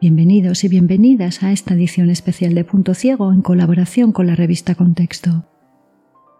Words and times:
Bienvenidos 0.00 0.62
y 0.62 0.68
bienvenidas 0.68 1.42
a 1.42 1.50
esta 1.50 1.74
edición 1.74 2.08
especial 2.08 2.54
de 2.54 2.62
Punto 2.62 2.94
Ciego 2.94 3.32
en 3.32 3.42
colaboración 3.42 4.12
con 4.12 4.28
la 4.28 4.36
revista 4.36 4.76
Contexto. 4.76 5.44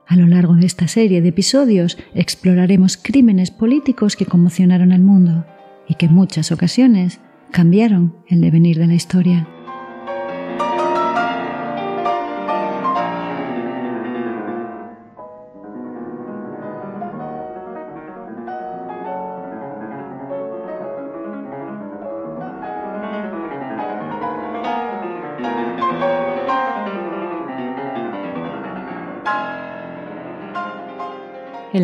A 0.07 0.15
lo 0.15 0.29
largo 0.29 0.55
de 0.55 0.65
esta 0.65 0.87
serie 0.87 1.21
de 1.23 1.31
episodios 1.31 1.99
exploraremos 2.15 2.97
crímenes 2.97 3.51
políticos 3.51 4.15
que 4.15 4.27
conmocionaron 4.27 4.93
al 4.93 5.01
mundo 5.01 5.45
y 5.89 5.97
que 5.97 6.07
en 6.07 6.15
muchas 6.15 6.53
ocasiones 6.53 7.19
cambiaron 7.51 8.15
el 8.29 8.43
devenir 8.43 8.79
de 8.79 8.87
la 8.87 8.95
historia. 8.95 9.49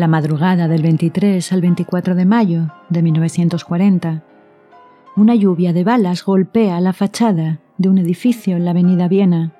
La 0.05 0.09
madrugada 0.09 0.67
del 0.67 0.83
23 0.83 1.51
al 1.51 1.61
24 1.61 2.13
de 2.13 2.25
mayo 2.25 2.71
de 2.89 3.01
1940, 3.01 4.23
una 5.15 5.33
lluvia 5.33 5.73
de 5.73 5.83
balas 5.83 6.23
golpea 6.23 6.79
la 6.79 6.93
fachada 6.93 7.57
de 7.79 7.89
un 7.89 7.97
edificio 7.97 8.55
en 8.55 8.65
la 8.65 8.69
avenida 8.69 9.07
Viena, 9.07 9.53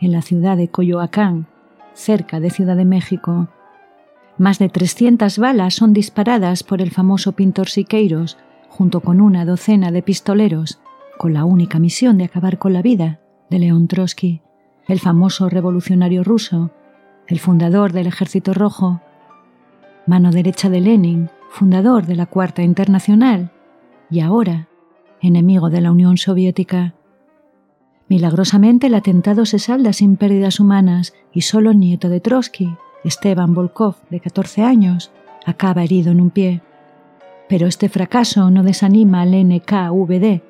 en 0.00 0.12
la 0.12 0.22
ciudad 0.22 0.56
de 0.56 0.68
Coyoacán, 0.68 1.48
cerca 1.92 2.40
de 2.40 2.48
Ciudad 2.48 2.76
de 2.76 2.86
México. 2.86 3.48
Más 4.38 4.58
de 4.58 4.70
300 4.70 5.36
balas 5.36 5.74
son 5.74 5.92
disparadas 5.92 6.62
por 6.62 6.80
el 6.80 6.92
famoso 6.92 7.32
pintor 7.32 7.68
Siqueiros, 7.68 8.38
junto 8.70 9.02
con 9.02 9.20
una 9.20 9.44
docena 9.44 9.90
de 9.90 10.00
pistoleros, 10.00 10.80
con 11.18 11.34
la 11.34 11.44
única 11.44 11.78
misión 11.78 12.16
de 12.16 12.24
acabar 12.24 12.56
con 12.56 12.72
la 12.72 12.80
vida 12.80 13.20
de 13.50 13.58
León 13.58 13.86
Trotsky, 13.86 14.40
el 14.88 14.98
famoso 14.98 15.50
revolucionario 15.50 16.24
ruso, 16.24 16.70
el 17.26 17.38
fundador 17.38 17.92
del 17.92 18.06
Ejército 18.06 18.54
Rojo 18.54 19.02
mano 20.10 20.32
derecha 20.32 20.68
de 20.68 20.80
Lenin, 20.80 21.30
fundador 21.50 22.04
de 22.04 22.16
la 22.16 22.26
Cuarta 22.26 22.62
Internacional 22.64 23.52
y 24.10 24.18
ahora 24.18 24.66
enemigo 25.22 25.70
de 25.70 25.80
la 25.80 25.92
Unión 25.92 26.16
Soviética. 26.16 26.94
Milagrosamente 28.08 28.88
el 28.88 28.96
atentado 28.96 29.46
se 29.46 29.60
salda 29.60 29.92
sin 29.92 30.16
pérdidas 30.16 30.58
humanas 30.58 31.14
y 31.32 31.42
solo 31.42 31.70
el 31.70 31.78
nieto 31.78 32.08
de 32.08 32.18
Trotsky, 32.18 32.74
Esteban 33.04 33.54
Volkov, 33.54 33.98
de 34.10 34.18
14 34.18 34.64
años, 34.64 35.12
acaba 35.46 35.84
herido 35.84 36.10
en 36.10 36.20
un 36.20 36.30
pie. 36.30 36.60
Pero 37.48 37.68
este 37.68 37.88
fracaso 37.88 38.50
no 38.50 38.64
desanima 38.64 39.20
al 39.20 39.30
NKVD, 39.30 40.42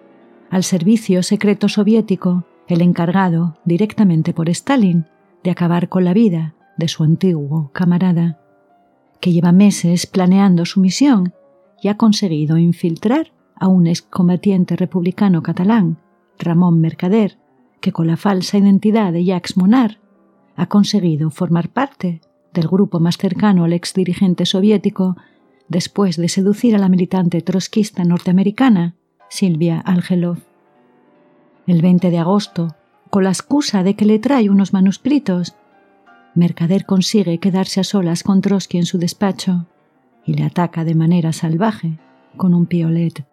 al 0.49 0.65
servicio 0.65 1.23
secreto 1.23 1.69
soviético, 1.69 2.45
el 2.67 2.81
encargado, 2.81 3.59
directamente 3.67 4.33
por 4.33 4.49
Stalin, 4.49 5.05
de 5.45 5.51
acabar 5.51 5.91
con 5.91 6.07
la 6.07 6.15
vida 6.15 6.55
de 6.79 6.89
su 6.89 7.05
antiguo 7.05 7.69
camarada 7.75 8.39
que 9.21 9.33
lleva 9.33 9.53
meses 9.53 10.07
planeando 10.07 10.65
su 10.65 10.81
misión 10.81 11.35
y 11.83 11.89
ha 11.89 11.97
conseguido 11.97 12.59
infiltrar 12.59 13.33
a 13.55 13.69
un 13.69 13.87
excombatiente 13.87 14.77
republicano 14.77 15.43
catalán, 15.43 15.99
Ramón 16.39 16.81
Mercader, 16.81 17.39
que 17.81 17.93
con 17.93 18.07
la 18.07 18.17
falsa 18.17 18.59
identidad 18.59 19.13
de 19.13 19.25
Jacques 19.25 19.57
Monard 19.57 19.97
ha 20.57 20.67
conseguido 20.67 21.31
formar 21.31 21.71
parte 21.71 22.21
del 22.53 22.69
grupo 22.69 23.01
más 23.01 23.17
cercano 23.17 23.65
al 23.65 23.73
exdirigente 23.73 24.47
soviético 24.47 25.17
después 25.69 26.17
de 26.17 26.29
seducir 26.29 26.75
a 26.75 26.79
la 26.79 26.89
militante 26.89 27.41
trotskista 27.43 28.05
norteamericana 28.05 28.97
Silvia 29.29 29.79
Algelov. 29.81 30.39
El 31.67 31.81
20 31.83 32.11
de 32.11 32.19
agosto, 32.19 32.75
con 33.11 33.25
la 33.25 33.31
excusa 33.31 33.83
de 33.83 33.95
que 33.95 34.05
le 34.05 34.19
trae 34.19 34.51
unos 34.51 34.73
manuscritos 34.73 35.55
Mercader 36.35 36.87
consigue 36.87 37.39
quedarse 37.39 37.81
a 37.81 37.85
solas 37.85 38.23
con 38.23 38.41
Trotsky 38.41 38.79
en 38.79 38.87
su 38.87 38.99
despacho 38.99 39.67
y 40.25 40.35
le 40.35 40.45
ataca 40.45 40.85
de 40.85 40.95
manera 40.95 41.33
salvaje 41.33 41.99
con 42.37 42.55
un 42.55 42.67
piolet. 42.67 43.27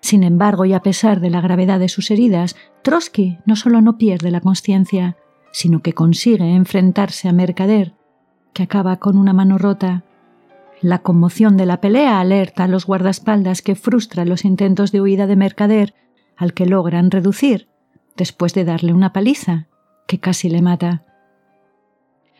Sin 0.00 0.24
embargo, 0.24 0.64
y 0.64 0.72
a 0.72 0.80
pesar 0.80 1.20
de 1.20 1.30
la 1.30 1.40
gravedad 1.40 1.78
de 1.78 1.88
sus 1.88 2.10
heridas, 2.10 2.56
Trotsky 2.82 3.38
no 3.46 3.54
solo 3.54 3.80
no 3.80 3.98
pierde 3.98 4.32
la 4.32 4.40
conciencia, 4.40 5.16
sino 5.52 5.80
que 5.80 5.92
consigue 5.92 6.54
enfrentarse 6.54 7.28
a 7.28 7.32
Mercader, 7.32 7.94
que 8.52 8.64
acaba 8.64 8.96
con 8.96 9.16
una 9.16 9.32
mano 9.32 9.58
rota. 9.58 10.02
La 10.80 10.98
conmoción 10.98 11.56
de 11.56 11.66
la 11.66 11.80
pelea 11.80 12.18
alerta 12.18 12.64
a 12.64 12.68
los 12.68 12.86
guardaespaldas 12.86 13.62
que 13.62 13.76
frustran 13.76 14.28
los 14.28 14.44
intentos 14.44 14.90
de 14.90 15.00
huida 15.00 15.28
de 15.28 15.36
Mercader, 15.36 15.94
al 16.36 16.54
que 16.54 16.66
logran 16.66 17.12
reducir, 17.12 17.68
después 18.16 18.54
de 18.54 18.64
darle 18.64 18.92
una 18.92 19.12
paliza 19.12 19.68
que 20.08 20.18
casi 20.18 20.48
le 20.48 20.62
mata. 20.62 21.04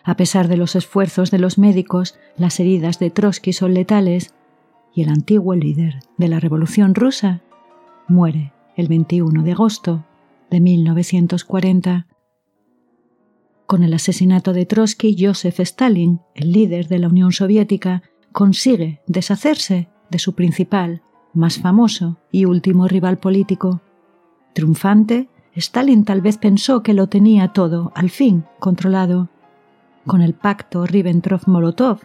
A 0.05 0.17
pesar 0.17 0.49
de 0.49 0.57
los 0.57 0.75
esfuerzos 0.75 1.31
de 1.31 1.39
los 1.39 1.59
médicos, 1.59 2.19
las 2.37 2.59
heridas 2.59 2.99
de 2.99 3.11
Trotsky 3.11 3.53
son 3.53 3.75
letales 3.75 4.35
y 4.95 5.03
el 5.03 5.09
antiguo 5.09 5.55
líder 5.55 6.01
de 6.19 6.29
la 6.29 6.41
Revolución 6.41 6.95
rusa 6.95 7.41
muere 8.09 8.53
el 8.77 8.89
21 8.89 9.43
de 9.43 9.53
agosto 9.53 10.05
de 10.51 10.61
1940. 10.61 12.07
Con 13.67 13.85
el 13.85 13.95
asesinato 13.95 14.53
de 14.53 14.67
Trotsky, 14.67 15.17
Joseph 15.19 15.61
Stalin, 15.61 16.21
el 16.35 16.53
líder 16.53 16.89
de 16.89 16.99
la 16.99 17.09
Unión 17.09 17.33
Soviética, 17.33 18.03
consigue 18.33 19.01
deshacerse 19.07 19.89
de 20.11 20.19
su 20.19 20.35
principal, 20.35 21.03
más 21.33 21.59
famoso 21.59 22.19
y 22.31 22.45
último 22.45 22.89
rival 22.89 23.19
político. 23.19 23.81
Triunfante, 24.53 25.29
Stalin 25.55 26.05
tal 26.05 26.21
vez 26.21 26.39
pensó 26.39 26.83
que 26.83 26.93
lo 26.93 27.07
tenía 27.07 27.49
todo, 27.49 27.93
al 27.95 28.11
fin, 28.11 28.45
controlado 28.59 29.31
con 30.07 30.23
el 30.23 30.35
pacto 30.35 30.87
Ribbentrop-Molotov, 30.87 32.01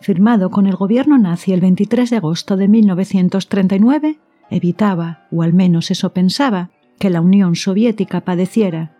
firmado 0.00 0.50
con 0.50 0.66
el 0.66 0.76
gobierno 0.76 1.18
nazi 1.18 1.52
el 1.52 1.60
23 1.60 2.10
de 2.10 2.16
agosto 2.16 2.56
de 2.56 2.68
1939, 2.68 4.18
evitaba, 4.50 5.26
o 5.30 5.42
al 5.42 5.52
menos 5.52 5.90
eso 5.90 6.12
pensaba, 6.12 6.70
que 6.98 7.10
la 7.10 7.20
Unión 7.20 7.56
Soviética 7.56 8.20
padeciera, 8.20 8.96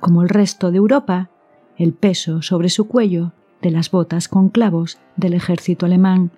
como 0.00 0.22
el 0.22 0.28
resto 0.28 0.70
de 0.70 0.78
Europa, 0.78 1.30
el 1.76 1.92
peso 1.92 2.42
sobre 2.42 2.68
su 2.68 2.88
cuello 2.88 3.32
de 3.62 3.70
las 3.70 3.90
botas 3.90 4.28
con 4.28 4.48
clavos 4.48 4.98
del 5.16 5.34
ejército 5.34 5.86
alemán. 5.86 6.30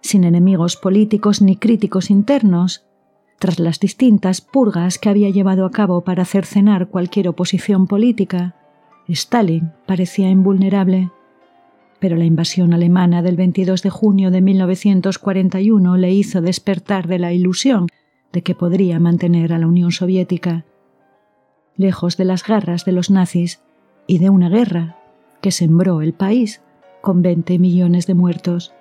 Sin 0.00 0.24
enemigos 0.24 0.76
políticos 0.76 1.40
ni 1.40 1.56
críticos 1.56 2.10
internos, 2.10 2.84
tras 3.38 3.58
las 3.58 3.80
distintas 3.80 4.40
purgas 4.40 4.98
que 4.98 5.08
había 5.08 5.30
llevado 5.30 5.66
a 5.66 5.70
cabo 5.70 6.02
para 6.02 6.24
cercenar 6.24 6.88
cualquier 6.88 7.28
oposición 7.28 7.86
política, 7.86 8.54
Stalin 9.12 9.72
parecía 9.86 10.30
invulnerable, 10.30 11.10
pero 11.98 12.16
la 12.16 12.24
invasión 12.24 12.72
alemana 12.72 13.22
del 13.22 13.36
22 13.36 13.82
de 13.82 13.90
junio 13.90 14.30
de 14.30 14.40
1941 14.40 15.96
le 15.96 16.12
hizo 16.12 16.40
despertar 16.40 17.06
de 17.06 17.18
la 17.18 17.32
ilusión 17.32 17.86
de 18.32 18.42
que 18.42 18.54
podría 18.54 18.98
mantener 18.98 19.52
a 19.52 19.58
la 19.58 19.66
Unión 19.66 19.92
Soviética, 19.92 20.64
lejos 21.76 22.16
de 22.16 22.24
las 22.24 22.44
garras 22.44 22.84
de 22.84 22.92
los 22.92 23.10
nazis 23.10 23.60
y 24.06 24.18
de 24.18 24.30
una 24.30 24.48
guerra 24.48 24.96
que 25.40 25.50
sembró 25.50 26.00
el 26.00 26.14
país 26.14 26.62
con 27.00 27.22
20 27.22 27.58
millones 27.58 28.06
de 28.06 28.14
muertos. 28.14 28.72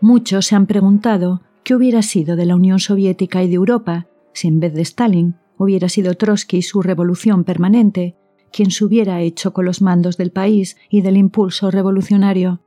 Muchos 0.00 0.46
se 0.46 0.56
han 0.56 0.66
preguntado 0.66 1.42
qué 1.62 1.74
hubiera 1.74 2.02
sido 2.02 2.36
de 2.36 2.46
la 2.46 2.56
Unión 2.56 2.80
Soviética 2.80 3.42
y 3.42 3.48
de 3.48 3.54
Europa 3.54 4.06
si 4.32 4.48
en 4.48 4.60
vez 4.60 4.74
de 4.74 4.82
Stalin 4.82 5.36
hubiera 5.56 5.88
sido 5.88 6.14
Trotsky 6.14 6.62
su 6.62 6.82
revolución 6.82 7.44
permanente 7.44 8.16
quien 8.54 8.70
se 8.70 8.84
hubiera 8.84 9.20
hecho 9.20 9.52
con 9.52 9.64
los 9.64 9.82
mandos 9.82 10.16
del 10.16 10.30
país 10.30 10.76
y 10.88 11.02
del 11.02 11.16
impulso 11.16 11.72
revolucionario. 11.72 12.60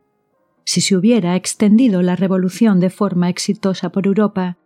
Si 0.65 0.81
se 0.81 0.97
hubiera 0.97 1.37
extendido 1.37 2.01
la 2.01 2.17
revolución 2.17 2.81
de 2.81 2.89
forma 2.89 3.29
exitosa 3.29 3.89
por 3.89 4.05
Europa, 4.05 4.57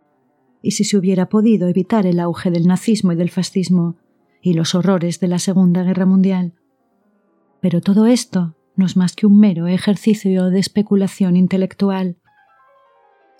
y 0.62 0.72
si 0.72 0.82
se 0.82 0.96
hubiera 0.96 1.28
podido 1.28 1.68
evitar 1.68 2.06
el 2.06 2.18
auge 2.18 2.50
del 2.50 2.66
nazismo 2.66 3.12
y 3.12 3.16
del 3.16 3.30
fascismo 3.30 3.94
y 4.40 4.54
los 4.54 4.74
horrores 4.74 5.20
de 5.20 5.28
la 5.28 5.38
Segunda 5.38 5.84
Guerra 5.84 6.06
Mundial. 6.06 6.54
Pero 7.60 7.80
todo 7.80 8.06
esto 8.06 8.56
no 8.74 8.84
es 8.84 8.96
más 8.96 9.14
que 9.14 9.26
un 9.26 9.38
mero 9.38 9.68
ejercicio 9.68 10.50
de 10.50 10.58
especulación 10.58 11.36
intelectual. 11.36 12.16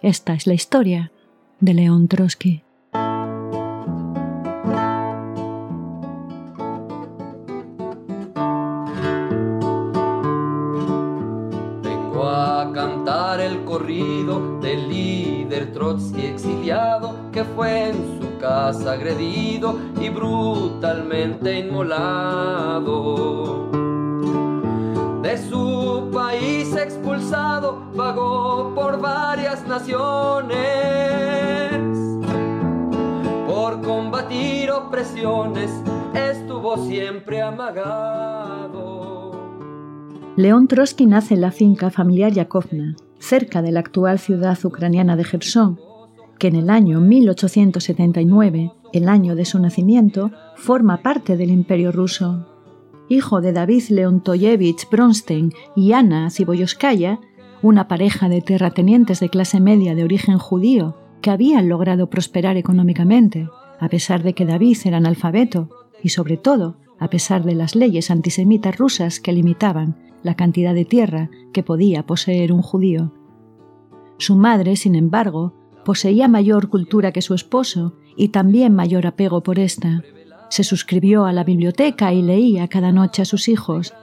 Esta 0.02 0.34
es 0.34 0.46
la 0.46 0.54
historia 0.54 1.10
de 1.58 1.74
León 1.74 2.06
Trotsky. 2.06 2.62
Exiliado 15.90 17.16
que 17.32 17.42
fue 17.42 17.88
en 17.88 18.20
su 18.20 18.38
casa 18.38 18.92
agredido 18.92 19.76
y 20.00 20.10
brutalmente 20.10 21.58
inmolado. 21.58 23.08
De 25.22 25.36
su 25.38 26.08
país 26.12 26.72
expulsado, 26.76 27.82
vagó 27.96 28.72
por 28.76 29.00
varias 29.00 29.66
naciones. 29.66 30.54
Por 33.48 33.82
combatir 33.82 34.70
opresiones, 34.70 35.72
estuvo 36.14 36.76
siempre 36.76 37.42
amagado. 37.42 38.81
León 40.34 40.66
Trotsky 40.66 41.04
nace 41.04 41.34
en 41.34 41.42
la 41.42 41.50
finca 41.50 41.90
familiar 41.90 42.32
Yakovna, 42.32 42.96
cerca 43.18 43.60
de 43.60 43.70
la 43.70 43.80
actual 43.80 44.18
ciudad 44.18 44.58
ucraniana 44.64 45.14
de 45.14 45.24
Gerson, 45.24 45.78
que 46.38 46.46
en 46.46 46.56
el 46.56 46.70
año 46.70 47.02
1879, 47.02 48.72
el 48.94 49.08
año 49.10 49.34
de 49.34 49.44
su 49.44 49.58
nacimiento, 49.58 50.30
forma 50.56 51.02
parte 51.02 51.36
del 51.36 51.50
Imperio 51.50 51.92
ruso. 51.92 52.46
Hijo 53.10 53.42
de 53.42 53.52
David 53.52 53.82
Leontoyevich 53.90 54.88
Bronstein 54.90 55.52
y 55.76 55.92
Ana 55.92 56.30
Ziboyoskaya, 56.30 57.20
una 57.60 57.86
pareja 57.86 58.30
de 58.30 58.40
terratenientes 58.40 59.20
de 59.20 59.28
clase 59.28 59.60
media 59.60 59.94
de 59.94 60.02
origen 60.02 60.38
judío 60.38 60.96
que 61.20 61.30
habían 61.30 61.68
logrado 61.68 62.08
prosperar 62.08 62.56
económicamente, 62.56 63.50
a 63.78 63.88
pesar 63.90 64.22
de 64.22 64.32
que 64.32 64.46
David 64.46 64.78
era 64.86 64.96
analfabeto 64.96 65.68
y, 66.02 66.08
sobre 66.08 66.38
todo, 66.38 66.78
a 66.98 67.10
pesar 67.10 67.44
de 67.44 67.54
las 67.54 67.74
leyes 67.74 68.10
antisemitas 68.10 68.78
rusas 68.78 69.20
que 69.20 69.32
limitaban 69.34 70.11
la 70.22 70.34
cantidad 70.34 70.74
de 70.74 70.84
tierra 70.84 71.30
que 71.52 71.62
podía 71.62 72.06
poseer 72.06 72.52
un 72.52 72.62
judío. 72.62 73.12
Su 74.18 74.36
madre, 74.36 74.76
sin 74.76 74.94
embargo, 74.94 75.54
poseía 75.84 76.28
mayor 76.28 76.68
cultura 76.68 77.12
que 77.12 77.22
su 77.22 77.34
esposo 77.34 77.94
y 78.16 78.28
también 78.28 78.74
mayor 78.74 79.06
apego 79.06 79.42
por 79.42 79.58
ésta. 79.58 80.02
Se 80.48 80.64
suscribió 80.64 81.24
a 81.24 81.32
la 81.32 81.44
biblioteca 81.44 82.12
y 82.12 82.22
leía 82.22 82.68
cada 82.68 82.92
noche 82.92 83.22
a 83.22 83.24
sus 83.24 83.48
hijos. 83.48 83.94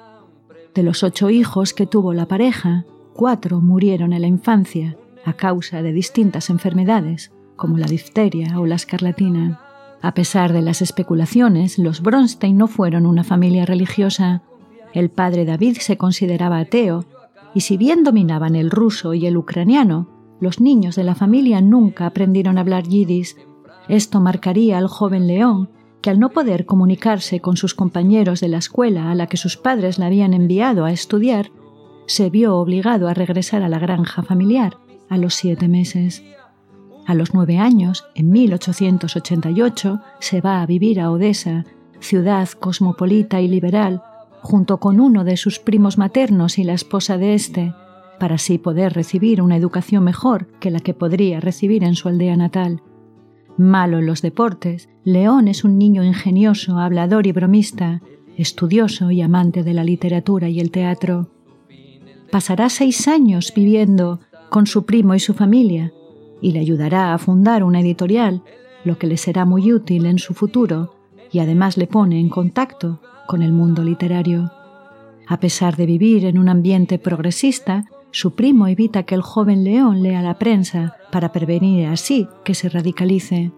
De 0.74 0.83
los 0.83 1.04
ocho 1.04 1.30
hijos 1.30 1.74
que 1.74 1.86
tuvo 1.86 2.13
la 2.13 2.27
pareja, 2.27 2.86
cuatro 3.13 3.62
murieron 3.62 4.13
en 4.13 4.21
la 4.21 4.27
infancia 4.27 4.98
a 5.25 5.33
causa 5.33 5.81
de 5.81 5.94
distintas 5.94 6.50
enfermedades, 6.50 7.31
como 7.56 7.77
la 7.77 7.88
difteria 7.88 8.60
o 8.60 8.66
la 8.66 8.75
escarlatina. 8.75 9.62
A 10.01 10.13
pesar 10.13 10.54
de 10.54 10.62
las 10.62 10.81
especulaciones, 10.81 11.77
los 11.77 12.01
Bronstein 12.01 12.57
no 12.57 12.68
fueron 12.68 13.06
una 13.06 13.24
familia 13.24 13.66
religiosa. 13.66 14.44
El 14.99 15.09
padre 15.09 15.45
David 15.45 15.77
se 15.79 15.95
consideraba 15.95 16.59
ateo, 16.59 17.05
y 17.53 17.61
si 17.61 17.77
bien 17.77 18.03
dominaban 18.03 18.57
el 18.57 18.69
ruso 18.69 19.13
y 19.13 19.27
el 19.27 19.37
ucraniano, 19.37 20.09
los 20.41 20.59
niños 20.59 20.97
de 20.97 21.05
la 21.05 21.15
familia 21.15 21.61
nunca 21.61 22.05
aprendieron 22.05 22.57
a 22.57 22.61
hablar 22.61 22.83
yiddish. 22.83 23.37
Esto 23.87 24.19
marcaría 24.19 24.77
al 24.77 24.87
joven 24.87 25.25
León, 25.25 25.69
que 26.01 26.09
al 26.09 26.19
no 26.19 26.31
poder 26.31 26.65
comunicarse 26.65 27.39
con 27.39 27.55
sus 27.55 27.73
compañeros 27.73 28.41
de 28.41 28.49
la 28.49 28.57
escuela 28.57 29.09
a 29.09 29.15
la 29.15 29.27
que 29.27 29.37
sus 29.37 29.55
padres 29.55 29.99
le 29.99 30.05
habían 30.05 30.33
enviado 30.33 30.83
a 30.83 30.91
estudiar, 30.91 31.49
se 32.05 32.29
vio 32.29 32.57
obligado 32.57 33.07
a 33.07 33.13
regresar 33.13 33.63
a 33.63 33.69
la 33.69 33.79
granja 33.79 34.21
familiar 34.21 34.75
a 35.07 35.17
los 35.17 35.33
siete 35.33 35.69
meses. 35.69 36.25
A 37.07 37.13
los 37.13 37.33
nueve 37.33 37.57
años, 37.57 38.03
en 38.15 38.31
1888, 38.31 40.01
se 40.19 40.41
va 40.41 40.61
a 40.61 40.65
vivir 40.65 40.99
a 40.99 41.09
Odessa, 41.09 41.63
ciudad 42.01 42.49
cosmopolita 42.49 43.39
y 43.39 43.47
liberal, 43.47 44.03
junto 44.41 44.77
con 44.77 45.00
uno 45.00 45.24
de 45.24 45.38
sus 45.38 45.59
primos 45.59 45.97
maternos 45.97 46.57
y 46.57 46.63
la 46.63 46.74
esposa 46.74 47.18
de 47.18 47.33
éste, 47.33 47.74
para 48.19 48.36
así 48.36 48.57
poder 48.57 48.94
recibir 48.94 49.41
una 49.41 49.56
educación 49.56 50.03
mejor 50.03 50.47
que 50.59 50.71
la 50.71 50.80
que 50.80 50.94
podría 50.94 51.39
recibir 51.39 51.83
en 51.83 51.95
su 51.95 52.07
aldea 52.07 52.36
natal. 52.36 52.81
Malo 53.57 54.00
en 54.00 54.06
los 54.06 54.21
deportes, 54.21 54.89
León 55.03 55.47
es 55.47 55.63
un 55.63 55.77
niño 55.77 56.03
ingenioso, 56.03 56.77
hablador 56.77 57.27
y 57.27 57.31
bromista, 57.31 58.01
estudioso 58.38 59.12
y 59.12 59.21
amante 59.21 59.63
de 59.63 59.74
la 59.74 59.83
literatura 59.83 60.50
y 60.50 60.59
el 60.59 60.71
teatro. 60.71 61.30
Pasará 62.31 62.69
seis 62.69 63.07
años 63.07 63.51
viviendo 63.56 64.19
con 64.50 64.68
su 64.68 64.85
primo 64.85 65.15
y 65.15 65.19
su 65.19 65.33
familia, 65.33 65.92
y 66.42 66.51
le 66.51 66.59
ayudará 66.59 67.13
a 67.13 67.18
fundar 67.18 67.63
una 67.63 67.81
editorial, 67.81 68.44
lo 68.85 68.97
que 68.97 69.07
le 69.07 69.18
será 69.18 69.45
muy 69.45 69.74
útil 69.74 70.06
en 70.06 70.19
su 70.19 70.33
futuro, 70.33 70.95
y 71.31 71.39
además 71.39 71.77
le 71.77 71.87
pone 71.87 72.19
en 72.19 72.29
contacto 72.29 72.99
con 73.27 73.41
el 73.41 73.51
mundo 73.51 73.83
literario. 73.83 74.51
A 75.27 75.39
pesar 75.39 75.75
de 75.75 75.85
vivir 75.85 76.25
en 76.25 76.39
un 76.39 76.49
ambiente 76.49 76.97
progresista, 76.97 77.85
su 78.11 78.33
primo 78.33 78.67
evita 78.67 79.03
que 79.03 79.13
el 79.13 79.21
joven 79.21 79.63
León 79.63 80.01
lea 80.01 80.23
la 80.23 80.39
prensa 80.39 80.95
para 81.11 81.31
prevenir 81.31 81.87
así 81.87 82.27
que 82.43 82.55
se 82.55 82.69
radicalice. 82.69 83.51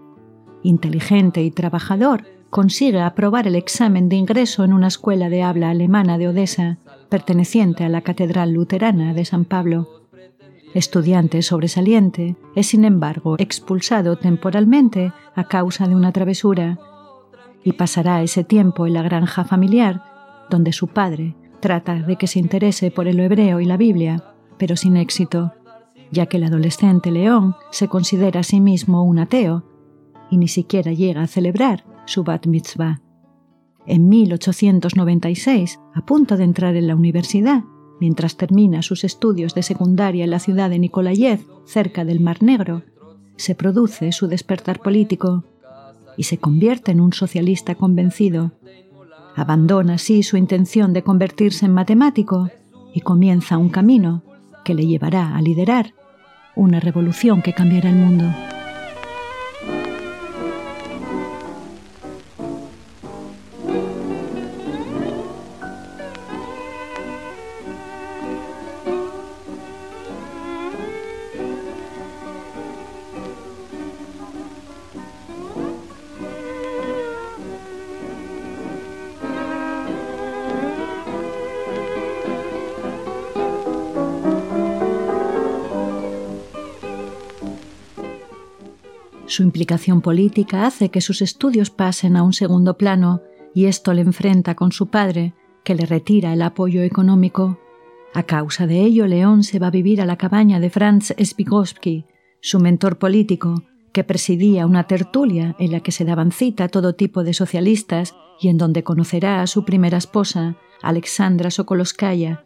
Inteligente 0.63 1.41
y 1.41 1.51
trabajador, 1.51 2.25
consigue 2.50 3.00
aprobar 3.00 3.47
el 3.47 3.56
examen 3.56 4.09
de 4.09 4.17
ingreso 4.17 4.65
en 4.65 4.74
una 4.74 4.89
escuela 4.89 5.29
de 5.29 5.41
habla 5.41 5.69
alemana 5.69 6.17
de 6.17 6.27
Odessa, 6.27 6.79
perteneciente 7.07 7.85
a 7.85 7.89
la 7.89 8.01
Catedral 8.01 8.51
Luterana 8.51 9.13
de 9.13 9.24
San 9.24 9.45
Pablo. 9.45 9.88
Estudiante 10.74 11.41
sobresaliente, 11.41 12.35
es 12.56 12.67
sin 12.67 12.83
embargo 12.83 13.38
expulsado 13.39 14.17
temporalmente 14.17 15.13
a 15.33 15.45
causa 15.45 15.88
de 15.88 15.95
una 15.95 16.12
travesura 16.12 16.77
y 17.63 17.74
pasará 17.74 18.22
ese 18.24 18.44
tiempo 18.44 18.88
en 18.88 18.94
la 18.94 19.04
granja 19.04 19.44
familiar, 19.44 20.04
donde 20.50 20.74
su 20.74 20.88
padre 20.88 21.36
trata 21.60 21.96
de 21.96 22.16
que 22.18 22.28
se 22.28 22.40
interese 22.40 22.92
por 22.92 23.08
el 23.08 23.19
hebreo 23.19 23.60
y 23.60 23.66
la 23.66 23.78
Biblia, 23.78 24.24
pero 24.58 24.75
sin 24.75 24.98
éxito, 24.98 25.54
ya 26.12 26.25
que 26.25 26.38
el 26.38 26.44
adolescente 26.44 27.12
León 27.12 27.56
se 27.72 27.88
considera 27.88 28.42
a 28.42 28.44
sí 28.44 28.60
mismo 28.60 29.04
un 29.04 29.19
ateo 29.19 29.63
y 30.30 30.38
ni 30.38 30.48
siquiera 30.48 30.92
llega 30.92 31.22
a 31.22 31.28
celebrar 31.28 31.86
su 32.06 32.24
bat 32.24 32.46
mitzvah. 32.48 33.02
En 33.86 34.10
1896, 34.10 35.80
a 35.94 36.06
punto 36.06 36.38
de 36.38 36.44
entrar 36.44 36.75
en 36.75 36.88
la 36.88 36.96
universidad, 36.96 37.63
mientras 38.00 38.38
termina 38.38 38.81
sus 38.81 39.04
estudios 39.04 39.56
de 39.56 39.63
secundaria 39.63 40.24
en 40.24 40.31
la 40.31 40.40
ciudad 40.40 40.69
de 40.69 40.80
Nikolayev, 40.80 41.40
cerca 41.66 42.06
del 42.06 42.19
Mar 42.19 42.44
Negro, 42.44 42.84
se 43.38 43.56
produce 43.56 44.12
su 44.12 44.28
despertar 44.28 44.80
político 44.80 45.46
y 46.18 46.24
se 46.24 46.38
convierte 46.38 46.92
en 46.92 47.02
un 47.02 47.13
socialista 47.13 47.75
convencido. 47.75 48.51
Abandona 49.36 49.96
así 49.96 50.24
su 50.24 50.38
intención 50.38 50.94
de 50.94 51.03
convertirse 51.03 51.65
en 51.65 51.74
matemático 51.74 52.50
y 52.94 53.01
comienza 53.01 53.58
un 53.58 53.70
camino 53.70 54.24
que 54.63 54.74
le 54.74 54.86
llevará 54.86 55.36
a 55.36 55.41
liderar 55.41 55.94
una 56.56 56.80
revolución 56.80 57.41
que 57.41 57.53
cambiará 57.53 57.89
el 57.89 57.96
mundo. 57.96 58.25
Su 89.31 89.43
implicación 89.43 90.01
política 90.01 90.65
hace 90.65 90.89
que 90.89 91.00
sus 91.00 91.21
estudios 91.21 91.69
pasen 91.69 92.17
a 92.17 92.23
un 92.23 92.33
segundo 92.33 92.77
plano 92.77 93.21
y 93.55 93.67
esto 93.67 93.93
le 93.93 94.01
enfrenta 94.01 94.55
con 94.55 94.73
su 94.73 94.88
padre, 94.88 95.33
que 95.63 95.73
le 95.73 95.85
retira 95.85 96.33
el 96.33 96.41
apoyo 96.41 96.81
económico. 96.81 97.57
A 98.13 98.23
causa 98.23 98.67
de 98.67 98.81
ello, 98.81 99.07
León 99.07 99.43
se 99.43 99.57
va 99.57 99.67
a 99.67 99.71
vivir 99.71 100.01
a 100.01 100.05
la 100.05 100.17
cabaña 100.17 100.59
de 100.59 100.69
Franz 100.69 101.13
Spigowski, 101.17 102.03
su 102.41 102.59
mentor 102.59 103.00
político, 103.00 103.63
que 103.93 104.03
presidía 104.03 104.65
una 104.65 104.83
tertulia 104.83 105.55
en 105.59 105.71
la 105.71 105.79
que 105.79 105.93
se 105.93 106.03
daban 106.03 106.33
cita 106.33 106.67
todo 106.67 106.95
tipo 106.95 107.23
de 107.23 107.33
socialistas 107.33 108.13
y 108.38 108.50
en 108.50 108.57
donde 108.57 108.83
conocerá 108.83 109.41
a 109.41 109.47
su 109.47 109.63
primera 109.63 109.97
esposa, 109.97 110.57
Alexandra 110.81 111.51
Sokoloskaya. 111.51 112.43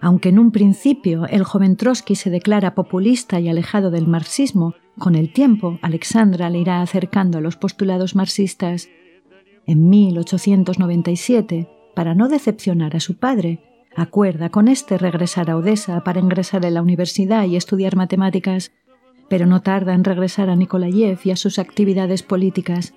Aunque 0.00 0.28
en 0.28 0.38
un 0.38 0.52
principio 0.52 1.26
el 1.26 1.42
joven 1.44 1.76
Trotsky 1.76 2.14
se 2.14 2.30
declara 2.30 2.74
populista 2.74 3.40
y 3.40 3.48
alejado 3.48 3.90
del 3.90 4.06
marxismo, 4.06 4.74
con 4.98 5.14
el 5.14 5.32
tiempo, 5.32 5.78
Alexandra 5.82 6.50
le 6.50 6.58
irá 6.58 6.82
acercando 6.82 7.38
a 7.38 7.40
los 7.40 7.56
postulados 7.56 8.14
marxistas. 8.14 8.88
En 9.66 9.88
1897, 9.88 11.68
para 11.94 12.14
no 12.14 12.28
decepcionar 12.28 12.96
a 12.96 13.00
su 13.00 13.16
padre, 13.16 13.60
acuerda 13.96 14.50
con 14.50 14.68
éste 14.68 14.98
regresar 14.98 15.50
a 15.50 15.56
Odessa 15.56 16.02
para 16.04 16.20
ingresar 16.20 16.64
en 16.64 16.74
la 16.74 16.82
universidad 16.82 17.44
y 17.44 17.56
estudiar 17.56 17.96
matemáticas, 17.96 18.72
pero 19.28 19.46
no 19.46 19.62
tarda 19.62 19.94
en 19.94 20.04
regresar 20.04 20.48
a 20.48 20.56
Nikolayev 20.56 21.18
y 21.24 21.32
a 21.32 21.36
sus 21.36 21.58
actividades 21.58 22.22
políticas. 22.22 22.94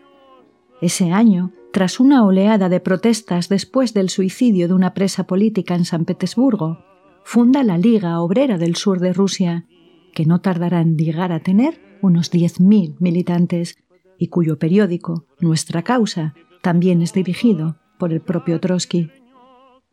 Ese 0.82 1.12
año, 1.12 1.52
tras 1.74 2.00
una 2.00 2.26
oleada 2.26 2.70
de 2.70 2.80
protestas 2.80 3.50
después 3.50 3.94
del 3.94 4.10
suicidio 4.10 4.68
de 4.68 4.74
una 4.74 4.94
presa 4.94 5.26
política 5.26 5.76
en 5.76 5.86
San 5.86 6.06
Petersburgo, 6.06 6.91
funda 7.24 7.64
la 7.64 7.78
Liga 7.78 8.20
Obrera 8.22 8.58
del 8.58 8.76
Sur 8.76 9.00
de 9.00 9.14
Rusia 9.14 9.66
que 10.14 10.26
no 10.26 10.42
tardará 10.42 10.82
en 10.82 10.98
llegar 10.98 11.32
a 11.32 11.40
tener 11.40 11.80
unos 12.02 12.32
10.000 12.32 12.96
militantes 13.00 13.78
y 14.18 14.28
cuyo 14.28 14.60
periódico, 14.60 15.26
Nuestra 15.40 15.84
Causa, 15.84 16.34
también 16.62 17.02
es 17.02 17.14
dirigido 17.14 17.78
por 17.98 18.14
el 18.14 18.22
propio 18.22 18.60
Trotsky. 18.60 19.10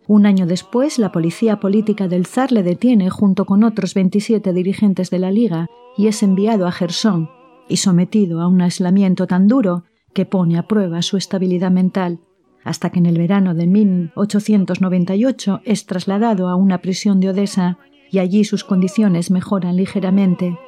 Un 0.06 0.26
año 0.26 0.46
después, 0.46 0.98
la 0.98 1.12
policía 1.12 1.60
política 1.60 2.08
del 2.08 2.26
zar 2.26 2.50
le 2.50 2.62
detiene 2.62 3.10
junto 3.10 3.44
con 3.44 3.62
otros 3.62 3.94
27 3.94 4.52
dirigentes 4.52 5.10
de 5.10 5.18
la 5.18 5.30
Liga 5.30 5.66
y 5.96 6.06
es 6.06 6.22
enviado 6.22 6.66
a 6.66 6.72
Gerson 6.72 7.30
y 7.68 7.78
sometido 7.78 8.40
a 8.40 8.48
un 8.48 8.62
aislamiento 8.62 9.26
tan 9.26 9.48
duro 9.48 9.84
que 10.14 10.24
pone 10.24 10.58
a 10.58 10.66
prueba 10.66 11.02
su 11.02 11.18
estabilidad 11.18 11.70
mental, 11.70 12.20
hasta 12.64 12.90
que 12.90 12.98
en 12.98 13.06
el 13.06 13.18
verano 13.18 13.54
de 13.54 13.66
1898 13.66 15.60
es 15.64 15.86
trasladado 15.86 16.48
a 16.48 16.56
una 16.56 16.78
prisión 16.78 17.20
de 17.20 17.30
Odessa 17.30 17.78
y 18.10 18.18
allí 18.18 18.44
sus 18.44 18.64
condiciones 18.64 19.30
mejoran 19.30 19.76
ligeramente, 19.76 20.58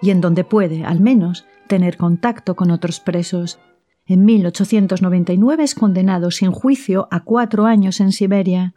y 0.00 0.10
en 0.10 0.20
donde 0.20 0.44
puede, 0.44 0.84
al 0.84 1.00
menos, 1.00 1.46
tener 1.68 1.96
contacto 1.96 2.56
con 2.56 2.70
otros 2.70 3.00
presos. 3.00 3.58
En 4.06 4.24
1899 4.24 5.62
es 5.62 5.74
condenado 5.74 6.30
sin 6.30 6.50
juicio 6.50 7.08
a 7.10 7.20
cuatro 7.20 7.66
años 7.66 8.00
en 8.00 8.12
Siberia. 8.12 8.74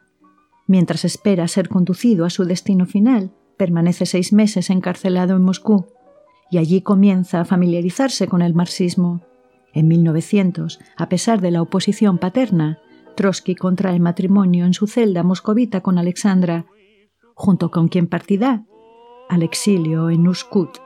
Mientras 0.68 1.04
espera 1.04 1.48
ser 1.48 1.68
conducido 1.68 2.26
a 2.26 2.30
su 2.30 2.46
destino 2.46 2.86
final, 2.86 3.32
permanece 3.58 4.06
seis 4.06 4.34
meses 4.34 4.70
encarcelado 4.70 5.36
en 5.36 5.42
Moscú 5.42 5.88
y 6.52 6.58
allí 6.58 6.82
comienza 6.82 7.42
a 7.42 7.46
familiarizarse 7.46 8.28
con 8.28 8.42
el 8.42 8.54
marxismo. 8.54 9.22
En 9.76 9.90
1900, 9.90 10.80
a 10.96 11.10
pesar 11.10 11.42
de 11.42 11.52
la 11.52 11.62
oposición 11.62 12.18
paterna, 12.18 12.80
Trotsky 13.16 13.56
contrae 13.56 14.00
matrimonio 14.00 14.66
en 14.66 14.74
su 14.74 14.88
celda 14.88 15.22
moscovita 15.22 15.82
con 15.82 15.98
Alexandra, 15.98 16.66
junto 17.36 17.70
con 17.70 17.90
quien 17.90 18.08
partirá 18.08 18.66
al 19.30 19.44
exilio 19.44 20.10
en 20.10 20.28
Uskut. 20.28 20.78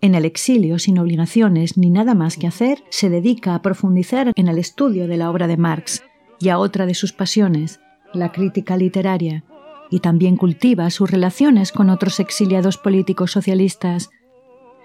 En 0.00 0.14
el 0.14 0.24
exilio, 0.24 0.78
sin 0.78 0.98
obligaciones 0.98 1.76
ni 1.76 1.90
nada 1.90 2.14
más 2.14 2.38
que 2.38 2.46
hacer, 2.46 2.82
se 2.88 3.10
dedica 3.10 3.54
a 3.54 3.60
profundizar 3.60 4.32
en 4.34 4.48
el 4.48 4.58
estudio 4.58 5.06
de 5.06 5.18
la 5.18 5.30
obra 5.30 5.46
de 5.46 5.58
Marx 5.58 6.02
y 6.38 6.48
a 6.48 6.58
otra 6.58 6.86
de 6.86 6.94
sus 6.94 7.12
pasiones, 7.12 7.80
la 8.14 8.32
crítica 8.32 8.78
literaria, 8.78 9.44
y 9.90 10.00
también 10.00 10.36
cultiva 10.36 10.88
sus 10.88 11.10
relaciones 11.10 11.70
con 11.70 11.90
otros 11.90 12.18
exiliados 12.18 12.78
políticos 12.78 13.32
socialistas, 13.32 14.08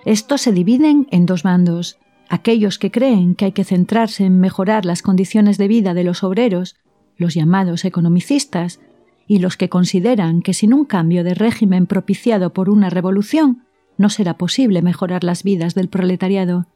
estos 0.03 0.41
se 0.41 0.51
dividen 0.51 1.07
en 1.11 1.25
dos 1.25 1.43
bandos, 1.43 1.97
aquellos 2.29 2.79
que 2.79 2.91
creen 2.91 3.35
que 3.35 3.45
hay 3.45 3.51
que 3.51 3.63
centrarse 3.63 4.25
en 4.25 4.39
mejorar 4.39 4.85
las 4.85 5.01
condiciones 5.01 5.57
de 5.57 5.67
vida 5.67 5.93
de 5.93 6.03
los 6.03 6.23
obreros, 6.23 6.75
los 7.17 7.33
llamados 7.33 7.85
economicistas, 7.85 8.79
y 9.27 9.39
los 9.39 9.57
que 9.57 9.69
consideran 9.69 10.41
que 10.41 10.53
sin 10.53 10.73
un 10.73 10.85
cambio 10.85 11.23
de 11.23 11.33
régimen 11.33 11.87
propiciado 11.87 12.53
por 12.53 12.69
una 12.69 12.89
revolución 12.89 13.63
no 13.97 14.09
será 14.09 14.37
posible 14.37 14.81
mejorar 14.81 15.23
las 15.23 15.43
vidas 15.43 15.73
del 15.73 15.89
proletariado. 15.89 16.67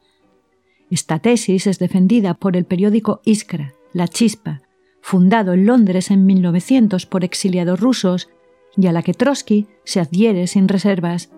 Esta 0.90 1.20
tesis 1.20 1.66
es 1.66 1.78
defendida 1.78 2.34
por 2.34 2.56
el 2.56 2.64
periódico 2.64 3.20
Iskra, 3.24 3.74
La 3.92 4.08
Chispa, 4.08 4.62
fundado 5.00 5.52
en 5.52 5.66
Londres 5.66 6.10
en 6.10 6.26
1900 6.26 7.06
por 7.06 7.24
exiliados 7.24 7.78
rusos, 7.78 8.28
y 8.76 8.86
a 8.86 8.92
la 8.92 9.02
que 9.02 9.14
Trotsky 9.14 9.66
se 9.84 10.00
adhiere 10.00 10.46
sin 10.46 10.68
reservas. 10.68 11.30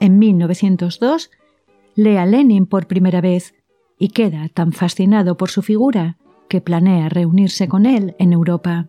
En 0.00 0.18
1902 0.18 1.30
lee 1.98 2.16
a 2.16 2.26
Lenin 2.26 2.66
por 2.66 2.86
primera 2.86 3.20
vez 3.20 3.56
y 3.98 4.10
queda 4.10 4.48
tan 4.48 4.70
fascinado 4.70 5.36
por 5.36 5.50
su 5.50 5.62
figura 5.62 6.16
que 6.48 6.60
planea 6.60 7.08
reunirse 7.08 7.66
con 7.66 7.86
él 7.86 8.14
en 8.20 8.32
Europa. 8.32 8.86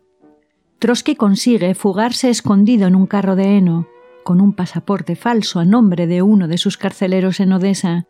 Trotsky 0.78 1.16
consigue 1.16 1.74
fugarse 1.74 2.30
escondido 2.30 2.88
en 2.88 2.96
un 2.96 3.08
carro 3.08 3.36
de 3.36 3.58
heno, 3.58 3.88
con 4.24 4.40
un 4.40 4.54
pasaporte 4.54 5.16
falso 5.16 5.60
a 5.60 5.66
nombre 5.66 6.06
de 6.06 6.22
uno 6.22 6.48
de 6.48 6.60
sus 6.60 6.78
carceleros 6.78 7.40
en 7.40 7.52
Odessa, 7.52 8.06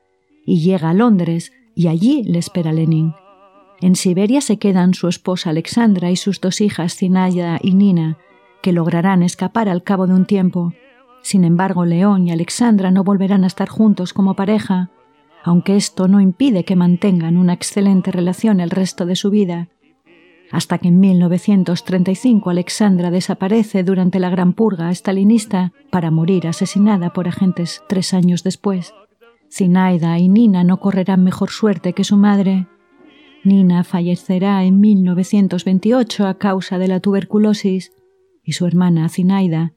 y 0.46 0.60
llega 0.60 0.90
a 0.90 0.94
Londres, 0.94 1.54
y 1.76 1.88
allí 1.88 2.24
le 2.24 2.40
espera 2.40 2.74
Lenin. 2.74 3.14
En 3.80 3.96
Siberia 3.96 4.42
se 4.42 4.60
quedan 4.60 4.94
su 4.94 5.08
esposa 5.08 5.52
Alexandra 5.52 6.12
y 6.12 6.18
sus 6.18 6.42
dos 6.42 6.60
hijas 6.60 6.96
Zinaya 6.96 7.58
y 7.62 7.74
Nina, 7.74 8.18
que 8.62 8.74
lograrán 8.74 9.24
escapar 9.24 9.70
al 9.70 9.82
cabo 9.82 10.08
de 10.08 10.14
un 10.16 10.26
tiempo, 10.26 10.74
sin 11.22 11.44
embargo, 11.44 11.86
León 11.86 12.28
y 12.28 12.32
Alexandra 12.32 12.92
no 12.92 13.04
volverán 13.04 13.44
a 13.44 13.48
estar 13.48 13.70
juntos 13.70 14.14
como 14.14 14.36
pareja, 14.36 14.90
aunque 15.44 15.76
esto 15.76 16.08
no 16.08 16.22
impide 16.22 16.66
que 16.66 16.76
mantengan 16.76 17.38
una 17.38 17.54
excelente 17.54 18.12
relación 18.12 18.60
el 18.60 18.70
resto 18.70 19.06
de 19.06 19.16
su 19.16 19.30
vida, 19.30 19.70
hasta 20.52 20.80
que 20.80 20.88
en 20.88 21.00
1935 21.00 22.50
Alexandra 22.50 23.12
desaparece 23.12 23.84
durante 23.84 24.20
la 24.20 24.30
Gran 24.30 24.54
Purga 24.54 24.94
stalinista 24.94 25.74
para 25.92 26.12
morir 26.12 26.48
asesinada 26.48 27.14
por 27.14 27.28
agentes 27.28 27.84
tres 27.88 28.14
años 28.14 28.44
después. 28.44 28.94
Zinaida 29.52 30.18
y 30.20 30.30
Nina 30.30 30.64
no 30.64 30.80
correrán 30.80 31.24
mejor 31.24 31.50
suerte 31.50 31.94
que 31.94 32.04
su 32.04 32.18
madre. 32.18 32.68
Nina 33.44 33.84
fallecerá 33.84 34.64
en 34.64 34.80
1928 34.80 36.28
a 36.28 36.38
causa 36.38 36.78
de 36.78 36.88
la 36.88 37.00
tuberculosis 37.00 37.92
y 38.44 38.54
su 38.54 38.66
hermana 38.66 39.10
Zinaida 39.10 39.74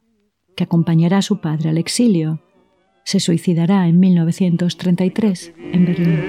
que 0.54 0.64
acompañará 0.64 1.18
a 1.18 1.22
su 1.22 1.40
padre 1.40 1.70
al 1.70 1.78
exilio, 1.78 2.40
se 3.04 3.20
suicidará 3.20 3.88
en 3.88 3.98
1933 4.00 5.52
en 5.72 5.84
Berlín. 5.84 6.20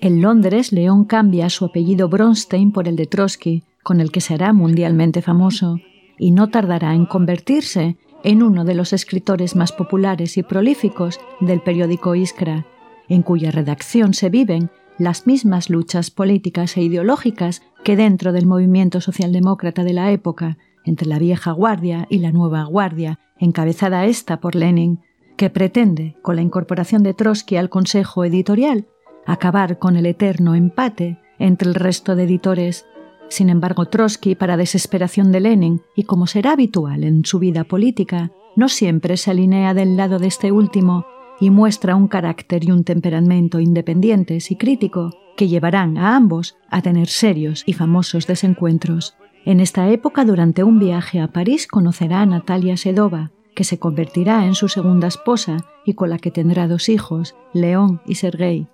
En 0.00 0.22
Londres, 0.22 0.72
León 0.72 1.04
cambia 1.04 1.50
su 1.50 1.64
apellido 1.64 2.08
Bronstein 2.08 2.72
por 2.72 2.88
el 2.88 2.96
de 2.96 3.06
Trotsky, 3.06 3.62
con 3.82 4.00
el 4.00 4.10
que 4.10 4.20
será 4.20 4.52
mundialmente 4.52 5.22
famoso 5.22 5.80
y 6.18 6.30
no 6.30 6.48
tardará 6.48 6.94
en 6.94 7.06
convertirse 7.06 7.96
en 8.24 8.42
uno 8.42 8.64
de 8.64 8.74
los 8.74 8.92
escritores 8.92 9.56
más 9.56 9.72
populares 9.72 10.36
y 10.36 10.42
prolíficos 10.42 11.20
del 11.40 11.60
periódico 11.60 12.14
Iskra, 12.14 12.66
en 13.08 13.22
cuya 13.22 13.50
redacción 13.50 14.14
se 14.14 14.30
viven 14.30 14.70
las 14.98 15.26
mismas 15.26 15.70
luchas 15.70 16.10
políticas 16.10 16.76
e 16.76 16.82
ideológicas 16.82 17.62
que 17.84 17.96
dentro 17.96 18.32
del 18.32 18.46
movimiento 18.46 19.00
socialdemócrata 19.00 19.84
de 19.84 19.92
la 19.92 20.10
época, 20.10 20.58
entre 20.84 21.06
la 21.06 21.18
vieja 21.18 21.52
guardia 21.52 22.06
y 22.10 22.18
la 22.18 22.32
nueva 22.32 22.64
guardia, 22.64 23.20
encabezada 23.38 24.06
esta 24.06 24.40
por 24.40 24.54
Lenin, 24.54 25.00
que 25.36 25.50
pretende, 25.50 26.16
con 26.22 26.36
la 26.36 26.42
incorporación 26.42 27.02
de 27.02 27.12
Trotsky 27.12 27.56
al 27.56 27.68
Consejo 27.68 28.24
Editorial, 28.24 28.86
acabar 29.26 29.78
con 29.78 29.96
el 29.96 30.06
eterno 30.06 30.54
empate 30.54 31.18
entre 31.38 31.68
el 31.68 31.74
resto 31.74 32.16
de 32.16 32.24
editores 32.24 32.86
sin 33.28 33.50
embargo, 33.50 33.86
Trotsky, 33.86 34.34
para 34.34 34.56
desesperación 34.56 35.32
de 35.32 35.40
Lenin, 35.40 35.82
y 35.94 36.04
como 36.04 36.26
será 36.26 36.52
habitual 36.52 37.04
en 37.04 37.24
su 37.24 37.38
vida 37.38 37.64
política, 37.64 38.30
no 38.56 38.68
siempre 38.68 39.16
se 39.16 39.30
alinea 39.30 39.74
del 39.74 39.96
lado 39.96 40.18
de 40.18 40.28
este 40.28 40.52
último 40.52 41.06
y 41.40 41.50
muestra 41.50 41.96
un 41.96 42.08
carácter 42.08 42.64
y 42.64 42.70
un 42.70 42.84
temperamento 42.84 43.60
independientes 43.60 44.50
y 44.50 44.56
crítico 44.56 45.12
que 45.36 45.48
llevarán 45.48 45.98
a 45.98 46.16
ambos 46.16 46.56
a 46.70 46.80
tener 46.80 47.08
serios 47.08 47.62
y 47.66 47.74
famosos 47.74 48.26
desencuentros. 48.26 49.16
En 49.44 49.60
esta 49.60 49.88
época, 49.90 50.24
durante 50.24 50.64
un 50.64 50.78
viaje 50.78 51.20
a 51.20 51.28
París, 51.28 51.66
conocerá 51.66 52.22
a 52.22 52.26
Natalia 52.26 52.76
Sedova, 52.76 53.30
que 53.54 53.64
se 53.64 53.78
convertirá 53.78 54.44
en 54.46 54.54
su 54.54 54.68
segunda 54.68 55.08
esposa 55.08 55.58
y 55.84 55.94
con 55.94 56.10
la 56.10 56.18
que 56.18 56.30
tendrá 56.30 56.66
dos 56.66 56.88
hijos, 56.88 57.36
León 57.52 58.00
y 58.06 58.16
Sergei. 58.16 58.66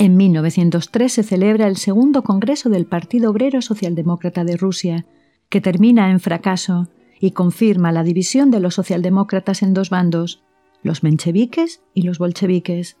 En 0.00 0.16
1903 0.16 1.12
se 1.12 1.22
celebra 1.22 1.66
el 1.66 1.76
segundo 1.76 2.22
Congreso 2.22 2.70
del 2.70 2.86
Partido 2.86 3.30
Obrero 3.30 3.60
Socialdemócrata 3.60 4.44
de 4.44 4.56
Rusia, 4.56 5.04
que 5.50 5.60
termina 5.60 6.10
en 6.10 6.20
fracaso 6.20 6.88
y 7.20 7.32
confirma 7.32 7.92
la 7.92 8.02
división 8.02 8.50
de 8.50 8.60
los 8.60 8.76
socialdemócratas 8.76 9.62
en 9.62 9.74
dos 9.74 9.90
bandos, 9.90 10.42
los 10.82 11.02
mencheviques 11.02 11.82
y 11.92 12.00
los 12.04 12.18
bolcheviques. 12.18 12.96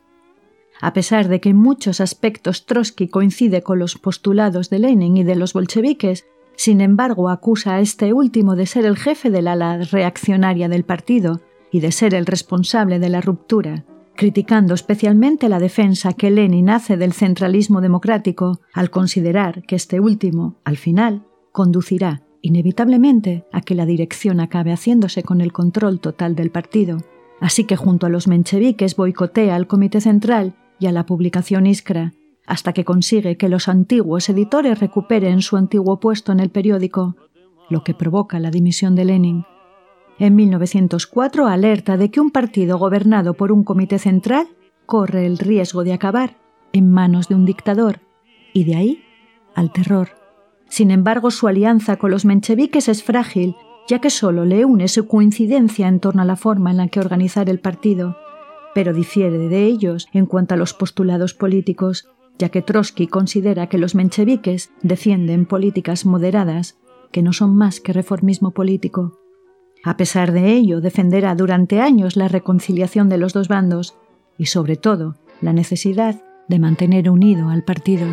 A 0.82 0.92
pesar 0.92 1.28
de 1.28 1.40
que 1.40 1.48
en 1.48 1.56
muchos 1.56 2.02
aspectos 2.02 2.66
Trotsky 2.66 3.08
coincide 3.08 3.62
con 3.62 3.78
los 3.78 3.96
postulados 3.96 4.68
de 4.68 4.80
Lenin 4.80 5.16
y 5.16 5.24
de 5.24 5.36
los 5.36 5.54
bolcheviques, 5.54 6.26
sin 6.54 6.82
embargo 6.82 7.30
acusa 7.30 7.76
a 7.76 7.80
este 7.80 8.12
último 8.12 8.56
de 8.56 8.66
ser 8.66 8.84
el 8.84 8.98
jefe 8.98 9.30
del 9.30 9.48
ala 9.48 9.78
reaccionaria 9.78 10.68
del 10.68 10.84
partido 10.84 11.40
y 11.72 11.80
de 11.80 11.92
ser 11.92 12.12
el 12.12 12.26
responsable 12.26 12.98
de 12.98 13.08
la 13.08 13.22
ruptura 13.22 13.86
criticando 14.16 14.74
especialmente 14.74 15.48
la 15.48 15.58
defensa 15.58 16.12
que 16.12 16.30
Lenin 16.30 16.70
hace 16.70 16.96
del 16.96 17.12
centralismo 17.12 17.80
democrático 17.80 18.60
al 18.74 18.90
considerar 18.90 19.62
que 19.62 19.76
este 19.76 20.00
último, 20.00 20.56
al 20.64 20.76
final, 20.76 21.26
conducirá 21.52 22.22
inevitablemente 22.42 23.44
a 23.52 23.60
que 23.60 23.74
la 23.74 23.86
dirección 23.86 24.40
acabe 24.40 24.72
haciéndose 24.72 25.22
con 25.22 25.40
el 25.40 25.52
control 25.52 26.00
total 26.00 26.34
del 26.34 26.50
partido. 26.50 26.98
Así 27.40 27.64
que 27.64 27.76
junto 27.76 28.06
a 28.06 28.10
los 28.10 28.28
mencheviques 28.28 28.96
boicotea 28.96 29.54
al 29.54 29.66
Comité 29.66 30.00
Central 30.00 30.54
y 30.78 30.86
a 30.86 30.92
la 30.92 31.06
publicación 31.06 31.66
Iskra, 31.66 32.12
hasta 32.46 32.72
que 32.72 32.84
consigue 32.84 33.36
que 33.36 33.48
los 33.48 33.68
antiguos 33.68 34.28
editores 34.28 34.80
recuperen 34.80 35.40
su 35.40 35.56
antiguo 35.56 36.00
puesto 36.00 36.32
en 36.32 36.40
el 36.40 36.50
periódico, 36.50 37.16
lo 37.68 37.84
que 37.84 37.94
provoca 37.94 38.40
la 38.40 38.50
dimisión 38.50 38.94
de 38.94 39.04
Lenin. 39.04 39.44
En 40.20 40.36
1904 40.36 41.46
alerta 41.46 41.96
de 41.96 42.10
que 42.10 42.20
un 42.20 42.30
partido 42.30 42.78
gobernado 42.78 43.34
por 43.34 43.50
un 43.50 43.64
comité 43.64 43.98
central 43.98 44.46
corre 44.84 45.26
el 45.26 45.38
riesgo 45.38 45.82
de 45.82 45.94
acabar 45.94 46.36
en 46.72 46.90
manos 46.90 47.28
de 47.28 47.34
un 47.34 47.46
dictador, 47.46 48.00
y 48.52 48.64
de 48.64 48.76
ahí 48.76 49.02
al 49.54 49.72
terror. 49.72 50.10
Sin 50.68 50.90
embargo, 50.90 51.30
su 51.30 51.48
alianza 51.48 51.96
con 51.96 52.10
los 52.10 52.24
mencheviques 52.24 52.88
es 52.88 53.02
frágil, 53.02 53.56
ya 53.88 53.98
que 54.00 54.10
solo 54.10 54.44
le 54.44 54.64
une 54.64 54.88
su 54.88 55.08
coincidencia 55.08 55.88
en 55.88 56.00
torno 56.00 56.22
a 56.22 56.26
la 56.26 56.36
forma 56.36 56.70
en 56.70 56.76
la 56.76 56.88
que 56.88 57.00
organizar 57.00 57.48
el 57.48 57.58
partido, 57.58 58.16
pero 58.74 58.92
difiere 58.92 59.48
de 59.48 59.64
ellos 59.64 60.06
en 60.12 60.26
cuanto 60.26 60.54
a 60.54 60.58
los 60.58 60.74
postulados 60.74 61.32
políticos, 61.34 62.08
ya 62.38 62.50
que 62.50 62.62
Trotsky 62.62 63.06
considera 63.06 63.68
que 63.68 63.78
los 63.78 63.94
mencheviques 63.94 64.70
defienden 64.82 65.46
políticas 65.46 66.04
moderadas, 66.04 66.78
que 67.10 67.22
no 67.22 67.32
son 67.32 67.56
más 67.56 67.80
que 67.80 67.92
reformismo 67.92 68.52
político. 68.52 69.19
A 69.82 69.96
pesar 69.96 70.32
de 70.32 70.52
ello, 70.52 70.80
defenderá 70.80 71.34
durante 71.34 71.80
años 71.80 72.16
la 72.16 72.28
reconciliación 72.28 73.08
de 73.08 73.18
los 73.18 73.32
dos 73.32 73.48
bandos 73.48 73.94
y, 74.36 74.46
sobre 74.46 74.76
todo, 74.76 75.16
la 75.40 75.52
necesidad 75.52 76.22
de 76.48 76.58
mantener 76.58 77.08
unido 77.08 77.48
al 77.48 77.64
partido. 77.64 78.06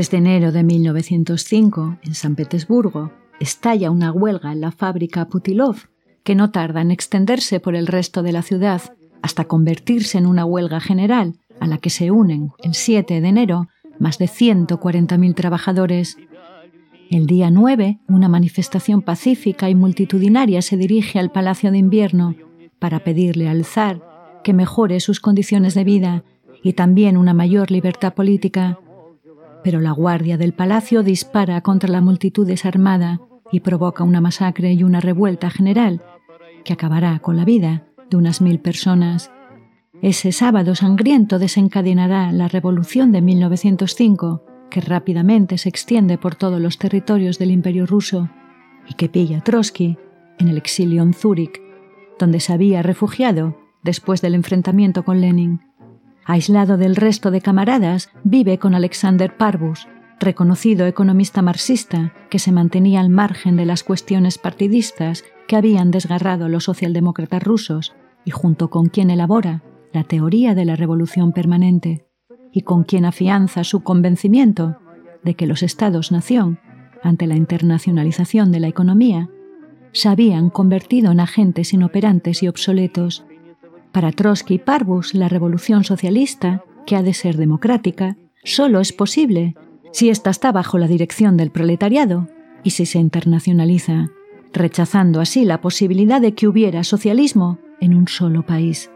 3 0.00 0.10
de 0.12 0.16
enero 0.16 0.50
de 0.50 0.62
1905, 0.64 1.98
en 2.02 2.14
San 2.14 2.34
Petersburgo, 2.34 3.12
estalla 3.38 3.90
una 3.90 4.12
huelga 4.12 4.50
en 4.50 4.62
la 4.62 4.70
fábrica 4.70 5.26
Putilov, 5.26 5.76
que 6.24 6.34
no 6.34 6.50
tarda 6.50 6.80
en 6.80 6.90
extenderse 6.90 7.60
por 7.60 7.76
el 7.76 7.86
resto 7.86 8.22
de 8.22 8.32
la 8.32 8.40
ciudad 8.40 8.80
hasta 9.20 9.44
convertirse 9.44 10.16
en 10.16 10.24
una 10.24 10.46
huelga 10.46 10.80
general, 10.80 11.34
a 11.60 11.66
la 11.66 11.76
que 11.76 11.90
se 11.90 12.10
unen, 12.10 12.52
el 12.62 12.72
7 12.72 13.20
de 13.20 13.28
enero, 13.28 13.68
más 13.98 14.16
de 14.16 14.24
140.000 14.24 15.34
trabajadores. 15.34 16.16
El 17.10 17.26
día 17.26 17.50
9, 17.50 17.98
una 18.08 18.30
manifestación 18.30 19.02
pacífica 19.02 19.68
y 19.68 19.74
multitudinaria 19.74 20.62
se 20.62 20.78
dirige 20.78 21.18
al 21.18 21.30
Palacio 21.30 21.70
de 21.72 21.76
Invierno 21.76 22.36
para 22.78 23.00
pedirle 23.00 23.50
al 23.50 23.66
zar 23.66 24.00
que 24.44 24.54
mejore 24.54 24.98
sus 25.00 25.20
condiciones 25.20 25.74
de 25.74 25.84
vida 25.84 26.24
y 26.62 26.72
también 26.72 27.18
una 27.18 27.34
mayor 27.34 27.70
libertad 27.70 28.14
política 28.14 28.78
pero 29.62 29.80
la 29.80 29.92
guardia 29.92 30.36
del 30.36 30.52
palacio 30.52 31.02
dispara 31.02 31.60
contra 31.60 31.90
la 31.90 32.00
multitud 32.00 32.46
desarmada 32.46 33.20
y 33.52 33.60
provoca 33.60 34.04
una 34.04 34.20
masacre 34.20 34.72
y 34.72 34.84
una 34.84 35.00
revuelta 35.00 35.50
general 35.50 36.02
que 36.64 36.72
acabará 36.72 37.18
con 37.20 37.36
la 37.36 37.44
vida 37.44 37.84
de 38.10 38.16
unas 38.16 38.40
mil 38.40 38.60
personas. 38.60 39.30
Ese 40.02 40.32
sábado 40.32 40.74
sangriento 40.74 41.38
desencadenará 41.38 42.32
la 42.32 42.48
revolución 42.48 43.12
de 43.12 43.20
1905, 43.20 44.44
que 44.70 44.80
rápidamente 44.80 45.58
se 45.58 45.68
extiende 45.68 46.16
por 46.16 46.34
todos 46.34 46.60
los 46.60 46.78
territorios 46.78 47.38
del 47.38 47.50
Imperio 47.50 47.86
ruso 47.86 48.30
y 48.88 48.94
que 48.94 49.08
pilla 49.08 49.38
a 49.38 49.40
Trotsky 49.42 49.98
en 50.38 50.48
el 50.48 50.56
exilio 50.56 51.02
en 51.02 51.12
Zúrich, 51.12 51.60
donde 52.18 52.40
se 52.40 52.52
había 52.52 52.82
refugiado 52.82 53.58
después 53.82 54.20
del 54.20 54.34
enfrentamiento 54.34 55.04
con 55.04 55.20
Lenin 55.20 55.60
aislado 56.30 56.76
del 56.76 56.96
resto 56.96 57.30
de 57.30 57.40
camaradas, 57.40 58.08
vive 58.22 58.58
con 58.58 58.74
Alexander 58.74 59.36
Parvus, 59.36 59.88
reconocido 60.20 60.86
economista 60.86 61.42
marxista 61.42 62.12
que 62.28 62.38
se 62.38 62.52
mantenía 62.52 63.00
al 63.00 63.10
margen 63.10 63.56
de 63.56 63.66
las 63.66 63.82
cuestiones 63.82 64.38
partidistas 64.38 65.24
que 65.48 65.56
habían 65.56 65.90
desgarrado 65.90 66.48
los 66.48 66.64
socialdemócratas 66.64 67.42
rusos 67.42 67.94
y 68.24 68.30
junto 68.30 68.70
con 68.70 68.86
quien 68.86 69.10
elabora 69.10 69.62
la 69.92 70.04
teoría 70.04 70.54
de 70.54 70.64
la 70.64 70.76
revolución 70.76 71.32
permanente 71.32 72.06
y 72.52 72.62
con 72.62 72.84
quien 72.84 73.06
afianza 73.06 73.64
su 73.64 73.82
convencimiento 73.82 74.76
de 75.24 75.34
que 75.34 75.46
los 75.46 75.62
estados-nación, 75.62 76.60
ante 77.02 77.26
la 77.26 77.36
internacionalización 77.36 78.52
de 78.52 78.60
la 78.60 78.68
economía, 78.68 79.28
se 79.92 80.08
habían 80.08 80.50
convertido 80.50 81.10
en 81.10 81.18
agentes 81.18 81.72
inoperantes 81.72 82.42
y 82.42 82.48
obsoletos 82.48 83.24
para 83.92 84.12
Trotsky 84.12 84.54
y 84.54 84.58
Parvus, 84.58 85.14
la 85.14 85.28
revolución 85.28 85.84
socialista, 85.84 86.64
que 86.86 86.96
ha 86.96 87.02
de 87.02 87.14
ser 87.14 87.36
democrática, 87.36 88.16
solo 88.44 88.80
es 88.80 88.92
posible 88.92 89.54
si 89.92 90.08
ésta 90.08 90.30
está 90.30 90.52
bajo 90.52 90.78
la 90.78 90.86
dirección 90.86 91.36
del 91.36 91.50
proletariado 91.50 92.28
y 92.62 92.70
si 92.70 92.86
se 92.86 92.98
internacionaliza, 92.98 94.10
rechazando 94.52 95.20
así 95.20 95.44
la 95.44 95.60
posibilidad 95.60 96.20
de 96.20 96.34
que 96.34 96.48
hubiera 96.48 96.84
socialismo 96.84 97.58
en 97.80 97.94
un 97.94 98.08
solo 98.08 98.44
país. 98.44 98.90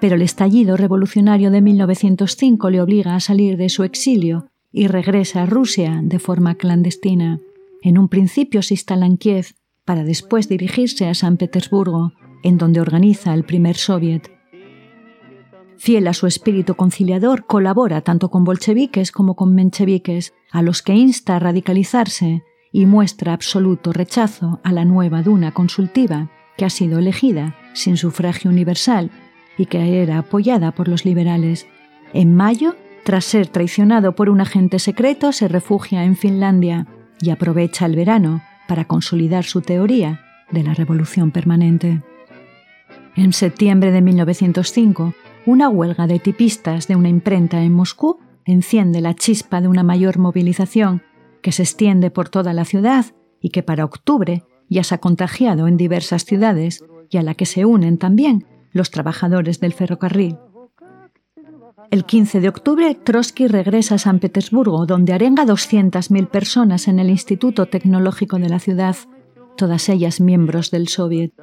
Pero 0.00 0.16
el 0.16 0.22
estallido 0.22 0.76
revolucionario 0.76 1.50
de 1.50 1.60
1905 1.60 2.70
le 2.70 2.80
obliga 2.80 3.14
a 3.14 3.20
salir 3.20 3.56
de 3.56 3.68
su 3.68 3.84
exilio 3.84 4.48
y 4.72 4.86
regresa 4.86 5.42
a 5.42 5.46
Rusia 5.46 6.00
de 6.02 6.18
forma 6.18 6.54
clandestina. 6.54 7.40
En 7.82 7.98
un 7.98 8.08
principio 8.08 8.62
se 8.62 8.74
instala 8.74 9.06
en 9.06 9.16
Kiev 9.16 9.54
para 9.84 10.04
después 10.04 10.48
dirigirse 10.48 11.08
a 11.08 11.14
San 11.14 11.36
Petersburgo, 11.36 12.12
en 12.42 12.58
donde 12.58 12.80
organiza 12.80 13.34
el 13.34 13.44
primer 13.44 13.76
soviet. 13.76 14.30
Fiel 15.76 16.06
a 16.06 16.14
su 16.14 16.26
espíritu 16.26 16.76
conciliador, 16.76 17.44
colabora 17.44 18.02
tanto 18.02 18.30
con 18.30 18.44
bolcheviques 18.44 19.10
como 19.10 19.34
con 19.34 19.54
mencheviques, 19.54 20.32
a 20.52 20.62
los 20.62 20.80
que 20.82 20.94
insta 20.94 21.36
a 21.36 21.38
radicalizarse 21.40 22.44
y 22.70 22.86
muestra 22.86 23.32
absoluto 23.32 23.92
rechazo 23.92 24.60
a 24.62 24.72
la 24.72 24.84
nueva 24.84 25.22
duna 25.22 25.52
consultiva, 25.52 26.30
que 26.56 26.64
ha 26.64 26.70
sido 26.70 26.98
elegida 26.98 27.56
sin 27.74 27.96
sufragio 27.96 28.50
universal 28.50 29.10
y 29.58 29.66
que 29.66 30.00
era 30.02 30.18
apoyada 30.18 30.72
por 30.72 30.88
los 30.88 31.04
liberales. 31.04 31.66
En 32.12 32.34
mayo, 32.34 32.76
tras 33.04 33.24
ser 33.24 33.48
traicionado 33.48 34.14
por 34.14 34.30
un 34.30 34.40
agente 34.40 34.78
secreto, 34.78 35.32
se 35.32 35.48
refugia 35.48 36.04
en 36.04 36.16
Finlandia 36.16 36.86
y 37.20 37.30
aprovecha 37.30 37.86
el 37.86 37.96
verano 37.96 38.42
para 38.68 38.84
consolidar 38.84 39.44
su 39.44 39.62
teoría 39.62 40.20
de 40.50 40.62
la 40.62 40.74
revolución 40.74 41.30
permanente. 41.30 42.02
En 43.14 43.32
septiembre 43.32 43.92
de 43.92 44.00
1905, 44.00 45.14
una 45.44 45.68
huelga 45.68 46.06
de 46.06 46.18
tipistas 46.18 46.88
de 46.88 46.96
una 46.96 47.10
imprenta 47.10 47.62
en 47.62 47.72
Moscú 47.72 48.18
enciende 48.46 49.00
la 49.00 49.14
chispa 49.14 49.60
de 49.60 49.68
una 49.68 49.82
mayor 49.82 50.18
movilización 50.18 51.02
que 51.42 51.52
se 51.52 51.62
extiende 51.62 52.10
por 52.10 52.28
toda 52.28 52.52
la 52.54 52.64
ciudad 52.64 53.06
y 53.40 53.50
que 53.50 53.62
para 53.62 53.84
octubre 53.84 54.44
ya 54.70 54.82
se 54.84 54.94
ha 54.94 54.98
contagiado 54.98 55.68
en 55.68 55.76
diversas 55.76 56.24
ciudades 56.24 56.84
y 57.10 57.18
a 57.18 57.22
la 57.22 57.34
que 57.34 57.44
se 57.44 57.66
unen 57.66 57.98
también 57.98 58.46
los 58.72 58.90
trabajadores 58.90 59.60
del 59.60 59.74
ferrocarril. 59.74 60.38
El 61.90 62.06
15 62.06 62.40
de 62.40 62.48
octubre, 62.48 62.94
Trotsky 62.94 63.48
regresa 63.48 63.96
a 63.96 63.98
San 63.98 64.18
Petersburgo, 64.18 64.86
donde 64.86 65.12
arenga 65.12 65.44
200.000 65.44 66.28
personas 66.28 66.88
en 66.88 66.98
el 66.98 67.10
Instituto 67.10 67.66
Tecnológico 67.66 68.38
de 68.38 68.48
la 68.48 68.60
ciudad, 68.60 68.96
todas 69.58 69.90
ellas 69.90 70.20
miembros 70.20 70.70
del 70.70 70.88
Soviet. 70.88 71.34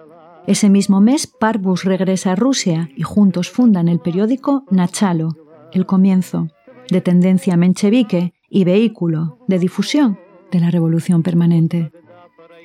Ese 0.50 0.68
mismo 0.68 1.00
mes, 1.00 1.28
Parvus 1.28 1.84
regresa 1.84 2.32
a 2.32 2.36
Rusia 2.36 2.90
y 2.96 3.04
juntos 3.04 3.52
fundan 3.52 3.88
el 3.88 4.00
periódico 4.00 4.64
Nachalo, 4.72 5.38
El 5.72 5.86
Comienzo, 5.86 6.48
de 6.90 7.02
tendencia 7.02 7.56
menchevique 7.56 8.34
y 8.50 8.64
vehículo 8.64 9.38
de 9.48 9.60
difusión 9.60 10.18
de 10.52 10.60
la 10.60 10.72
Revolución 10.72 11.22
Permanente. 11.22 11.92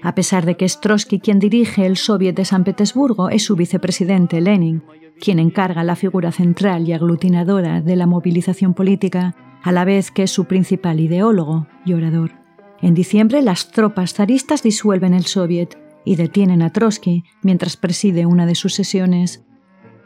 A 0.03 0.15
pesar 0.15 0.47
de 0.47 0.57
que 0.57 0.65
es 0.65 0.81
Trotsky 0.81 1.21
quien 1.21 1.39
dirige 1.39 1.85
el 1.85 1.99
Soviet 1.99 2.35
de 2.35 2.47
San 2.47 2.65
Petersburgo, 2.65 3.29
es 3.29 3.45
su 3.45 3.55
vicepresidente 3.55 4.41
Lenin, 4.41 4.83
quien 5.21 5.39
encarga 5.39 5.85
la 5.85 5.95
figura 5.95 6.33
central 6.33 6.89
y 6.89 6.95
aglutinadora 6.95 7.83
de 7.83 7.97
la 7.97 8.07
movilización 8.07 8.73
política, 8.73 9.37
a 9.63 9.73
la 9.73 9.85
vez 9.85 10.11
que 10.11 10.23
es 10.23 10.31
su 10.31 10.47
principal 10.47 11.01
ideólogo 11.01 11.67
y 11.85 11.93
orador. 11.93 12.31
En 12.81 12.95
diciembre, 12.95 13.43
las 13.43 13.73
tropas 13.73 14.15
zaristas 14.15 14.63
disuelven 14.63 15.13
el 15.13 15.27
Soviet 15.27 15.84
y 16.05 16.17
detienen 16.17 16.63
a 16.63 16.71
Trotsky 16.71 17.25
mientras 17.43 17.77
preside 17.77 18.27
una 18.27 18.47
de 18.47 18.55
sus 18.55 18.75
sesiones. 18.75 19.45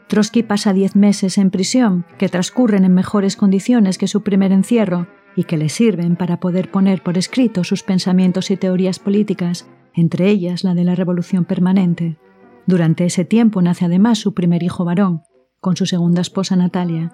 Trotsky 0.07 0.43
pasa 0.43 0.73
diez 0.73 0.95
meses 0.95 1.37
en 1.37 1.51
prisión, 1.51 2.05
que 2.17 2.29
transcurren 2.29 2.83
en 2.83 2.93
mejores 2.93 3.35
condiciones 3.35 3.97
que 3.97 4.07
su 4.07 4.23
primer 4.23 4.51
encierro 4.51 5.07
y 5.35 5.43
que 5.43 5.57
le 5.57 5.69
sirven 5.69 6.15
para 6.15 6.39
poder 6.39 6.71
poner 6.71 7.03
por 7.03 7.17
escrito 7.17 7.63
sus 7.63 7.83
pensamientos 7.83 8.49
y 8.49 8.57
teorías 8.57 8.99
políticas, 8.99 9.67
entre 9.93 10.29
ellas 10.29 10.63
la 10.63 10.73
de 10.73 10.83
la 10.83 10.95
revolución 10.95 11.45
permanente. 11.45 12.17
Durante 12.65 13.05
ese 13.05 13.25
tiempo 13.25 13.61
nace 13.61 13.85
además 13.85 14.17
su 14.17 14.33
primer 14.33 14.63
hijo 14.63 14.85
varón, 14.85 15.21
con 15.59 15.75
su 15.75 15.85
segunda 15.85 16.21
esposa 16.21 16.55
Natalia. 16.55 17.13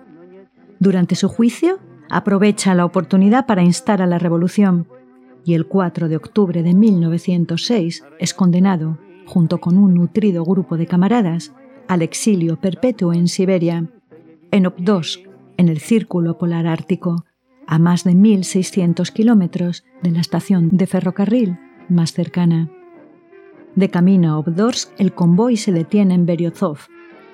Durante 0.79 1.15
su 1.15 1.27
juicio, 1.27 1.79
aprovecha 2.09 2.75
la 2.75 2.85
oportunidad 2.85 3.45
para 3.45 3.63
instar 3.63 4.01
a 4.01 4.07
la 4.07 4.19
revolución, 4.19 4.87
y 5.45 5.53
el 5.53 5.67
4 5.67 6.09
de 6.09 6.17
octubre 6.17 6.63
de 6.63 6.73
1906 6.73 8.03
es 8.19 8.33
condenado, 8.33 8.97
junto 9.25 9.59
con 9.59 9.77
un 9.77 9.93
nutrido 9.93 10.43
grupo 10.43 10.75
de 10.75 10.87
camaradas, 10.87 11.53
al 11.87 12.01
exilio 12.01 12.59
perpetuo 12.59 13.13
en 13.13 13.27
Siberia. 13.27 13.87
en 14.51 14.65
Obdorsk, 14.65 15.21
en 15.57 15.69
el 15.69 15.79
Círculo 15.79 16.37
Polar 16.37 16.65
Ártico, 16.65 17.25
a 17.67 17.77
más 17.77 18.03
de 18.03 18.13
1.600 18.13 19.11
kilómetros 19.11 19.83
de 20.01 20.11
la 20.11 20.21
estación 20.21 20.69
de 20.71 20.87
ferrocarril 20.87 21.59
más 21.89 22.13
cercana. 22.13 22.69
De 23.75 23.89
camino 23.89 24.31
a 24.31 24.39
Obdorsk, 24.39 24.89
el 24.97 25.13
convoy 25.13 25.57
se 25.57 25.71
detiene 25.71 26.13
en 26.13 26.25
Beryozov 26.25 26.77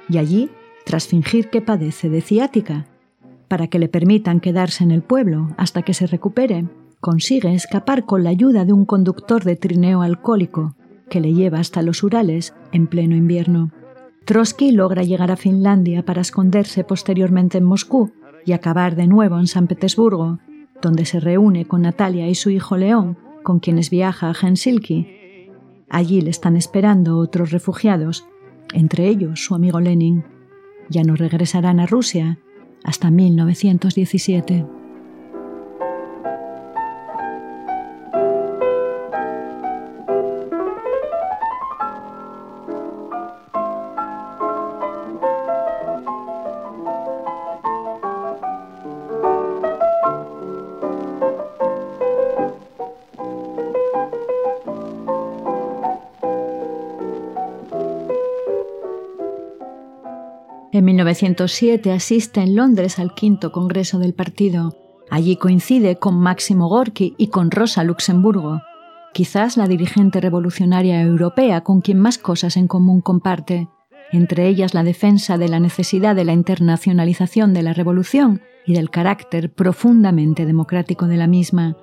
y 0.10 0.18
allí, 0.18 0.50
tras 0.86 1.08
fingir 1.08 1.50
que 1.50 1.62
padece 1.62 2.10
de 2.10 2.22
ciática, 2.22 2.88
para 3.48 3.68
que 3.68 3.80
le 3.80 3.88
permitan 3.88 4.40
quedarse 4.40 4.84
en 4.84 4.92
el 4.92 5.02
pueblo 5.02 5.50
hasta 5.58 5.84
que 5.84 5.94
se 5.94 6.08
recupere, 6.08 6.66
consigue 7.02 7.54
escapar 7.54 8.06
con 8.06 8.24
la 8.24 8.30
ayuda 8.30 8.64
de 8.64 8.74
un 8.74 8.86
conductor 8.86 9.44
de 9.44 9.56
trineo 9.56 10.04
alcohólico 10.04 10.76
que 11.10 11.20
le 11.20 11.34
lleva 11.34 11.60
hasta 11.60 11.82
los 11.82 12.04
Urales 12.04 12.54
en 12.72 12.88
pleno 12.88 13.16
invierno. 13.16 13.72
Trotsky 14.24 14.72
logra 14.72 15.04
llegar 15.04 15.32
a 15.32 15.36
Finlandia 15.36 16.06
para 16.06 16.22
esconderse 16.22 16.84
posteriormente 16.84 17.58
en 17.58 17.66
Moscú 17.66 18.12
y 18.46 18.54
acabar 18.54 18.96
de 18.96 19.08
nuevo 19.08 19.40
en 19.40 19.48
San 19.48 19.68
Petersburgo, 19.68 20.40
donde 20.82 21.06
se 21.06 21.20
reúne 21.20 21.66
con 21.66 21.82
Natalia 21.82 22.30
y 22.30 22.36
su 22.36 22.50
hijo 22.52 22.78
León, 22.78 23.18
con 23.44 23.60
quienes 23.60 23.90
viaja 23.90 24.30
a 24.30 24.34
Helsinki. 24.34 25.08
Allí 25.90 26.22
le 26.22 26.30
están 26.30 26.56
esperando 26.56 27.18
otros 27.18 27.52
refugiados, 27.52 28.26
entre 28.74 29.08
ellos 29.08 29.44
su 29.44 29.56
amigo 29.56 29.80
Lenin. 29.80 30.24
Ya 30.90 31.04
no 31.04 31.16
regresarán 31.16 31.80
a 31.80 31.88
Rusia 31.88 32.38
hasta 32.84 33.12
1917. 33.12 34.81
1907 61.12 61.92
asiste 61.92 62.42
en 62.42 62.56
Londres 62.56 63.00
al 63.00 63.14
quinto 63.14 63.52
congreso 63.52 64.00
del 64.00 64.14
partido. 64.14 64.78
Allí 65.10 65.36
coincide 65.36 65.98
con 65.98 66.20
Máximo 66.20 66.70
Gorki 66.70 67.16
y 67.18 67.28
con 67.28 67.52
Rosa 67.52 67.84
Luxemburgo, 67.84 68.62
quizás 69.14 69.58
la 69.58 69.68
dirigente 69.68 70.22
revolucionaria 70.22 71.02
europea 71.02 71.62
con 71.62 71.82
quien 71.82 72.00
más 72.00 72.18
cosas 72.18 72.56
en 72.56 72.68
común 72.68 73.02
comparte, 73.02 73.68
entre 74.12 74.48
ellas 74.48 74.74
la 74.74 74.84
defensa 74.84 75.38
de 75.38 75.50
la 75.50 75.60
necesidad 75.60 76.16
de 76.16 76.26
la 76.26 76.34
internacionalización 76.34 77.54
de 77.54 77.64
la 77.64 77.74
revolución 77.74 78.42
y 78.66 78.74
del 78.74 78.90
carácter 78.90 79.52
profundamente 79.54 80.46
democrático 80.46 81.08
de 81.08 81.18
la 81.18 81.28
misma 81.28 81.76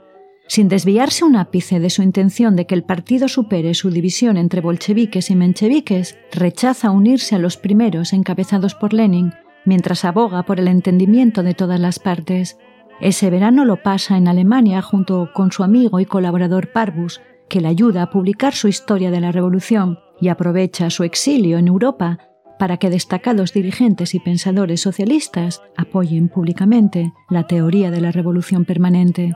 sin 0.48 0.68
desviarse 0.68 1.24
un 1.24 1.36
ápice 1.36 1.78
de 1.78 1.90
su 1.90 2.02
intención 2.02 2.56
de 2.56 2.66
que 2.66 2.74
el 2.74 2.82
partido 2.82 3.28
supere 3.28 3.74
su 3.74 3.90
división 3.90 4.38
entre 4.38 4.62
bolcheviques 4.62 5.30
y 5.30 5.36
mencheviques, 5.36 6.18
rechaza 6.32 6.90
unirse 6.90 7.36
a 7.36 7.38
los 7.38 7.58
primeros 7.58 8.12
encabezados 8.14 8.74
por 8.74 8.94
Lenin, 8.94 9.34
mientras 9.66 10.06
aboga 10.06 10.42
por 10.44 10.58
el 10.58 10.68
entendimiento 10.68 11.42
de 11.42 11.52
todas 11.52 11.78
las 11.78 11.98
partes. 11.98 12.58
Ese 13.00 13.30
verano 13.30 13.66
lo 13.66 13.82
pasa 13.82 14.16
en 14.16 14.26
Alemania 14.26 14.80
junto 14.80 15.30
con 15.34 15.52
su 15.52 15.62
amigo 15.62 16.00
y 16.00 16.06
colaborador 16.06 16.72
Parvus, 16.72 17.20
que 17.48 17.60
le 17.60 17.68
ayuda 17.68 18.02
a 18.02 18.10
publicar 18.10 18.54
su 18.54 18.68
historia 18.68 19.10
de 19.10 19.20
la 19.20 19.32
revolución 19.32 19.98
y 20.20 20.28
aprovecha 20.28 20.90
su 20.90 21.04
exilio 21.04 21.58
en 21.58 21.68
Europa 21.68 22.18
para 22.58 22.78
que 22.78 22.90
destacados 22.90 23.52
dirigentes 23.52 24.14
y 24.14 24.20
pensadores 24.20 24.80
socialistas 24.80 25.62
apoyen 25.76 26.28
públicamente 26.28 27.12
la 27.30 27.46
teoría 27.46 27.90
de 27.90 28.00
la 28.00 28.10
revolución 28.10 28.64
permanente. 28.64 29.34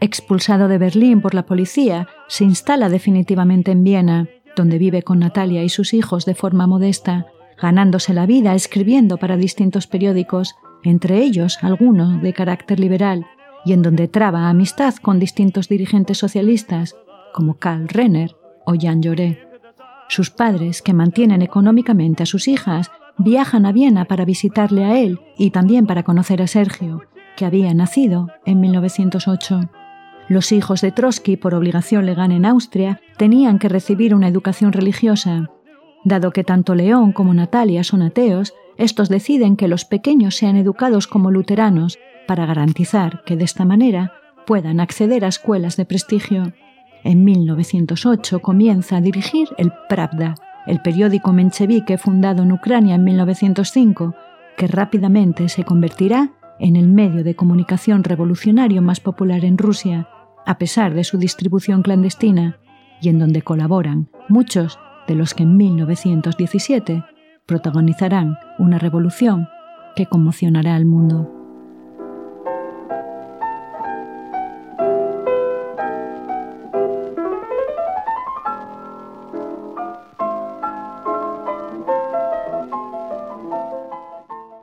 Expulsado 0.00 0.68
de 0.68 0.78
Berlín 0.78 1.20
por 1.22 1.34
la 1.34 1.46
policía, 1.46 2.08
se 2.28 2.44
instala 2.44 2.88
definitivamente 2.88 3.70
en 3.72 3.82
Viena, 3.82 4.28
donde 4.54 4.78
vive 4.78 5.02
con 5.02 5.20
Natalia 5.20 5.62
y 5.64 5.68
sus 5.68 5.94
hijos 5.94 6.26
de 6.26 6.34
forma 6.34 6.66
modesta, 6.66 7.26
ganándose 7.60 8.12
la 8.12 8.26
vida 8.26 8.54
escribiendo 8.54 9.16
para 9.16 9.36
distintos 9.36 9.86
periódicos, 9.86 10.54
entre 10.82 11.22
ellos 11.22 11.58
algunos 11.62 12.20
de 12.20 12.32
carácter 12.32 12.78
liberal, 12.78 13.26
y 13.64 13.72
en 13.72 13.82
donde 13.82 14.06
traba 14.06 14.48
amistad 14.48 14.94
con 14.96 15.18
distintos 15.18 15.68
dirigentes 15.68 16.18
socialistas, 16.18 16.94
como 17.32 17.54
Karl 17.54 17.88
Renner 17.88 18.36
o 18.64 18.74
Jan 18.78 19.02
Lloré. 19.02 19.46
Sus 20.08 20.30
padres, 20.30 20.82
que 20.82 20.92
mantienen 20.92 21.42
económicamente 21.42 22.22
a 22.22 22.26
sus 22.26 22.48
hijas, 22.48 22.90
viajan 23.18 23.66
a 23.66 23.72
Viena 23.72 24.04
para 24.04 24.24
visitarle 24.24 24.84
a 24.84 24.98
él 24.98 25.20
y 25.36 25.50
también 25.50 25.86
para 25.86 26.02
conocer 26.02 26.42
a 26.42 26.46
Sergio, 26.46 27.02
que 27.36 27.44
había 27.44 27.72
nacido 27.74 28.28
en 28.44 28.60
1908. 28.60 29.68
Los 30.28 30.50
hijos 30.50 30.80
de 30.80 30.90
Trotsky, 30.90 31.36
por 31.36 31.54
obligación 31.54 32.04
legal 32.04 32.32
en 32.32 32.46
Austria, 32.46 33.00
tenían 33.16 33.60
que 33.60 33.68
recibir 33.68 34.12
una 34.12 34.26
educación 34.26 34.72
religiosa. 34.72 35.50
Dado 36.04 36.32
que 36.32 36.42
tanto 36.42 36.74
León 36.74 37.12
como 37.12 37.32
Natalia 37.32 37.84
son 37.84 38.02
ateos, 38.02 38.52
estos 38.76 39.08
deciden 39.08 39.56
que 39.56 39.68
los 39.68 39.84
pequeños 39.84 40.34
sean 40.34 40.56
educados 40.56 41.06
como 41.06 41.30
luteranos 41.30 41.98
para 42.26 42.44
garantizar 42.44 43.22
que 43.24 43.36
de 43.36 43.44
esta 43.44 43.64
manera 43.64 44.14
puedan 44.46 44.80
acceder 44.80 45.24
a 45.24 45.28
escuelas 45.28 45.76
de 45.76 45.84
prestigio. 45.84 46.52
En 47.04 47.24
1908 47.24 48.40
comienza 48.40 48.96
a 48.96 49.00
dirigir 49.00 49.48
el 49.58 49.72
Pravda, 49.88 50.34
el 50.66 50.82
periódico 50.82 51.32
menchevique 51.32 51.98
fundado 51.98 52.42
en 52.42 52.50
Ucrania 52.50 52.96
en 52.96 53.04
1905, 53.04 54.14
que 54.56 54.66
rápidamente 54.66 55.48
se 55.48 55.62
convertirá 55.62 56.32
en 56.58 56.74
el 56.74 56.88
medio 56.88 57.22
de 57.22 57.36
comunicación 57.36 58.02
revolucionario 58.02 58.82
más 58.82 58.98
popular 58.98 59.44
en 59.44 59.58
Rusia 59.58 60.08
a 60.46 60.58
pesar 60.58 60.94
de 60.94 61.04
su 61.04 61.18
distribución 61.18 61.82
clandestina, 61.82 62.58
y 63.02 63.10
en 63.10 63.18
donde 63.18 63.42
colaboran 63.42 64.08
muchos 64.28 64.78
de 65.06 65.16
los 65.16 65.34
que 65.34 65.42
en 65.42 65.56
1917 65.56 67.04
protagonizarán 67.44 68.38
una 68.58 68.78
revolución 68.78 69.48
que 69.94 70.06
conmocionará 70.06 70.74
al 70.76 70.86
mundo. 70.86 71.32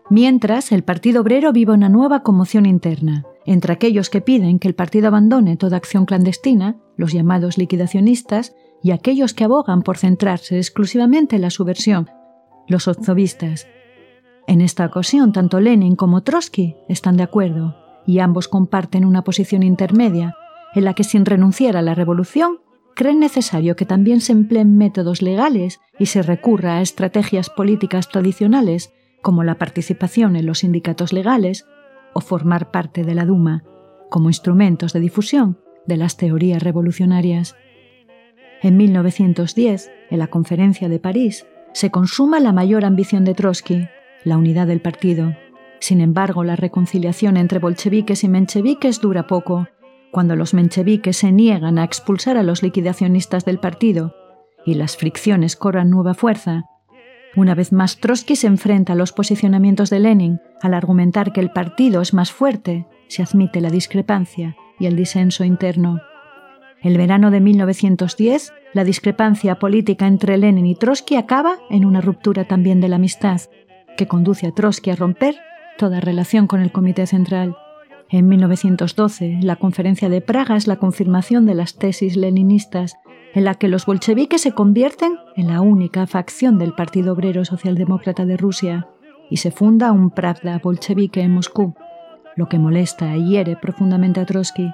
Mientras, 0.09 0.71
el 0.71 0.83
Partido 0.83 1.21
Obrero 1.21 1.51
vive 1.51 1.73
una 1.73 1.89
nueva 1.89 2.21
conmoción 2.21 2.65
interna 2.67 3.25
entre 3.45 3.73
aquellos 3.73 4.09
que 4.09 4.21
piden 4.21 4.59
que 4.59 4.67
el 4.67 4.75
partido 4.75 5.07
abandone 5.07 5.57
toda 5.57 5.77
acción 5.77 6.05
clandestina, 6.05 6.77
los 6.97 7.11
llamados 7.13 7.57
liquidacionistas, 7.57 8.55
y 8.81 8.91
aquellos 8.91 9.33
que 9.33 9.45
abogan 9.45 9.81
por 9.81 9.97
centrarse 9.97 10.57
exclusivamente 10.57 11.37
en 11.37 11.41
la 11.41 11.49
subversión, 11.49 12.09
los 12.67 12.87
ozobistas. 12.87 13.67
En 14.45 14.61
esta 14.61 14.85
ocasión, 14.85 15.31
tanto 15.31 15.59
Lenin 15.61 15.95
como 15.95 16.21
Trotsky 16.21 16.75
están 16.89 17.15
de 17.15 17.23
acuerdo, 17.23 17.75
y 18.05 18.19
ambos 18.19 18.47
comparten 18.49 19.05
una 19.05 19.23
posición 19.23 19.63
intermedia, 19.63 20.35
en 20.75 20.83
la 20.83 20.93
que 20.93 21.03
sin 21.03 21.25
renunciar 21.25 21.77
a 21.77 21.81
la 21.81 21.95
revolución, 21.95 22.59
creen 22.95 23.19
necesario 23.19 23.75
que 23.75 23.85
también 23.85 24.21
se 24.21 24.33
empleen 24.33 24.77
métodos 24.77 25.21
legales 25.21 25.79
y 25.97 26.07
se 26.07 26.21
recurra 26.21 26.77
a 26.77 26.81
estrategias 26.81 27.49
políticas 27.49 28.09
tradicionales, 28.09 28.93
como 29.21 29.43
la 29.43 29.57
participación 29.57 30.35
en 30.35 30.45
los 30.45 30.59
sindicatos 30.59 31.13
legales, 31.13 31.65
o 32.13 32.21
formar 32.21 32.71
parte 32.71 33.03
de 33.03 33.15
la 33.15 33.25
Duma 33.25 33.63
como 34.09 34.29
instrumentos 34.29 34.93
de 34.93 34.99
difusión 34.99 35.57
de 35.85 35.97
las 35.97 36.17
teorías 36.17 36.61
revolucionarias. 36.61 37.55
En 38.61 38.77
1910, 38.77 39.91
en 40.09 40.19
la 40.19 40.27
Conferencia 40.27 40.87
de 40.87 40.99
París, 40.99 41.45
se 41.73 41.89
consuma 41.89 42.39
la 42.39 42.53
mayor 42.53 42.85
ambición 42.85 43.25
de 43.25 43.33
Trotsky, 43.33 43.87
la 44.23 44.37
unidad 44.37 44.67
del 44.67 44.81
partido. 44.81 45.35
Sin 45.79 45.99
embargo, 45.99 46.43
la 46.43 46.55
reconciliación 46.55 47.35
entre 47.35 47.59
bolcheviques 47.59 48.23
y 48.23 48.29
mencheviques 48.29 49.01
dura 49.01 49.27
poco, 49.27 49.67
cuando 50.11 50.35
los 50.35 50.53
mencheviques 50.53 51.17
se 51.17 51.31
niegan 51.31 51.79
a 51.79 51.83
expulsar 51.83 52.37
a 52.37 52.43
los 52.43 52.61
liquidacionistas 52.61 53.45
del 53.45 53.59
partido 53.59 54.13
y 54.65 54.75
las 54.75 54.95
fricciones 54.95 55.55
cobran 55.55 55.89
nueva 55.89 56.13
fuerza, 56.13 56.65
una 57.35 57.55
vez 57.55 57.71
más, 57.71 57.97
Trotsky 57.97 58.35
se 58.35 58.47
enfrenta 58.47 58.93
a 58.93 58.95
los 58.95 59.11
posicionamientos 59.11 59.89
de 59.89 59.99
Lenin 59.99 60.39
al 60.61 60.73
argumentar 60.73 61.33
que 61.33 61.41
el 61.41 61.51
partido 61.51 62.01
es 62.01 62.13
más 62.13 62.31
fuerte 62.31 62.85
si 63.07 63.21
admite 63.21 63.61
la 63.61 63.69
discrepancia 63.69 64.55
y 64.79 64.85
el 64.85 64.95
disenso 64.95 65.43
interno. 65.43 66.01
El 66.81 66.97
verano 66.97 67.31
de 67.31 67.39
1910, 67.39 68.53
la 68.73 68.83
discrepancia 68.83 69.57
política 69.57 70.05
entre 70.05 70.37
Lenin 70.37 70.65
y 70.65 70.75
Trotsky 70.75 71.15
acaba 71.15 71.55
en 71.69 71.85
una 71.85 72.01
ruptura 72.01 72.45
también 72.45 72.81
de 72.81 72.89
la 72.89 72.97
amistad, 72.97 73.41
que 73.97 74.07
conduce 74.07 74.47
a 74.47 74.51
Trotsky 74.51 74.91
a 74.91 74.95
romper 74.95 75.37
toda 75.77 76.01
relación 76.01 76.45
con 76.45 76.61
el 76.61 76.71
Comité 76.71 77.07
Central. 77.07 77.55
En 78.09 78.27
1912, 78.27 79.39
la 79.41 79.55
Conferencia 79.55 80.09
de 80.09 80.21
Praga 80.21 80.55
es 80.55 80.67
la 80.67 80.75
confirmación 80.75 81.45
de 81.45 81.55
las 81.55 81.75
tesis 81.75 82.15
leninistas 82.15 82.95
en 83.33 83.43
la 83.43 83.55
que 83.55 83.67
los 83.67 83.85
bolcheviques 83.85 84.41
se 84.41 84.51
convierten 84.51 85.17
en 85.35 85.47
la 85.47 85.61
única 85.61 86.05
facción 86.07 86.57
del 86.59 86.73
Partido 86.73 87.13
Obrero 87.13 87.45
Socialdemócrata 87.45 88.25
de 88.25 88.37
Rusia. 88.37 88.87
y 89.29 89.37
se 89.37 89.51
funda 89.51 89.93
un 89.93 90.11
Pravda 90.11 90.59
bolchevique 90.61 91.21
en 91.21 91.31
Moscú, 91.31 91.73
lo 92.35 92.47
que 92.49 92.59
molesta 92.59 93.15
y 93.17 93.29
hiere 93.29 93.55
profundamente 93.55 94.19
a 94.19 94.25
Trotsky. 94.25 94.71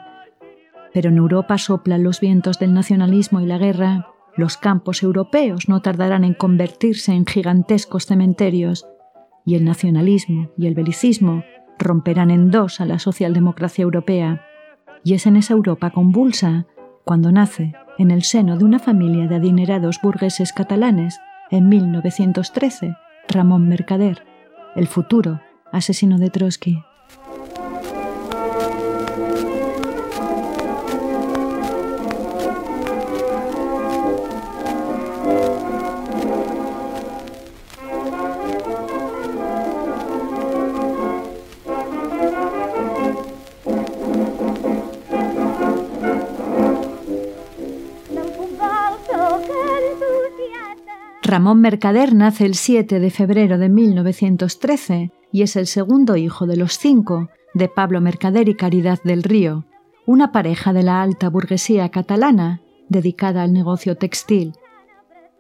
Pero 0.94 1.10
en 1.10 1.18
Europa 1.18 1.58
soplan 1.58 2.04
los 2.04 2.20
vientos 2.20 2.60
del 2.60 2.74
nacionalismo 2.74 3.40
y 3.40 3.46
la 3.46 3.58
guerra. 3.58 4.08
Los 4.36 4.58
campos 4.58 5.04
europeos 5.04 5.70
no 5.70 5.82
tardarán 5.82 6.24
en 6.24 6.34
convertirse 6.34 7.14
en 7.14 7.26
gigantescos 7.26 8.06
cementerios, 8.06 8.88
y 9.46 9.56
el 9.56 9.64
nacionalismo 9.64 10.50
y 10.58 10.68
el 10.68 10.76
belicismo 10.76 11.44
romperán 11.78 12.30
en 12.30 12.52
dos 12.52 12.82
a 12.82 12.86
la 12.86 13.00
socialdemocracia 13.00 13.84
europea. 13.84 14.46
Y 15.04 15.14
es 15.14 15.26
en 15.26 15.38
esa 15.38 15.54
Europa 15.54 15.92
convulsa 15.92 16.66
cuando 17.06 17.32
nace, 17.32 17.74
en 18.00 18.10
el 18.10 18.24
seno 18.24 18.58
de 18.58 18.64
una 18.64 18.80
familia 18.80 19.28
de 19.28 19.36
adinerados 19.36 20.00
burgueses 20.02 20.54
catalanes, 20.54 21.20
en 21.52 21.70
1913, 21.70 22.96
Ramón 23.28 23.68
Mercader, 23.68 24.24
el 24.76 24.88
futuro 24.88 25.42
asesino 25.72 26.18
de 26.18 26.30
Trotsky. 26.30 26.82
Ramón 51.30 51.62
Mercader 51.62 52.16
nace 52.16 52.48
el 52.48 52.56
7 52.56 53.00
de 53.00 53.12
febrero 53.12 53.60
de 53.60 53.70
1913 53.70 55.12
y 55.32 55.44
es 55.44 55.56
el 55.58 55.68
segundo 55.68 56.16
hijo 56.16 56.48
de 56.48 56.58
los 56.58 56.80
cinco 56.80 57.30
de 57.54 57.68
Pablo 57.68 58.02
Mercader 58.02 58.50
y 58.50 58.56
Caridad 58.56 58.98
del 59.04 59.22
Río, 59.22 59.66
una 60.08 60.32
pareja 60.32 60.74
de 60.74 60.82
la 60.82 61.04
alta 61.04 61.30
burguesía 61.30 61.90
catalana 61.90 62.62
dedicada 62.88 63.44
al 63.44 63.54
negocio 63.54 63.96
textil. 63.96 64.54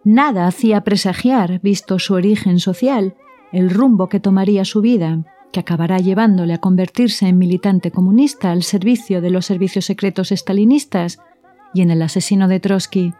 Nada 0.04 0.46
hacía 0.46 0.82
presagiar, 0.82 1.60
visto 1.62 1.98
su 1.98 2.14
origen 2.14 2.60
social, 2.60 3.16
el 3.52 3.72
rumbo 3.72 4.10
que 4.10 4.20
tomaría 4.20 4.66
su 4.66 4.82
vida, 4.82 5.24
que 5.52 5.62
acabará 5.62 5.98
llevándole 5.98 6.54
a 6.54 6.60
convertirse 6.60 7.28
en 7.28 7.40
militante 7.40 7.90
comunista 7.90 8.52
al 8.52 8.62
servicio 8.62 9.22
de 9.22 9.32
los 9.32 9.48
servicios 9.48 9.86
secretos 9.86 10.32
estalinistas 10.32 11.18
y 11.74 11.82
en 11.82 11.90
el 11.90 12.04
asesino 12.04 12.48
de 12.48 12.60
Trotsky, 12.60 13.12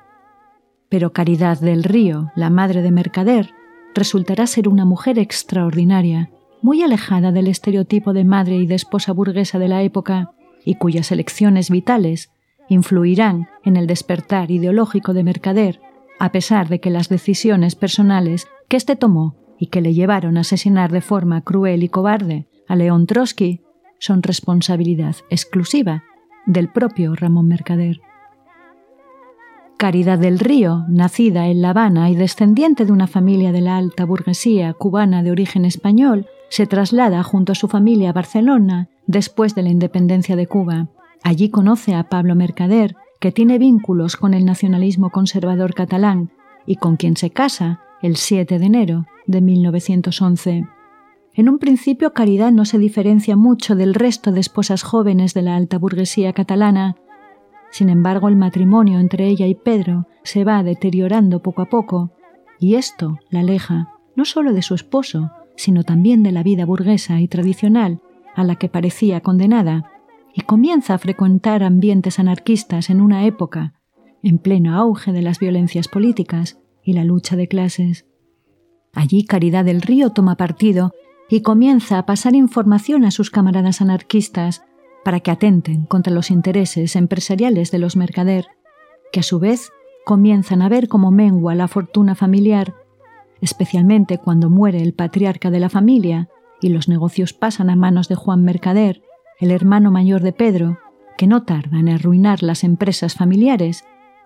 pero 0.90 1.14
Caridad 1.14 1.60
del 1.60 1.84
Río, 1.84 2.32
la 2.36 2.50
madre 2.50 2.82
de 2.82 2.92
Mercader, 2.92 3.54
resultará 3.94 4.48
ser 4.48 4.68
una 4.68 4.86
mujer 4.86 5.20
extraordinaria, 5.20 6.32
muy 6.62 6.82
alejada 6.84 7.32
del 7.32 7.48
estereotipo 7.48 8.14
de 8.14 8.26
madre 8.26 8.58
y 8.58 8.66
de 8.66 8.76
esposa 8.76 9.14
burguesa 9.14 9.60
de 9.60 9.68
la 9.68 9.84
época, 9.84 10.32
y 10.66 10.76
cuyas 10.76 11.12
elecciones 11.12 11.70
vitales 11.70 12.32
influirán 12.68 13.48
en 13.64 13.78
el 13.78 13.88
despertar 13.88 14.52
ideológico 14.52 15.14
de 15.14 15.24
Mercader, 15.24 15.80
a 16.20 16.32
pesar 16.32 16.68
de 16.68 16.80
que 16.80 16.90
las 16.90 17.08
decisiones 17.08 17.76
personales 17.76 18.48
que 18.68 18.78
éste 18.78 18.96
tomó 18.96 19.36
y 19.58 19.68
que 19.68 19.82
le 19.82 19.94
llevaron 19.94 20.38
a 20.38 20.42
asesinar 20.42 20.92
de 20.92 21.02
forma 21.02 21.42
cruel 21.42 21.84
y 21.84 21.90
cobarde 21.90 22.48
a 22.68 22.76
León 22.76 23.08
Trotsky 23.08 23.62
son 24.00 24.22
responsabilidad 24.22 25.16
exclusiva 25.30 26.04
del 26.46 26.70
propio 26.70 27.16
Ramón 27.16 27.48
Mercader. 27.48 28.00
Caridad 29.80 30.20
del 30.20 30.40
Río, 30.40 30.84
nacida 30.90 31.48
en 31.48 31.62
La 31.62 31.70
Habana 31.70 32.10
y 32.10 32.16
descendiente 32.18 32.84
de 32.84 32.92
una 32.92 33.08
familia 33.08 33.54
de 33.54 33.62
la 33.62 33.78
alta 33.78 34.04
burguesía 34.04 34.74
cubana 34.74 35.24
de 35.24 35.32
origen 35.32 35.64
español, 35.64 36.28
se 36.50 36.68
traslada 36.68 37.24
junto 37.24 37.54
a 37.54 37.56
su 37.56 37.70
familia 37.70 38.10
a 38.10 38.14
Barcelona 38.14 38.90
después 39.08 39.56
de 39.56 39.64
la 39.64 39.70
independencia 39.70 40.36
de 40.36 40.48
Cuba. 40.48 40.90
Allí 41.24 41.48
conoce 41.48 41.96
a 41.96 42.10
Pablo 42.10 42.36
Mercader, 42.36 42.98
que 43.22 43.32
tiene 43.32 43.58
vínculos 43.58 44.18
con 44.18 44.34
el 44.34 44.44
nacionalismo 44.44 45.12
conservador 45.12 45.74
catalán 45.74 46.30
y 46.66 46.76
con 46.76 46.98
quien 46.98 47.16
se 47.16 47.30
casa 47.30 47.80
el 48.02 48.18
7 48.18 48.60
de 48.60 48.66
enero 48.66 49.06
de 49.28 49.40
1911. 49.40 50.68
En 51.36 51.48
un 51.48 51.58
principio 51.58 52.12
Caridad 52.12 52.52
no 52.52 52.66
se 52.66 52.80
diferencia 52.80 53.38
mucho 53.38 53.78
del 53.78 53.94
resto 53.94 54.34
de 54.34 54.42
esposas 54.42 54.84
jóvenes 54.84 55.34
de 55.34 55.44
la 55.44 55.56
alta 55.56 55.78
burguesía 55.78 56.34
catalana, 56.34 56.98
sin 57.72 57.90
embargo, 57.90 58.28
el 58.28 58.36
matrimonio 58.36 59.00
entre 59.00 59.28
ella 59.28 59.48
y 59.48 59.56
Pedro 59.56 60.08
se 60.24 60.44
va 60.44 60.64
deteriorando 60.64 61.42
poco 61.42 61.62
a 61.62 61.70
poco, 61.70 62.12
y 62.60 62.76
esto 62.76 63.20
la 63.30 63.42
aleja 63.42 63.90
no 64.16 64.26
solo 64.26 64.54
de 64.54 64.62
su 64.62 64.76
esposo, 64.76 65.32
sino 65.56 65.84
también 65.84 66.24
de 66.24 66.32
la 66.32 66.44
vida 66.44 66.66
burguesa 66.66 67.22
y 67.22 67.28
tradicional 67.28 68.02
a 68.36 68.44
la 68.44 68.56
que 68.56 68.70
parecía 68.70 69.22
condenada, 69.22 69.92
y 70.34 70.42
comienza 70.42 70.94
a 70.94 70.98
frecuentar 70.98 71.64
ambientes 71.64 72.20
anarquistas 72.20 72.90
en 72.90 73.02
una 73.02 73.26
época, 73.26 73.74
en 74.24 74.38
pleno 74.38 74.76
auge 74.78 75.12
de 75.12 75.22
las 75.22 75.40
violencias 75.40 75.88
políticas 75.88 76.60
y 76.84 76.94
la 76.94 77.04
lucha 77.04 77.36
de 77.36 77.48
clases. 77.48 78.06
Allí 78.94 79.26
Caridad 79.26 79.66
del 79.66 79.82
Río 79.82 80.12
toma 80.12 80.36
partido 80.36 80.92
y 81.30 81.42
comienza 81.42 81.98
a 81.98 82.06
pasar 82.06 82.36
información 82.36 83.06
a 83.06 83.12
sus 83.12 83.30
camaradas 83.30 83.82
anarquistas 83.82 84.64
para 85.04 85.20
que 85.20 85.32
atenten 85.32 85.86
contra 85.86 86.14
los 86.14 86.32
intereses 86.32 86.96
empresariales 86.96 87.72
de 87.72 87.80
los 87.80 87.96
mercader, 87.96 88.48
que 89.12 89.22
a 89.22 89.24
su 89.24 89.40
vez 89.40 89.72
comienzan 90.06 90.62
a 90.62 90.70
ver 90.70 90.88
como 90.88 91.12
mengua 91.12 91.56
la 91.56 91.68
fortuna 91.68 92.16
familiar, 92.16 92.76
especialmente 93.42 94.18
cuando 94.18 94.50
muere 94.50 94.82
el 94.82 94.94
patriarca 94.94 95.50
de 95.52 95.60
la 95.60 95.70
familia 95.70 96.30
y 96.62 96.70
los 96.70 96.90
negocios 96.90 97.34
pasan 97.34 97.70
a 97.70 97.76
manos 97.76 98.10
de 98.10 98.16
Juan 98.16 98.44
Mercader, 98.44 99.02
el 99.40 99.52
hermano 99.52 99.92
mayor 99.92 100.22
de 100.22 100.34
Pedro, 100.34 100.78
que 101.18 101.28
no 101.28 101.44
tarda 101.44 101.80
en 101.80 101.90
arruinar 101.90 102.44
las 102.44 102.64
empresas 102.64 103.16
familiares 103.16 103.86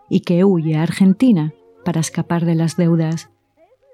y 0.09 0.21
que 0.21 0.43
huye 0.43 0.75
a 0.75 0.83
Argentina 0.83 1.53
para 1.85 2.01
escapar 2.01 2.45
de 2.45 2.55
las 2.55 2.77
deudas. 2.77 3.29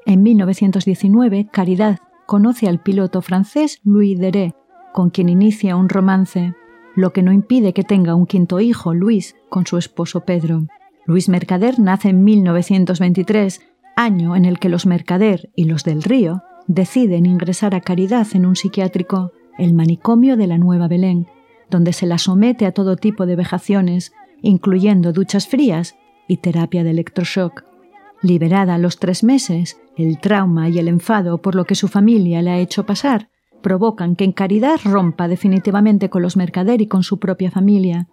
En 0.06 0.24
1919, 0.24 1.50
Caridad 1.52 2.00
conoce 2.26 2.68
al 2.68 2.80
piloto 2.80 3.22
francés 3.22 3.82
Louis 3.84 4.18
Deret, 4.18 4.56
con 4.94 5.10
quien 5.10 5.30
inicia 5.30 5.76
un 5.76 5.90
romance 5.90 6.56
lo 6.96 7.14
que 7.14 7.22
no 7.22 7.32
impide 7.32 7.74
que 7.74 7.84
tenga 7.84 8.16
un 8.16 8.26
quinto 8.26 8.60
hijo, 8.60 8.94
Luis, 8.94 9.36
con 9.50 9.66
su 9.66 9.78
esposo 9.78 10.22
Pedro. 10.22 10.68
Luis 11.06 11.30
Mercader 11.30 11.80
nace 11.80 12.10
en 12.10 12.24
1923, 12.24 13.62
año 13.96 14.36
en 14.36 14.46
el 14.46 14.60
que 14.60 14.70
los 14.70 14.86
Mercader 14.86 15.50
y 15.56 15.66
los 15.66 15.84
del 15.84 16.04
Río 16.04 16.44
deciden 16.68 17.26
ingresar 17.26 17.74
a 17.74 17.82
Caridad 17.82 18.28
en 18.34 18.46
un 18.46 18.56
psiquiátrico, 18.56 19.32
el 19.58 19.74
manicomio 19.74 20.38
de 20.38 20.48
la 20.48 20.58
Nueva 20.58 20.88
Belén, 20.88 21.28
donde 21.70 21.94
se 21.94 22.06
la 22.06 22.18
somete 22.18 22.66
a 22.66 22.72
todo 22.72 22.96
tipo 22.96 23.26
de 23.26 23.36
vejaciones, 23.36 24.14
incluyendo 24.42 25.12
duchas 25.12 25.48
frías 25.48 25.96
y 26.28 26.38
terapia 26.38 26.84
de 26.84 26.92
electroshock. 26.92 27.64
Liberada 28.22 28.76
a 28.76 28.78
los 28.78 29.00
tres 29.00 29.24
meses, 29.24 29.80
el 29.98 30.20
trauma 30.20 30.70
y 30.70 30.80
el 30.80 30.88
enfado 30.88 31.42
por 31.42 31.56
lo 31.56 31.66
que 31.66 31.76
su 31.76 31.88
familia 31.88 32.42
le 32.42 32.52
ha 32.52 32.60
hecho 32.60 32.86
pasar 32.86 33.30
provocan 33.62 34.16
que 34.16 34.24
en 34.24 34.32
Caridad 34.32 34.80
rompa 34.84 35.28
definitivamente 35.28 36.10
con 36.10 36.22
los 36.22 36.38
Mercader 36.38 36.82
y 36.82 36.88
con 36.88 37.04
su 37.04 37.20
propia 37.20 37.52
familia, 37.52 38.08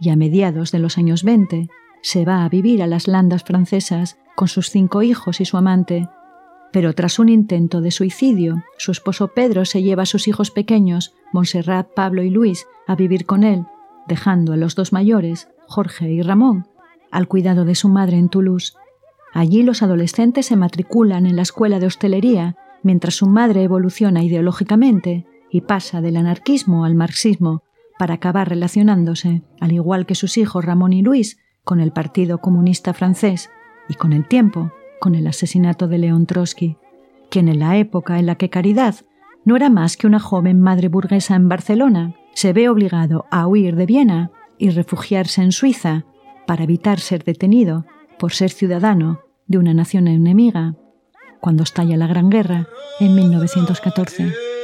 y 0.00 0.10
a 0.10 0.16
mediados 0.16 0.72
de 0.72 0.78
los 0.78 0.98
años 0.98 1.24
20 1.24 1.68
se 2.02 2.24
va 2.24 2.44
a 2.44 2.48
vivir 2.48 2.82
a 2.82 2.86
las 2.86 3.08
landas 3.08 3.44
francesas 3.44 4.18
con 4.34 4.48
sus 4.48 4.70
cinco 4.70 5.02
hijos 5.02 5.40
y 5.40 5.44
su 5.44 5.56
amante. 5.56 6.08
Pero 6.72 6.94
tras 6.94 7.18
un 7.18 7.28
intento 7.28 7.80
de 7.80 7.90
suicidio, 7.90 8.62
su 8.76 8.92
esposo 8.92 9.28
Pedro 9.28 9.64
se 9.64 9.82
lleva 9.82 10.02
a 10.02 10.06
sus 10.06 10.28
hijos 10.28 10.50
pequeños, 10.50 11.14
Montserrat, 11.32 11.88
Pablo 11.94 12.22
y 12.22 12.30
Luis, 12.30 12.66
a 12.86 12.94
vivir 12.94 13.24
con 13.24 13.44
él, 13.44 13.64
dejando 14.06 14.52
a 14.52 14.56
los 14.56 14.74
dos 14.74 14.92
mayores, 14.92 15.48
Jorge 15.66 16.10
y 16.10 16.22
Ramón, 16.22 16.66
al 17.10 17.28
cuidado 17.28 17.64
de 17.64 17.74
su 17.74 17.88
madre 17.88 18.18
en 18.18 18.28
Toulouse. 18.28 18.74
Allí 19.32 19.62
los 19.62 19.82
adolescentes 19.82 20.46
se 20.46 20.56
matriculan 20.56 21.26
en 21.26 21.36
la 21.36 21.42
escuela 21.42 21.78
de 21.78 21.86
hostelería 21.86 22.56
mientras 22.86 23.16
su 23.16 23.26
madre 23.26 23.64
evoluciona 23.64 24.22
ideológicamente 24.22 25.26
y 25.50 25.62
pasa 25.62 26.00
del 26.00 26.16
anarquismo 26.16 26.84
al 26.84 26.94
marxismo 26.94 27.62
para 27.98 28.14
acabar 28.14 28.48
relacionándose, 28.48 29.42
al 29.60 29.72
igual 29.72 30.06
que 30.06 30.14
sus 30.14 30.38
hijos 30.38 30.64
Ramón 30.64 30.92
y 30.92 31.02
Luis, 31.02 31.38
con 31.64 31.80
el 31.80 31.90
Partido 31.90 32.38
Comunista 32.38 32.94
francés 32.94 33.50
y 33.88 33.94
con 33.94 34.12
el 34.12 34.26
tiempo 34.28 34.70
con 35.00 35.14
el 35.14 35.26
asesinato 35.26 35.88
de 35.88 35.98
León 35.98 36.26
Trotsky, 36.26 36.78
quien 37.28 37.48
en 37.48 37.58
la 37.58 37.76
época 37.76 38.18
en 38.18 38.26
la 38.26 38.36
que 38.36 38.50
Caridad 38.50 38.94
no 39.44 39.56
era 39.56 39.68
más 39.68 39.96
que 39.96 40.06
una 40.06 40.20
joven 40.20 40.60
madre 40.60 40.88
burguesa 40.88 41.34
en 41.34 41.48
Barcelona, 41.48 42.14
se 42.34 42.52
ve 42.52 42.68
obligado 42.68 43.26
a 43.30 43.46
huir 43.46 43.76
de 43.76 43.86
Viena 43.86 44.30
y 44.58 44.70
refugiarse 44.70 45.42
en 45.42 45.52
Suiza 45.52 46.04
para 46.46 46.64
evitar 46.64 47.00
ser 47.00 47.24
detenido 47.24 47.84
por 48.18 48.32
ser 48.32 48.50
ciudadano 48.50 49.20
de 49.48 49.58
una 49.58 49.74
nación 49.74 50.08
enemiga 50.08 50.76
cuando 51.40 51.62
estalla 51.62 51.96
la 51.96 52.06
Gran 52.06 52.30
Guerra 52.30 52.66
en 53.00 53.14
1914. 53.14 54.55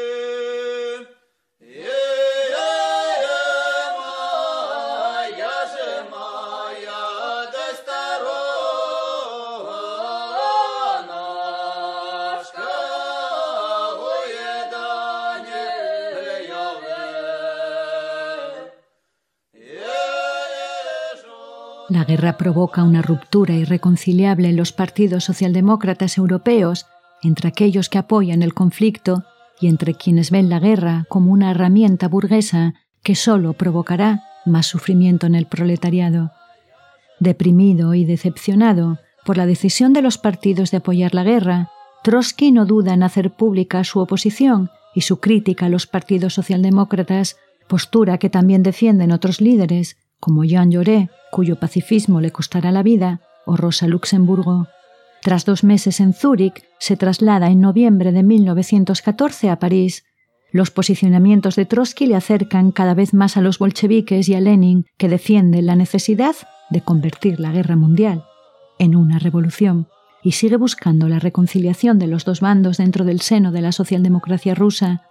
Guerra 22.12 22.36
provoca 22.36 22.82
una 22.82 23.00
ruptura 23.00 23.54
irreconciliable 23.54 24.50
en 24.50 24.56
los 24.56 24.72
partidos 24.72 25.24
socialdemócratas 25.24 26.18
europeos 26.18 26.84
entre 27.22 27.48
aquellos 27.48 27.88
que 27.88 27.96
apoyan 27.96 28.42
el 28.42 28.52
conflicto 28.52 29.24
y 29.58 29.68
entre 29.68 29.94
quienes 29.94 30.30
ven 30.30 30.50
la 30.50 30.60
guerra 30.60 31.06
como 31.08 31.32
una 31.32 31.52
herramienta 31.52 32.08
burguesa 32.08 32.74
que 33.02 33.14
solo 33.14 33.54
provocará 33.54 34.24
más 34.44 34.66
sufrimiento 34.66 35.26
en 35.26 35.34
el 35.34 35.46
proletariado. 35.46 36.32
Deprimido 37.18 37.94
y 37.94 38.04
decepcionado 38.04 38.98
por 39.24 39.38
la 39.38 39.46
decisión 39.46 39.94
de 39.94 40.02
los 40.02 40.18
partidos 40.18 40.70
de 40.70 40.78
apoyar 40.78 41.14
la 41.14 41.24
guerra, 41.24 41.70
Trotsky 42.04 42.52
no 42.52 42.66
duda 42.66 42.92
en 42.92 43.04
hacer 43.04 43.30
pública 43.30 43.84
su 43.84 44.00
oposición 44.00 44.68
y 44.94 45.00
su 45.00 45.18
crítica 45.18 45.66
a 45.66 45.70
los 45.70 45.86
partidos 45.86 46.34
socialdemócratas, 46.34 47.38
postura 47.68 48.18
que 48.18 48.28
también 48.28 48.62
defienden 48.62 49.12
otros 49.12 49.40
líderes, 49.40 49.96
como 50.22 50.44
Jean 50.44 50.70
Jaurès, 50.70 51.10
cuyo 51.32 51.56
pacifismo 51.56 52.20
le 52.20 52.30
costará 52.30 52.70
la 52.70 52.84
vida, 52.84 53.20
o 53.44 53.56
Rosa 53.56 53.88
Luxemburgo. 53.88 54.68
Tras 55.20 55.44
dos 55.44 55.64
meses 55.64 55.98
en 55.98 56.14
Zúrich, 56.14 56.62
se 56.78 56.96
traslada 56.96 57.50
en 57.50 57.60
noviembre 57.60 58.12
de 58.12 58.22
1914 58.22 59.50
a 59.50 59.58
París. 59.58 60.04
Los 60.52 60.70
posicionamientos 60.70 61.56
de 61.56 61.64
Trotsky 61.64 62.06
le 62.06 62.14
acercan 62.14 62.70
cada 62.70 62.94
vez 62.94 63.14
más 63.14 63.36
a 63.36 63.40
los 63.40 63.58
bolcheviques 63.58 64.28
y 64.28 64.34
a 64.34 64.40
Lenin, 64.40 64.86
que 64.96 65.08
defiende 65.08 65.60
la 65.60 65.74
necesidad 65.74 66.36
de 66.70 66.82
convertir 66.82 67.40
la 67.40 67.50
guerra 67.50 67.74
mundial 67.74 68.24
en 68.78 68.94
una 68.94 69.18
revolución 69.18 69.88
y 70.22 70.32
sigue 70.32 70.56
buscando 70.56 71.08
la 71.08 71.18
reconciliación 71.18 71.98
de 71.98 72.06
los 72.06 72.24
dos 72.24 72.40
bandos 72.40 72.76
dentro 72.76 73.04
del 73.04 73.22
seno 73.22 73.50
de 73.50 73.62
la 73.62 73.72
socialdemocracia 73.72 74.54
rusa. 74.54 75.02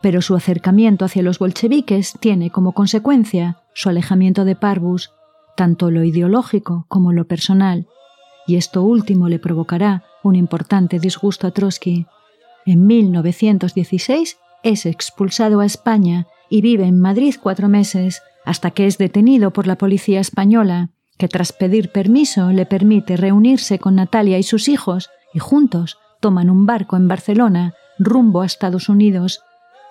Pero 0.00 0.22
su 0.22 0.34
acercamiento 0.34 1.04
hacia 1.04 1.22
los 1.22 1.38
bolcheviques 1.38 2.14
tiene 2.20 2.48
como 2.48 2.72
consecuencia 2.72 3.59
su 3.72 3.88
alejamiento 3.88 4.44
de 4.44 4.56
Parvus, 4.56 5.12
tanto 5.56 5.90
lo 5.90 6.04
ideológico 6.04 6.86
como 6.88 7.12
lo 7.12 7.26
personal, 7.26 7.86
y 8.46 8.56
esto 8.56 8.82
último 8.82 9.28
le 9.28 9.38
provocará 9.38 10.04
un 10.22 10.36
importante 10.36 10.98
disgusto 10.98 11.46
a 11.46 11.50
Trotsky. 11.50 12.06
En 12.66 12.86
1916 12.86 14.38
es 14.62 14.86
expulsado 14.86 15.60
a 15.60 15.66
España 15.66 16.26
y 16.48 16.62
vive 16.62 16.84
en 16.84 16.98
Madrid 17.00 17.34
cuatro 17.40 17.68
meses, 17.68 18.22
hasta 18.44 18.70
que 18.70 18.86
es 18.86 18.98
detenido 18.98 19.52
por 19.52 19.66
la 19.66 19.76
policía 19.76 20.20
española, 20.20 20.90
que 21.16 21.28
tras 21.28 21.52
pedir 21.52 21.92
permiso 21.92 22.50
le 22.50 22.66
permite 22.66 23.16
reunirse 23.16 23.78
con 23.78 23.94
Natalia 23.96 24.38
y 24.38 24.42
sus 24.42 24.68
hijos, 24.68 25.10
y 25.32 25.38
juntos 25.38 25.98
toman 26.20 26.50
un 26.50 26.66
barco 26.66 26.96
en 26.96 27.08
Barcelona 27.08 27.74
rumbo 27.98 28.40
a 28.40 28.46
Estados 28.46 28.88
Unidos. 28.88 29.42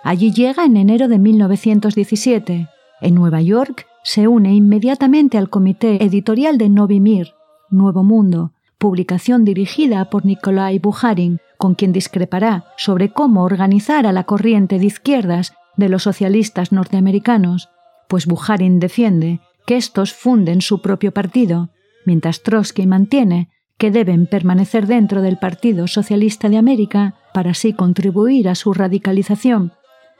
Allí 0.03 0.31
llega 0.33 0.65
en 0.65 0.77
enero 0.77 1.07
de 1.07 1.19
1917. 1.19 2.67
En 3.01 3.15
Nueva 3.15 3.41
York 3.41 3.87
se 4.03 4.27
une 4.27 4.53
inmediatamente 4.53 5.37
al 5.37 5.49
comité 5.49 6.03
editorial 6.03 6.57
de 6.57 6.69
Novimir, 6.69 7.33
Nuevo 7.69 8.03
Mundo, 8.03 8.51
publicación 8.77 9.45
dirigida 9.45 10.09
por 10.09 10.25
Nikolai 10.25 10.79
Bukharin, 10.79 11.39
con 11.57 11.75
quien 11.75 11.91
discrepará 11.91 12.65
sobre 12.77 13.11
cómo 13.11 13.43
organizar 13.43 14.05
a 14.05 14.11
la 14.11 14.23
corriente 14.23 14.79
de 14.79 14.85
izquierdas 14.85 15.53
de 15.75 15.89
los 15.89 16.03
socialistas 16.03 16.71
norteamericanos, 16.71 17.69
pues 18.07 18.25
Bukharin 18.25 18.79
defiende 18.79 19.39
que 19.65 19.77
estos 19.77 20.13
funden 20.13 20.61
su 20.61 20.81
propio 20.81 21.13
partido, 21.13 21.69
mientras 22.05 22.43
Trotsky 22.43 22.87
mantiene 22.87 23.49
que 23.77 23.91
deben 23.91 24.25
permanecer 24.25 24.87
dentro 24.87 25.21
del 25.21 25.37
Partido 25.37 25.87
Socialista 25.87 26.49
de 26.49 26.57
América 26.57 27.15
para 27.33 27.51
así 27.51 27.73
contribuir 27.73 28.49
a 28.49 28.55
su 28.55 28.73
radicalización. 28.73 29.71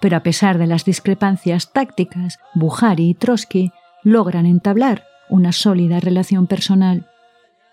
Pero 0.02 0.18
a 0.18 0.24
pesar 0.24 0.58
de 0.58 0.68
las 0.68 0.86
discrepancias 0.86 1.72
tácticas, 1.72 2.40
Bujari 2.56 3.10
y 3.10 3.14
Trotsky 3.14 3.72
logran 4.04 4.46
entablar 4.46 5.04
una 5.30 5.52
sólida 5.52 6.00
relación 6.00 6.48
personal. 6.48 7.08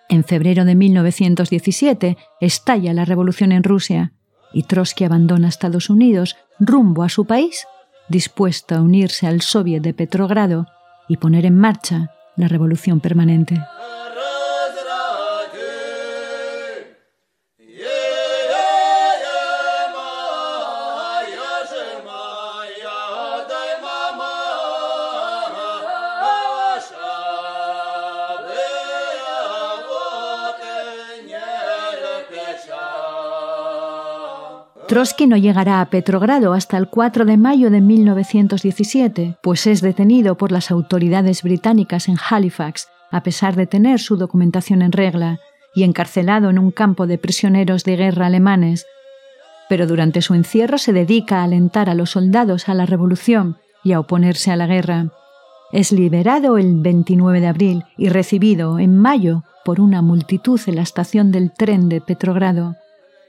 En 0.09 0.25
febrero 0.25 0.65
de 0.65 0.75
1917 0.75 2.17
estalla 2.41 2.93
la 2.93 3.05
revolución 3.05 3.53
en 3.53 3.65
Rusia 3.65 4.12
y 4.53 4.62
Trotsky 4.62 5.05
abandona 5.05 5.49
Estados 5.49 5.91
Unidos 5.91 6.37
rumbo 6.59 7.03
a 7.03 7.09
su 7.09 7.25
país, 7.27 7.67
dispuesto 8.09 8.75
a 8.75 8.81
unirse 8.81 9.27
al 9.27 9.41
Soviet 9.41 9.83
de 9.83 9.95
Petrogrado 9.95 10.67
y 11.09 11.17
poner 11.17 11.45
en 11.47 11.59
marcha 11.59 12.11
la 12.37 12.49
revolución 12.49 13.01
permanente. 13.01 13.61
Trotsky 34.97 35.27
no 35.27 35.37
llegará 35.37 35.83
a 35.83 35.91
Petrogrado 35.91 36.55
hasta 36.55 36.79
el 36.79 36.89
4 36.89 37.27
de 37.27 37.37
mayo 37.37 37.69
de 37.69 37.83
1917, 37.83 39.37
pues 39.43 39.67
es 39.67 39.83
detenido 39.83 40.39
por 40.39 40.53
las 40.53 40.71
autoridades 40.71 41.43
británicas 41.43 42.09
en 42.09 42.17
Halifax, 42.31 42.89
a 43.11 43.23
pesar 43.23 43.57
de 43.57 43.67
tener 43.67 44.01
su 44.01 44.17
documentación 44.17 44.81
en 44.81 44.93
regla, 44.93 45.39
y 45.75 45.83
encarcelado 45.83 46.49
en 46.49 46.59
un 46.59 46.71
campo 46.71 47.07
de 47.07 47.19
prisioneros 47.19 47.85
de 47.85 47.97
guerra 47.97 48.25
alemanes. 48.25 48.87
Pero 49.69 49.87
durante 49.87 50.23
su 50.23 50.33
encierro 50.33 50.79
se 50.79 50.95
dedica 50.95 51.41
a 51.41 51.45
alentar 51.45 51.91
a 51.91 51.95
los 51.95 52.13
soldados 52.13 52.71
a 52.71 52.73
la 52.73 52.87
revolución 52.87 53.59
y 53.85 53.93
a 53.93 54.01
oponerse 54.01 54.51
a 54.51 54.57
la 54.57 54.67
guerra. 54.67 55.09
Es 55.73 55.93
liberado 55.93 56.57
el 56.57 56.81
29 56.81 57.43
de 57.43 57.47
abril 57.49 57.85
y 57.99 58.09
recibido 58.09 58.79
en 58.79 58.97
mayo 58.97 59.43
por 59.63 59.79
una 59.79 60.01
multitud 60.01 60.59
en 60.67 60.77
la 60.77 60.83
estación 60.83 61.33
del 61.33 61.53
tren 61.53 61.91
de 61.91 62.01
Petrogrado 62.01 62.77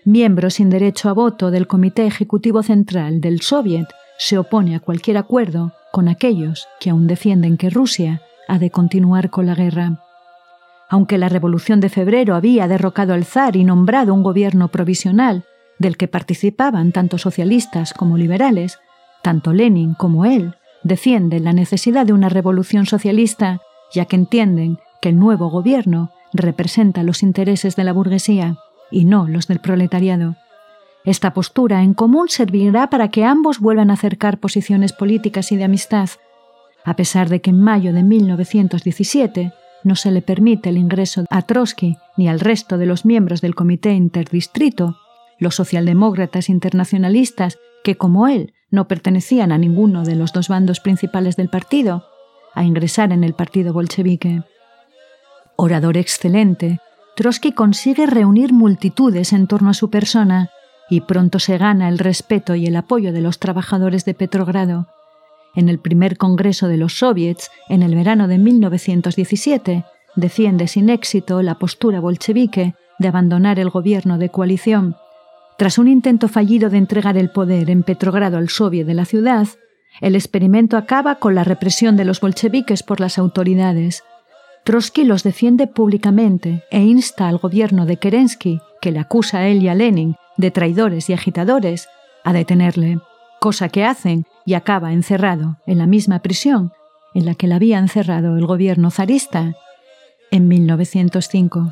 miembro 0.08 0.50
sin 0.50 0.70
derecho 0.70 1.10
a 1.10 1.14
voto 1.14 1.52
del 1.52 1.68
Comité 1.68 2.08
Ejecutivo 2.08 2.64
Central 2.64 3.20
del 3.20 3.42
Soviet, 3.42 3.88
se 4.18 4.38
opone 4.38 4.74
a 4.74 4.80
cualquier 4.80 5.18
acuerdo 5.18 5.74
con 5.92 6.08
aquellos 6.08 6.66
que 6.80 6.90
aún 6.90 7.08
defienden 7.08 7.58
que 7.58 7.70
Rusia 7.70 8.22
ha 8.48 8.58
de 8.58 8.72
continuar 8.72 9.30
con 9.30 9.46
la 9.48 9.54
guerra. 9.54 10.02
Aunque 10.90 11.18
la 11.18 11.28
Revolución 11.28 11.82
de 11.82 11.90
Febrero 11.90 12.36
había 12.36 12.70
derrocado 12.70 13.14
al 13.14 13.26
zar 13.26 13.58
y 13.58 13.66
nombrado 13.66 14.14
un 14.14 14.24
gobierno 14.24 14.70
provisional 14.70 15.44
del 15.78 15.98
que 15.98 16.08
participaban 16.08 16.94
tanto 16.94 17.18
socialistas 17.18 17.94
como 17.94 18.18
liberales, 18.18 18.80
tanto 19.22 19.52
Lenin 19.52 19.94
como 19.94 20.24
él 20.24 20.56
defienden 20.84 21.44
la 21.44 21.52
necesidad 21.52 22.06
de 22.06 22.14
una 22.14 22.30
revolución 22.30 22.86
socialista, 22.86 23.60
ya 23.94 24.06
que 24.06 24.16
entienden 24.16 24.80
que 25.02 25.10
el 25.10 25.20
nuevo 25.20 25.50
gobierno 25.50 26.12
representa 26.32 27.04
los 27.04 27.24
intereses 27.24 27.76
de 27.76 27.84
la 27.84 27.92
burguesía 27.92 28.58
y 28.92 29.06
no 29.06 29.28
los 29.28 29.48
del 29.48 29.60
proletariado. 29.60 30.36
Esta 31.04 31.34
postura 31.34 31.84
en 31.84 31.94
común 31.94 32.30
servirá 32.30 32.90
para 32.90 33.10
que 33.10 33.24
ambos 33.24 33.60
vuelvan 33.60 33.92
a 33.92 33.94
acercar 33.94 34.40
posiciones 34.40 34.94
políticas 34.94 35.52
y 35.52 35.56
de 35.56 35.64
amistad, 35.64 36.10
a 36.84 36.96
pesar 36.96 37.30
de 37.30 37.42
que 37.42 37.50
en 37.50 37.62
mayo 37.62 37.94
de 37.94 38.04
1917 38.04 39.54
no 39.84 39.96
se 39.96 40.12
le 40.12 40.22
permite 40.22 40.70
el 40.70 40.78
ingreso 40.78 41.26
a 41.30 41.42
Trotsky 41.44 41.98
ni 42.18 42.28
al 42.28 42.40
resto 42.40 42.78
de 42.78 42.86
los 42.86 43.06
miembros 43.06 43.42
del 43.42 43.56
Comité 43.56 43.94
Interdistrito, 43.94 44.98
los 45.40 45.56
socialdemócratas 45.56 46.50
internacionalistas, 46.50 47.58
que 47.84 47.96
como 47.96 48.28
él 48.28 48.54
no 48.70 48.88
pertenecían 48.88 49.52
a 49.52 49.58
ninguno 49.58 50.04
de 50.04 50.16
los 50.16 50.34
dos 50.34 50.50
bandos 50.50 50.80
principales 50.80 51.36
del 51.36 51.50
partido, 51.50 52.06
a 52.54 52.64
ingresar 52.64 53.14
en 53.14 53.24
el 53.24 53.34
partido 53.34 53.72
bolchevique. 53.72 54.44
Orador 55.56 55.98
excelente, 55.98 56.80
Trotsky 57.18 57.52
consigue 57.52 58.06
reunir 58.06 58.54
multitudes 58.54 59.34
en 59.34 59.48
torno 59.48 59.72
a 59.72 59.74
su 59.74 59.90
persona 59.90 60.52
y 60.88 61.02
pronto 61.02 61.40
se 61.40 61.58
gana 61.58 61.90
el 61.90 61.98
respeto 61.98 62.54
y 62.54 62.68
el 62.68 62.76
apoyo 62.76 63.12
de 63.12 63.22
los 63.22 63.40
trabajadores 63.40 64.06
de 64.06 64.14
Petrogrado. 64.14 64.86
En 65.56 65.68
el 65.68 65.80
primer 65.80 66.18
Congreso 66.18 66.68
de 66.68 66.78
los 66.78 67.00
Soviets, 67.00 67.50
en 67.70 67.82
el 67.82 67.96
verano 67.96 68.28
de 68.28 68.38
1917, 68.38 69.84
defiende 70.16 70.68
sin 70.68 70.90
éxito 70.90 71.42
la 71.42 71.56
postura 71.56 72.00
bolchevique 72.00 72.76
de 73.00 73.08
abandonar 73.08 73.58
el 73.58 73.72
gobierno 73.72 74.20
de 74.20 74.30
coalición. 74.30 74.96
Tras 75.58 75.80
un 75.80 75.88
intento 75.88 76.28
fallido 76.28 76.70
de 76.70 76.78
entregar 76.78 77.18
el 77.18 77.32
poder 77.32 77.72
en 77.72 77.82
Petrogrado 77.82 78.38
al 78.38 78.50
Soviet 78.50 78.86
de 78.86 78.94
la 78.94 79.06
ciudad, 79.06 79.48
el 80.02 80.14
experimento 80.14 80.78
acaba 80.78 81.16
con 81.16 81.34
la 81.34 81.44
represión 81.44 81.98
de 81.98 82.06
los 82.06 82.22
bolcheviques 82.22 82.84
por 82.84 83.00
las 83.00 83.18
autoridades. 83.18 84.04
Trotsky 84.68 85.06
los 85.06 85.24
defiende 85.24 85.66
públicamente 85.66 86.66
e 86.72 86.82
insta 86.82 87.30
al 87.30 87.38
gobierno 87.38 87.86
de 87.86 87.96
Kerensky, 87.96 88.60
que 88.82 88.92
le 88.92 89.00
acusa 89.00 89.38
a 89.38 89.48
él 89.48 89.64
y 89.64 89.70
a 89.70 89.76
Lenin 89.76 90.18
de 90.36 90.52
traidores 90.52 91.10
y 91.10 91.14
agitadores, 91.14 91.88
a 92.26 92.34
detenerle, 92.34 93.00
cosa 93.40 93.70
que 93.70 93.86
hacen 93.86 94.26
y 94.46 94.56
acaba 94.56 94.92
encerrado 94.92 95.56
en 95.68 95.78
la 95.78 95.88
misma 95.88 96.20
prisión 96.20 96.74
en 97.14 97.26
la 97.26 97.34
que 97.36 97.48
le 97.48 97.56
había 97.56 97.80
encerrado 97.80 98.36
el 98.36 98.46
gobierno 98.46 98.92
zarista 98.92 99.54
en 100.32 100.50
1905. 100.50 101.72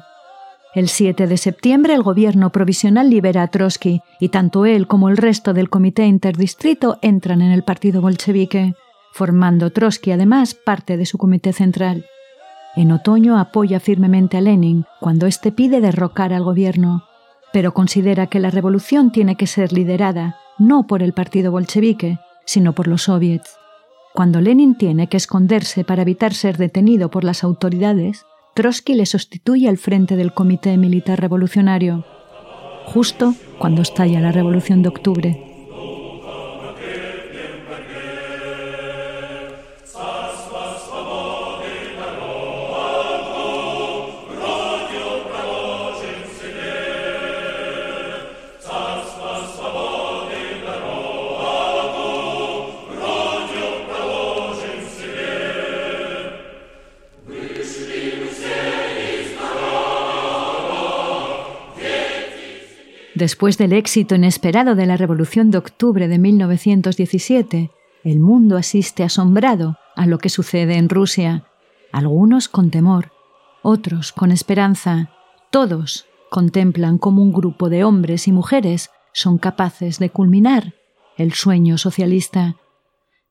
El 0.73 0.87
7 0.87 1.27
de 1.27 1.35
septiembre 1.35 1.95
el 1.95 2.01
gobierno 2.01 2.53
provisional 2.53 3.09
libera 3.09 3.43
a 3.43 3.47
Trotsky 3.49 3.99
y 4.21 4.29
tanto 4.29 4.65
él 4.65 4.87
como 4.87 5.09
el 5.09 5.17
resto 5.17 5.53
del 5.53 5.69
comité 5.69 6.05
interdistrito 6.05 6.97
entran 7.01 7.41
en 7.41 7.51
el 7.51 7.63
partido 7.63 8.01
bolchevique, 8.01 8.73
formando 9.11 9.73
Trotsky 9.73 10.11
además 10.11 10.53
parte 10.53 10.95
de 10.95 11.05
su 11.05 11.17
comité 11.17 11.51
central. 11.51 12.05
En 12.75 12.91
otoño 12.91 13.37
apoya 13.37 13.79
firmemente 13.79 14.37
a 14.37 14.41
Lenin 14.41 14.85
cuando 14.99 15.27
éste 15.27 15.51
pide 15.51 15.79
derrocar 15.79 16.33
al 16.33 16.43
gobierno, 16.43 17.05
pero 17.53 17.73
considera 17.73 18.27
que 18.27 18.39
la 18.39 18.51
revolución 18.51 19.11
tiene 19.11 19.37
que 19.37 19.47
ser 19.47 19.71
liderada 19.71 20.35
no 20.57 20.87
por 20.87 21.01
el 21.01 21.13
partido 21.13 21.51
bolchevique, 21.51 22.19
sino 22.45 22.73
por 22.73 22.87
los 22.87 23.03
soviets. 23.03 23.57
Cuando 24.13 24.39
Lenin 24.41 24.75
tiene 24.75 25.07
que 25.07 25.17
esconderse 25.17 25.83
para 25.83 26.01
evitar 26.01 26.33
ser 26.33 26.57
detenido 26.57 27.09
por 27.09 27.23
las 27.23 27.43
autoridades, 27.43 28.25
Trotsky 28.55 28.93
le 28.93 29.05
sustituye 29.05 29.67
al 29.67 29.77
frente 29.77 30.15
del 30.15 30.33
Comité 30.33 30.77
Militar 30.77 31.19
Revolucionario, 31.19 32.05
justo 32.85 33.33
cuando 33.57 33.81
estalla 33.81 34.21
la 34.21 34.31
Revolución 34.31 34.81
de 34.81 34.89
Octubre. 34.89 35.54
Después 63.15 63.57
del 63.57 63.71
éxito 63.71 64.15
inesperado 64.15 64.75
de 64.75 64.85
la 64.85 64.97
Revolución 64.97 65.49
de 65.49 65.57
Octubre 65.57 66.09
de 66.09 66.19
1917, 66.19 67.71
el 68.03 68.19
mundo 68.19 68.57
asiste 68.57 69.03
asombrado 69.03 69.77
a 69.95 70.05
lo 70.05 70.17
que 70.17 70.27
sucede 70.27 70.75
en 70.75 70.89
Rusia, 70.89 71.45
algunos 71.93 72.49
con 72.49 72.71
temor, 72.71 73.13
otros 73.61 74.11
con 74.11 74.33
esperanza, 74.33 75.11
todos 75.49 76.07
contemplan 76.29 76.97
cómo 76.97 77.23
un 77.23 77.31
grupo 77.31 77.69
de 77.69 77.85
hombres 77.85 78.27
y 78.27 78.33
mujeres 78.33 78.89
son 79.13 79.37
capaces 79.37 79.97
de 79.97 80.09
culminar 80.09 80.73
el 81.17 81.31
sueño 81.31 81.77
socialista. 81.77 82.57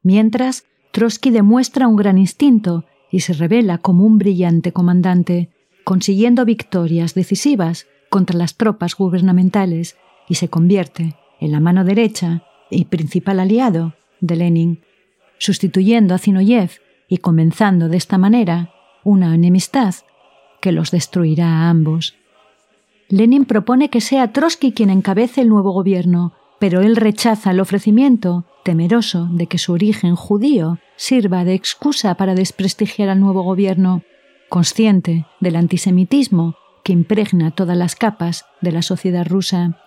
Mientras, 0.02 0.64
Trotsky 0.92 1.28
demuestra 1.28 1.88
un 1.88 1.96
gran 1.96 2.16
instinto 2.16 2.86
y 3.10 3.20
se 3.20 3.34
revela 3.34 3.76
como 3.76 4.04
un 4.04 4.16
brillante 4.16 4.72
comandante, 4.72 5.50
consiguiendo 5.84 6.46
victorias 6.46 7.12
decisivas 7.12 7.86
contra 8.14 8.38
las 8.38 8.54
tropas 8.54 8.94
gubernamentales 8.94 9.96
y 10.28 10.36
se 10.36 10.48
convierte 10.48 11.16
en 11.40 11.50
la 11.50 11.58
mano 11.58 11.82
derecha 11.82 12.44
y 12.70 12.84
principal 12.84 13.40
aliado 13.40 13.94
de 14.20 14.36
Lenin, 14.36 14.84
sustituyendo 15.38 16.14
a 16.14 16.18
Zinoyev 16.18 16.70
y 17.08 17.18
comenzando 17.18 17.88
de 17.88 17.96
esta 17.96 18.16
manera 18.16 18.72
una 19.02 19.34
enemistad 19.34 19.96
que 20.60 20.70
los 20.70 20.92
destruirá 20.92 21.48
a 21.48 21.70
ambos. 21.70 22.14
Lenin 23.08 23.46
propone 23.46 23.90
que 23.90 24.00
sea 24.00 24.32
Trotsky 24.32 24.70
quien 24.70 24.90
encabece 24.90 25.40
el 25.40 25.48
nuevo 25.48 25.72
gobierno, 25.72 26.34
pero 26.60 26.82
él 26.82 26.94
rechaza 26.94 27.50
el 27.50 27.58
ofrecimiento, 27.58 28.44
temeroso 28.62 29.28
de 29.32 29.48
que 29.48 29.58
su 29.58 29.72
origen 29.72 30.14
judío 30.14 30.78
sirva 30.94 31.42
de 31.44 31.54
excusa 31.54 32.14
para 32.14 32.36
desprestigiar 32.36 33.08
al 33.08 33.18
nuevo 33.18 33.42
gobierno, 33.42 34.02
consciente 34.48 35.26
del 35.40 35.56
antisemitismo 35.56 36.54
que 36.84 36.92
impregna 36.92 37.50
todas 37.50 37.76
las 37.76 37.96
capas 37.96 38.44
de 38.60 38.70
la 38.70 38.82
sociedad 38.82 39.26
rusa. 39.26 39.80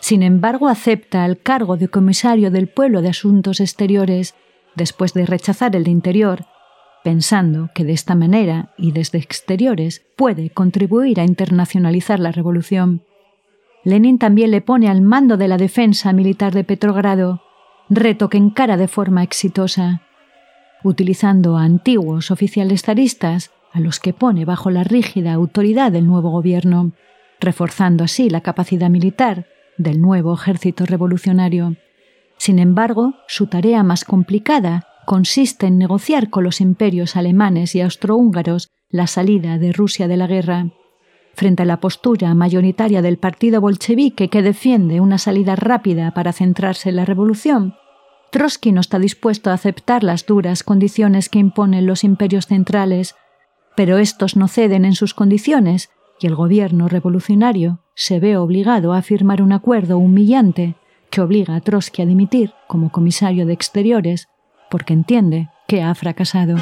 Sin 0.00 0.22
embargo, 0.22 0.68
acepta 0.68 1.24
el 1.26 1.38
cargo 1.38 1.76
de 1.76 1.88
comisario 1.88 2.50
del 2.50 2.68
pueblo 2.68 3.02
de 3.02 3.10
Asuntos 3.10 3.60
Exteriores 3.60 4.34
después 4.74 5.12
de 5.12 5.26
rechazar 5.26 5.76
el 5.76 5.84
de 5.84 5.90
Interior, 5.90 6.46
pensando 7.04 7.70
que 7.74 7.84
de 7.84 7.92
esta 7.92 8.14
manera 8.14 8.72
y 8.76 8.92
desde 8.92 9.18
exteriores 9.18 10.04
puede 10.16 10.50
contribuir 10.50 11.20
a 11.20 11.24
internacionalizar 11.24 12.18
la 12.18 12.32
revolución. 12.32 13.02
Lenin 13.84 14.18
también 14.18 14.50
le 14.50 14.60
pone 14.60 14.88
al 14.88 15.02
mando 15.02 15.36
de 15.36 15.48
la 15.48 15.56
defensa 15.56 16.12
militar 16.12 16.54
de 16.54 16.64
Petrogrado, 16.64 17.42
reto 17.88 18.28
que 18.28 18.38
encara 18.38 18.76
de 18.76 18.88
forma 18.88 19.22
exitosa. 19.22 20.02
Utilizando 20.84 21.56
a 21.56 21.64
antiguos 21.64 22.30
oficiales 22.30 22.82
zaristas, 22.82 23.50
a 23.72 23.80
los 23.80 24.00
que 24.00 24.12
pone 24.12 24.44
bajo 24.44 24.70
la 24.70 24.84
rígida 24.84 25.32
autoridad 25.32 25.92
del 25.92 26.06
nuevo 26.06 26.30
gobierno, 26.30 26.92
reforzando 27.40 28.04
así 28.04 28.30
la 28.30 28.40
capacidad 28.40 28.90
militar 28.90 29.46
del 29.76 30.00
nuevo 30.00 30.34
ejército 30.34 30.86
revolucionario. 30.86 31.76
Sin 32.36 32.58
embargo, 32.58 33.14
su 33.26 33.46
tarea 33.46 33.82
más 33.82 34.04
complicada 34.04 34.86
consiste 35.06 35.66
en 35.66 35.78
negociar 35.78 36.30
con 36.30 36.44
los 36.44 36.60
imperios 36.60 37.16
alemanes 37.16 37.74
y 37.74 37.80
austrohúngaros 37.80 38.68
la 38.90 39.06
salida 39.06 39.58
de 39.58 39.72
Rusia 39.72 40.08
de 40.08 40.16
la 40.16 40.26
guerra. 40.26 40.70
Frente 41.34 41.62
a 41.62 41.66
la 41.66 41.80
postura 41.80 42.34
mayoritaria 42.34 43.00
del 43.00 43.18
partido 43.18 43.60
bolchevique 43.60 44.28
que 44.28 44.42
defiende 44.42 45.00
una 45.00 45.18
salida 45.18 45.56
rápida 45.56 46.10
para 46.10 46.32
centrarse 46.32 46.88
en 46.88 46.96
la 46.96 47.04
revolución, 47.04 47.74
Trotsky 48.30 48.72
no 48.72 48.80
está 48.80 48.98
dispuesto 48.98 49.50
a 49.50 49.54
aceptar 49.54 50.04
las 50.04 50.26
duras 50.26 50.62
condiciones 50.62 51.28
que 51.28 51.38
imponen 51.38 51.86
los 51.86 52.04
imperios 52.04 52.46
centrales 52.46 53.14
pero 53.78 53.98
estos 53.98 54.34
no 54.34 54.48
ceden 54.48 54.84
en 54.84 54.96
sus 54.96 55.14
condiciones 55.14 55.88
y 56.18 56.26
el 56.26 56.34
gobierno 56.34 56.88
revolucionario 56.88 57.78
se 57.94 58.18
ve 58.18 58.36
obligado 58.36 58.92
a 58.92 59.02
firmar 59.02 59.40
un 59.40 59.52
acuerdo 59.52 59.98
humillante 59.98 60.74
que 61.10 61.20
obliga 61.20 61.54
a 61.54 61.60
Trotsky 61.60 62.02
a 62.02 62.06
dimitir 62.06 62.54
como 62.66 62.90
comisario 62.90 63.46
de 63.46 63.52
Exteriores 63.52 64.26
porque 64.68 64.94
entiende 64.94 65.50
que 65.68 65.80
ha 65.80 65.94
fracasado. 65.94 66.56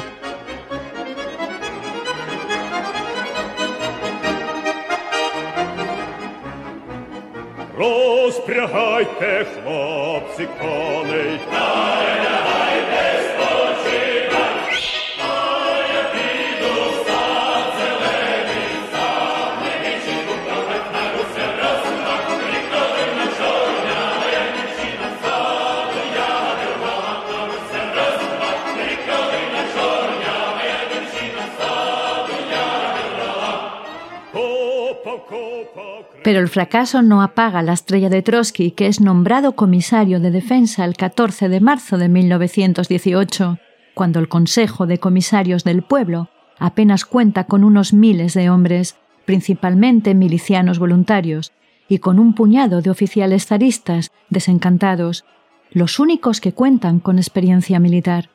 Pero 36.27 36.41
el 36.41 36.49
fracaso 36.49 37.01
no 37.01 37.21
apaga 37.21 37.61
la 37.61 37.71
estrella 37.71 38.09
de 38.09 38.21
Trotsky, 38.21 38.71
que 38.71 38.87
es 38.87 38.99
nombrado 38.99 39.55
comisario 39.55 40.19
de 40.19 40.29
defensa 40.29 40.83
el 40.83 40.97
14 40.97 41.47
de 41.47 41.61
marzo 41.61 41.97
de 41.97 42.09
1918, 42.09 43.59
cuando 43.93 44.19
el 44.19 44.27
Consejo 44.27 44.87
de 44.87 44.97
Comisarios 44.97 45.63
del 45.63 45.83
Pueblo 45.83 46.27
apenas 46.59 47.05
cuenta 47.05 47.45
con 47.45 47.63
unos 47.63 47.93
miles 47.93 48.33
de 48.33 48.49
hombres, 48.49 48.97
principalmente 49.23 50.15
milicianos 50.15 50.79
voluntarios, 50.79 51.53
y 51.87 51.99
con 51.99 52.19
un 52.19 52.33
puñado 52.33 52.81
de 52.81 52.89
oficiales 52.89 53.45
zaristas 53.45 54.11
desencantados, 54.29 55.23
los 55.71 55.97
únicos 55.97 56.41
que 56.41 56.51
cuentan 56.51 56.99
con 56.99 57.19
experiencia 57.19 57.79
militar. 57.79 58.31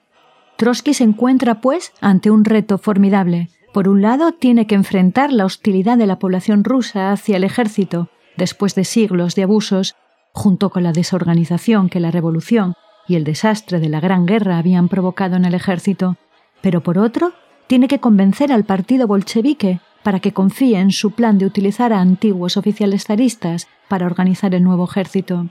Trotsky 0.57 0.95
se 0.95 1.05
encuentra, 1.05 1.61
pues, 1.61 1.93
ante 2.01 2.31
un 2.31 2.47
reto 2.47 2.79
formidable, 2.79 3.51
por 3.73 3.89
un 3.89 4.03
lado, 4.03 4.33
tiene 4.33 4.67
que 4.67 4.75
enfrentar 4.75 5.33
la 5.33 5.47
hostilidad 5.47 5.97
de 5.97 6.07
la 6.07 6.19
población 6.19 6.63
rusa 6.63 7.11
hacia 7.11 7.37
el 7.39 7.45
ejército, 7.45 8.09
después 8.37 8.75
de 8.75 8.85
siglos 8.85 9.35
de 9.35 9.45
abusos, 9.45 9.95
junto 10.33 10.71
con 10.71 10.83
la 10.83 10.93
desorganización 10.93 11.89
que 11.89 12.01
la 12.01 12.11
revolución 12.11 12.75
y 13.09 13.17
el 13.17 13.25
desastre 13.25 13.81
de 13.81 13.89
la 13.89 14.01
Gran 14.01 14.27
Guerra 14.27 14.59
habían 14.59 14.89
provocado 14.89 15.37
en 15.37 15.45
el 15.45 15.55
ejército. 15.55 16.17
Pero 16.61 16.83
por 16.83 16.99
otro, 16.99 17.33
tiene 17.67 17.89
que 17.89 17.99
convencer 17.99 18.53
al 18.53 18.65
partido 18.65 19.07
bolchevique 19.07 19.81
para 20.03 20.21
que 20.21 20.33
confíe 20.33 20.79
en 20.79 20.91
su 20.91 21.13
plan 21.13 21.39
de 21.39 21.47
utilizar 21.47 21.93
a 21.93 22.01
antiguos 22.01 22.57
oficiales 22.57 23.05
zaristas 23.05 23.69
para 23.89 24.07
organizar 24.07 24.55
el 24.55 24.65
nuevo 24.65 24.85
ejército. 24.85 25.47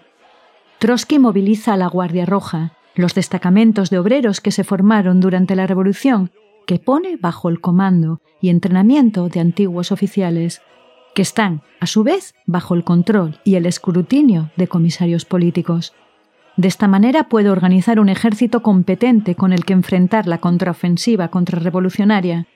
Trotsky 0.79 1.19
moviliza 1.19 1.73
a 1.73 1.77
la 1.77 1.87
Guardia 1.87 2.25
Roja, 2.25 2.73
los 2.95 3.13
destacamentos 3.13 3.89
de 3.89 3.99
obreros 3.99 4.41
que 4.41 4.51
se 4.51 4.63
formaron 4.63 5.19
durante 5.19 5.55
la 5.55 5.67
Revolución 5.67 6.31
que 6.65 6.79
pone 6.79 7.17
bajo 7.17 7.49
el 7.49 7.61
comando 7.61 8.21
y 8.41 8.49
entrenamiento 8.49 9.29
de 9.29 9.39
antiguos 9.39 9.91
oficiales, 9.91 10.61
que 11.13 11.21
están, 11.21 11.61
a 11.79 11.87
su 11.87 12.03
vez, 12.03 12.33
bajo 12.45 12.75
el 12.75 12.83
control 12.83 13.39
y 13.43 13.55
el 13.55 13.65
escrutinio 13.65 14.51
de 14.55 14.67
comisarios 14.67 15.25
políticos. 15.25 15.93
De 16.57 16.67
esta 16.67 16.87
manera 16.87 17.29
puede 17.29 17.49
organizar 17.49 17.99
un 17.99 18.09
ejército 18.09 18.61
competente 18.61 19.35
con 19.35 19.53
el 19.53 19.65
que 19.65 19.73
enfrentar 19.73 20.27
la 20.27 20.39
contraofensiva 20.39 21.29
contrarrevolucionaria. 21.29 22.47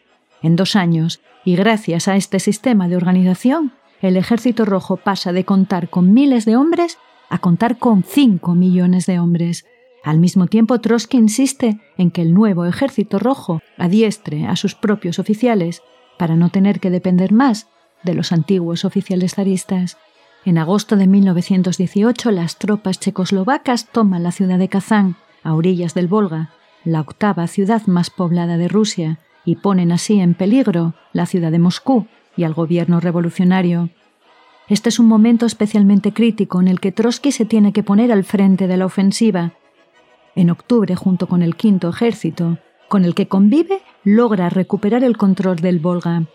En 0.41 0.55
dos 0.55 0.75
años, 0.75 1.21
y 1.43 1.55
gracias 1.55 2.07
a 2.07 2.15
este 2.15 2.39
sistema 2.39 2.87
de 2.87 2.97
organización, 2.97 3.73
el 4.01 4.17
ejército 4.17 4.65
rojo 4.65 4.97
pasa 4.97 5.31
de 5.31 5.45
contar 5.45 5.89
con 5.89 6.13
miles 6.13 6.45
de 6.45 6.55
hombres 6.55 6.97
a 7.29 7.39
contar 7.39 7.77
con 7.77 8.03
cinco 8.03 8.53
millones 8.53 9.05
de 9.05 9.19
hombres, 9.19 9.65
al 10.05 10.19
mismo 10.19 10.45
tiempo, 10.45 10.79
Trotsky 10.79 11.17
insiste 11.17 11.79
en 11.97 12.11
que 12.11 12.21
el 12.21 12.35
nuevo 12.35 12.65
ejército 12.65 13.17
rojo 13.17 13.61
adiestre 13.75 14.45
a 14.45 14.55
sus 14.55 14.75
propios 14.75 15.17
oficiales 15.17 15.81
para 16.19 16.35
no 16.35 16.49
tener 16.49 16.79
que 16.79 16.91
depender 16.91 17.31
más 17.31 17.67
de 18.03 18.13
los 18.13 18.31
antiguos 18.31 18.85
oficiales 18.85 19.33
zaristas. 19.33 19.97
En 20.45 20.59
agosto 20.59 20.95
de 20.95 21.07
1918 21.07 22.29
las 22.29 22.59
tropas 22.59 22.99
checoslovacas 22.99 23.87
toman 23.87 24.21
la 24.21 24.31
ciudad 24.31 24.59
de 24.59 24.69
Kazán, 24.69 25.15
a 25.41 25.55
orillas 25.55 25.95
del 25.95 26.07
Volga, 26.07 26.51
la 26.83 27.01
octava 27.01 27.47
ciudad 27.47 27.81
más 27.87 28.11
poblada 28.11 28.57
de 28.57 28.67
Rusia, 28.67 29.17
y 29.43 29.55
ponen 29.55 29.91
así 29.91 30.19
en 30.19 30.35
peligro 30.35 30.93
la 31.13 31.25
ciudad 31.25 31.51
de 31.51 31.57
Moscú 31.57 32.05
y 32.37 32.43
al 32.43 32.53
gobierno 32.53 32.99
revolucionario. 32.99 33.89
Este 34.67 34.89
es 34.89 34.99
un 34.99 35.07
momento 35.07 35.47
especialmente 35.47 36.13
crítico 36.13 36.61
en 36.61 36.67
el 36.67 36.79
que 36.79 36.91
Trotsky 36.91 37.31
se 37.31 37.45
tiene 37.45 37.73
que 37.73 37.81
poner 37.81 38.11
al 38.11 38.23
frente 38.23 38.67
de 38.67 38.77
la 38.77 38.85
ofensiva. 38.85 39.53
En 40.35 40.49
octubre, 40.49 40.95
junto 40.95 41.27
con 41.27 41.41
el 41.41 41.55
quinto 41.55 41.89
ejército, 41.89 42.59
con 42.89 43.05
el 43.05 43.15
que 43.15 43.27
convive, 43.27 43.81
logra 44.03 44.49
recuperar 44.49 45.03
el 45.03 45.17
control 45.17 45.57
del 45.57 45.79
Volga. 45.79 46.25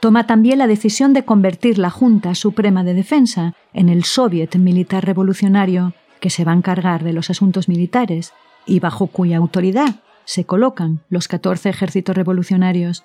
Toma 0.00 0.26
también 0.26 0.58
la 0.58 0.66
decisión 0.66 1.12
de 1.12 1.24
convertir 1.24 1.78
la 1.78 1.90
Junta 1.90 2.34
Suprema 2.34 2.84
de 2.84 2.94
Defensa 2.94 3.54
en 3.72 3.88
el 3.88 4.04
Soviet 4.04 4.54
Militar 4.56 5.04
Revolucionario, 5.04 5.94
que 6.20 6.30
se 6.30 6.44
va 6.44 6.52
a 6.52 6.56
encargar 6.56 7.02
de 7.02 7.12
los 7.12 7.30
asuntos 7.30 7.68
militares 7.68 8.32
y 8.66 8.80
bajo 8.80 9.08
cuya 9.08 9.38
autoridad 9.38 9.96
se 10.24 10.44
colocan 10.44 11.00
los 11.08 11.26
14 11.26 11.70
ejércitos 11.70 12.14
revolucionarios. 12.14 13.04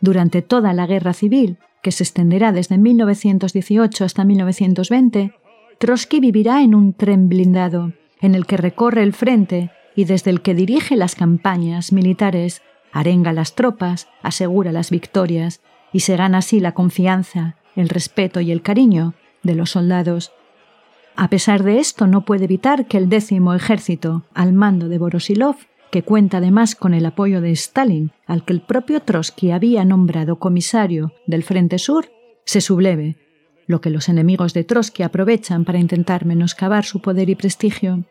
Durante 0.00 0.42
toda 0.42 0.72
la 0.72 0.86
guerra 0.86 1.12
civil, 1.12 1.56
que 1.82 1.92
se 1.92 2.02
extenderá 2.02 2.50
desde 2.50 2.78
1918 2.78 4.04
hasta 4.04 4.24
1920, 4.24 5.32
Trotsky 5.78 6.20
vivirá 6.20 6.62
en 6.62 6.74
un 6.74 6.94
tren 6.94 7.28
blindado, 7.28 7.92
en 8.20 8.34
el 8.34 8.44
que 8.44 8.56
recorre 8.56 9.02
el 9.02 9.12
frente 9.12 9.70
y 9.94 10.04
desde 10.04 10.30
el 10.30 10.40
que 10.40 10.54
dirige 10.54 10.96
las 10.96 11.14
campañas 11.14 11.92
militares, 11.92 12.62
arenga 12.92 13.32
las 13.32 13.54
tropas, 13.54 14.08
asegura 14.22 14.72
las 14.72 14.90
victorias 14.90 15.60
y 15.92 16.00
se 16.00 16.16
gana 16.16 16.38
así 16.38 16.60
la 16.60 16.72
confianza, 16.72 17.56
el 17.76 17.88
respeto 17.88 18.40
y 18.40 18.52
el 18.52 18.62
cariño 18.62 19.14
de 19.42 19.54
los 19.54 19.70
soldados. 19.70 20.32
A 21.16 21.28
pesar 21.28 21.62
de 21.62 21.78
esto, 21.78 22.06
no 22.06 22.24
puede 22.24 22.44
evitar 22.44 22.86
que 22.86 22.96
el 22.96 23.08
décimo 23.08 23.54
ejército, 23.54 24.24
al 24.34 24.52
mando 24.52 24.88
de 24.88 24.98
Borosilov, 24.98 25.56
que 25.90 26.02
cuenta 26.02 26.38
además 26.38 26.74
con 26.74 26.92
el 26.92 27.06
apoyo 27.06 27.40
de 27.40 27.52
Stalin, 27.52 28.10
al 28.26 28.44
que 28.44 28.52
el 28.52 28.62
propio 28.62 29.00
Trotsky 29.00 29.52
había 29.52 29.84
nombrado 29.84 30.40
comisario 30.40 31.12
del 31.26 31.44
Frente 31.44 31.78
Sur, 31.78 32.10
se 32.44 32.60
subleve, 32.60 33.16
lo 33.68 33.80
que 33.80 33.90
los 33.90 34.08
enemigos 34.08 34.54
de 34.54 34.64
Trotsky 34.64 35.04
aprovechan 35.04 35.64
para 35.64 35.78
intentar 35.78 36.24
menoscabar 36.26 36.84
su 36.84 37.00
poder 37.00 37.30
y 37.30 37.36
prestigio. 37.36 38.04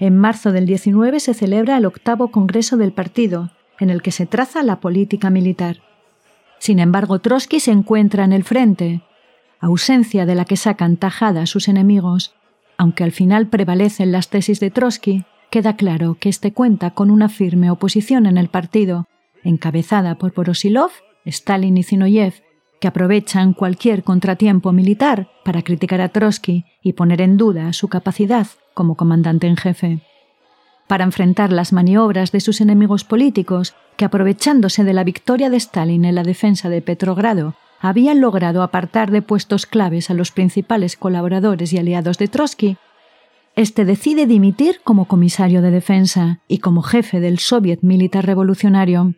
En 0.00 0.16
marzo 0.16 0.50
del 0.50 0.64
19 0.64 1.20
se 1.20 1.34
celebra 1.34 1.76
el 1.76 1.84
octavo 1.84 2.28
Congreso 2.28 2.78
del 2.78 2.90
Partido, 2.90 3.50
en 3.78 3.90
el 3.90 4.00
que 4.00 4.12
se 4.12 4.24
traza 4.24 4.62
la 4.62 4.80
política 4.80 5.28
militar. 5.28 5.82
Sin 6.58 6.78
embargo, 6.78 7.18
Trotsky 7.18 7.60
se 7.60 7.70
encuentra 7.70 8.24
en 8.24 8.32
el 8.32 8.42
frente, 8.42 9.02
ausencia 9.60 10.24
de 10.24 10.34
la 10.34 10.46
que 10.46 10.56
sacan 10.56 10.96
tajada 10.96 11.44
sus 11.44 11.68
enemigos, 11.68 12.34
aunque 12.78 13.04
al 13.04 13.12
final 13.12 13.48
prevalecen 13.48 14.10
las 14.10 14.30
tesis 14.30 14.58
de 14.58 14.70
Trotsky, 14.70 15.24
queda 15.50 15.76
claro 15.76 16.16
que 16.18 16.30
este 16.30 16.54
cuenta 16.54 16.92
con 16.92 17.10
una 17.10 17.28
firme 17.28 17.70
oposición 17.70 18.24
en 18.24 18.38
el 18.38 18.48
partido, 18.48 19.06
encabezada 19.44 20.14
por 20.14 20.32
Porosilov, 20.32 20.92
Stalin 21.26 21.76
y 21.76 21.82
Zinoyev, 21.82 22.42
que 22.80 22.88
aprovechan 22.88 23.52
cualquier 23.52 24.02
contratiempo 24.02 24.72
militar 24.72 25.28
para 25.44 25.60
criticar 25.60 26.00
a 26.00 26.08
Trotsky 26.08 26.64
y 26.82 26.94
poner 26.94 27.20
en 27.20 27.36
duda 27.36 27.74
su 27.74 27.88
capacidad 27.88 28.46
como 28.80 28.94
comandante 28.94 29.46
en 29.46 29.58
jefe. 29.58 30.00
Para 30.86 31.04
enfrentar 31.04 31.52
las 31.52 31.70
maniobras 31.70 32.32
de 32.32 32.40
sus 32.40 32.62
enemigos 32.62 33.04
políticos, 33.04 33.74
que 33.98 34.06
aprovechándose 34.06 34.84
de 34.84 34.94
la 34.94 35.04
victoria 35.04 35.50
de 35.50 35.58
Stalin 35.58 36.06
en 36.06 36.14
la 36.14 36.22
defensa 36.22 36.70
de 36.70 36.80
Petrogrado, 36.80 37.56
habían 37.78 38.22
logrado 38.22 38.62
apartar 38.62 39.10
de 39.10 39.20
puestos 39.20 39.66
claves 39.66 40.08
a 40.08 40.14
los 40.14 40.30
principales 40.30 40.96
colaboradores 40.96 41.74
y 41.74 41.76
aliados 41.76 42.16
de 42.16 42.28
Trotsky, 42.28 42.78
este 43.54 43.84
decide 43.84 44.26
dimitir 44.26 44.80
como 44.82 45.04
comisario 45.04 45.60
de 45.60 45.70
defensa 45.70 46.40
y 46.48 46.56
como 46.60 46.80
jefe 46.80 47.20
del 47.20 47.38
Soviet 47.38 47.80
Militar 47.82 48.24
Revolucionario. 48.24 49.12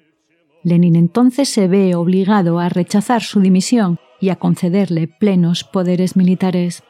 Lenin 0.64 0.96
entonces 0.96 1.48
se 1.50 1.68
ve 1.68 1.94
obligado 1.94 2.58
a 2.58 2.68
rechazar 2.68 3.22
su 3.22 3.38
dimisión 3.38 4.00
y 4.20 4.30
a 4.30 4.36
concederle 4.36 5.06
plenos 5.06 5.62
poderes 5.62 6.16
militares. 6.16 6.82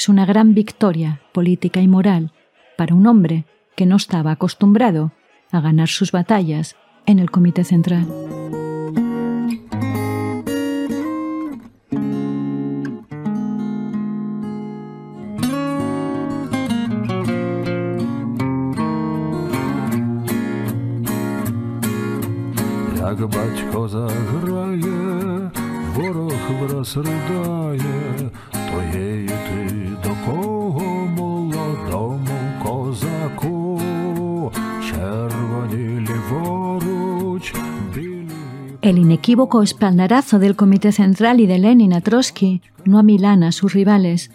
Es 0.00 0.08
una 0.08 0.24
gran 0.24 0.54
victoria 0.54 1.20
política 1.30 1.82
y 1.82 1.86
moral 1.86 2.32
para 2.78 2.94
un 2.94 3.06
hombre 3.06 3.44
que 3.76 3.84
no 3.84 3.96
estaba 3.96 4.30
acostumbrado 4.30 5.12
a 5.52 5.60
ganar 5.60 5.88
sus 5.88 6.10
batallas 6.10 6.74
en 7.04 7.18
el 7.18 7.30
Comité 7.30 7.64
Central. 7.64 8.06
Inequívoco 39.20 39.62
espaldarazo 39.62 40.38
del 40.38 40.56
Comité 40.56 40.92
Central 40.92 41.40
y 41.40 41.46
de 41.46 41.58
Lenin 41.58 41.92
a 41.92 42.00
Trotsky 42.00 42.62
no 42.86 42.98
amilana 42.98 43.48
a 43.48 43.52
sus 43.52 43.74
rivales, 43.74 44.30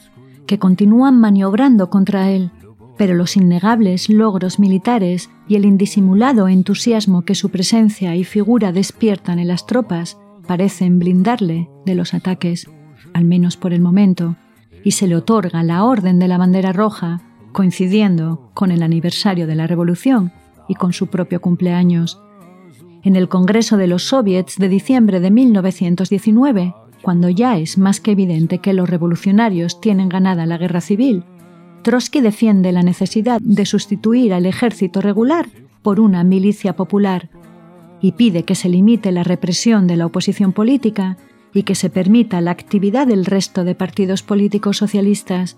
que 0.46 0.60
continúan 0.60 1.20
maniobrando 1.20 1.90
contra 1.90 2.30
él, 2.30 2.52
pero 2.96 3.16
los 3.16 3.36
innegables 3.36 4.10
logros 4.10 4.60
militares 4.60 5.32
y 5.48 5.56
el 5.56 5.66
indisimulado 5.66 6.48
entusiasmo 6.48 7.24
que 7.24 7.34
su 7.34 7.50
presencia 7.50 8.16
y 8.16 8.24
figura 8.24 8.72
despiertan 8.72 9.40
en 9.40 9.48
las 9.48 9.66
tropas 9.66 10.20
parecen 10.46 11.00
blindarle 11.00 11.68
de 11.88 11.96
los 11.96 12.14
ataques, 12.14 12.70
al 13.14 13.26
menos 13.26 13.58
por 13.58 13.74
el 13.74 13.82
momento, 13.82 14.36
y 14.84 14.92
se 14.92 15.08
le 15.08 15.16
otorga 15.16 15.64
la 15.64 15.84
Orden 15.84 16.20
de 16.20 16.28
la 16.28 16.38
Bandera 16.38 16.74
Roja, 16.74 17.22
coincidiendo 17.54 18.52
con 18.54 18.70
el 18.70 18.84
aniversario 18.84 19.48
de 19.48 19.56
la 19.56 19.66
Revolución 19.66 20.32
y 20.68 20.76
con 20.76 20.94
su 20.94 21.08
propio 21.08 21.42
cumpleaños. 21.42 22.22
En 23.06 23.16
el 23.16 23.30
Congreso 23.30 23.78
de 23.78 23.88
los 23.88 24.04
Soviets 24.04 24.58
de 24.58 24.68
diciembre 24.68 25.22
de 25.22 25.32
1919, 25.32 26.76
cuando 27.02 27.30
ya 27.30 27.58
es 27.58 27.78
más 27.78 28.02
que 28.02 28.12
evidente 28.12 28.58
que 28.58 28.74
los 28.74 28.90
revolucionarios 28.90 29.80
tienen 29.80 30.10
ganada 30.10 30.46
la 30.46 30.58
guerra 30.58 30.82
civil 30.82 31.24
Trotsky 31.86 32.20
defiende 32.20 32.72
la 32.72 32.82
necesidad 32.82 33.40
de 33.42 33.64
sustituir 33.68 34.34
al 34.34 34.48
ejército 34.48 35.02
regular 35.02 35.50
por 35.84 36.00
una 36.00 36.24
milicia 36.24 36.76
popular 36.76 37.30
y 38.02 38.14
pide 38.14 38.42
que 38.42 38.56
se 38.56 38.70
limite 38.70 39.12
la 39.12 39.24
represión 39.24 39.86
de 39.86 39.96
la 39.96 40.08
oposición 40.08 40.52
política 40.52 41.18
y 41.54 41.62
que 41.62 41.76
se 41.76 41.92
permita 41.92 42.42
la 42.42 42.50
actividad 42.50 43.06
del 43.06 43.24
resto 43.24 43.64
de 43.64 43.76
partidos 43.76 44.24
políticos 44.24 44.78
socialistas. 44.78 45.58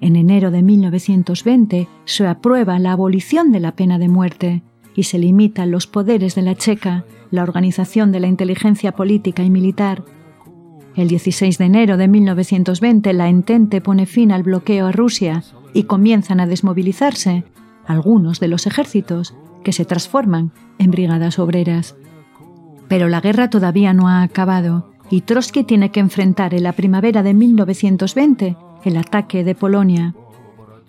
En 0.00 0.14
enero 0.14 0.52
de 0.52 0.62
1920 0.62 1.88
se 2.04 2.24
aprueba 2.28 2.78
la 2.78 2.92
abolición 2.92 3.50
de 3.50 3.58
la 3.58 3.74
pena 3.74 3.98
de 3.98 4.08
muerte 4.08 4.62
y 4.94 5.04
se 5.04 5.18
limitan 5.18 5.70
los 5.70 5.86
poderes 5.86 6.34
de 6.34 6.42
la 6.42 6.54
Checa, 6.54 7.04
la 7.30 7.42
organización 7.42 8.12
de 8.12 8.20
la 8.20 8.28
inteligencia 8.28 8.92
política 8.92 9.42
y 9.42 9.50
militar. 9.50 10.04
El 10.96 11.08
16 11.08 11.58
de 11.58 11.64
enero 11.64 11.96
de 11.96 12.06
1920 12.06 13.12
la 13.12 13.28
Entente 13.28 13.80
pone 13.80 14.06
fin 14.06 14.30
al 14.30 14.44
bloqueo 14.44 14.86
a 14.86 14.92
Rusia 14.92 15.42
y 15.72 15.84
comienzan 15.84 16.38
a 16.40 16.46
desmovilizarse 16.46 17.44
algunos 17.86 18.38
de 18.40 18.48
los 18.48 18.66
ejércitos 18.66 19.34
que 19.64 19.72
se 19.72 19.84
transforman 19.84 20.52
en 20.78 20.90
brigadas 20.90 21.38
obreras. 21.38 21.96
Pero 22.86 23.08
la 23.08 23.20
guerra 23.20 23.50
todavía 23.50 23.92
no 23.92 24.08
ha 24.08 24.22
acabado 24.22 24.92
y 25.10 25.22
Trotsky 25.22 25.64
tiene 25.64 25.90
que 25.90 26.00
enfrentar 26.00 26.54
en 26.54 26.62
la 26.62 26.72
primavera 26.72 27.22
de 27.22 27.34
1920 27.34 28.56
el 28.84 28.96
ataque 28.96 29.44
de 29.44 29.54
Polonia. 29.54 30.14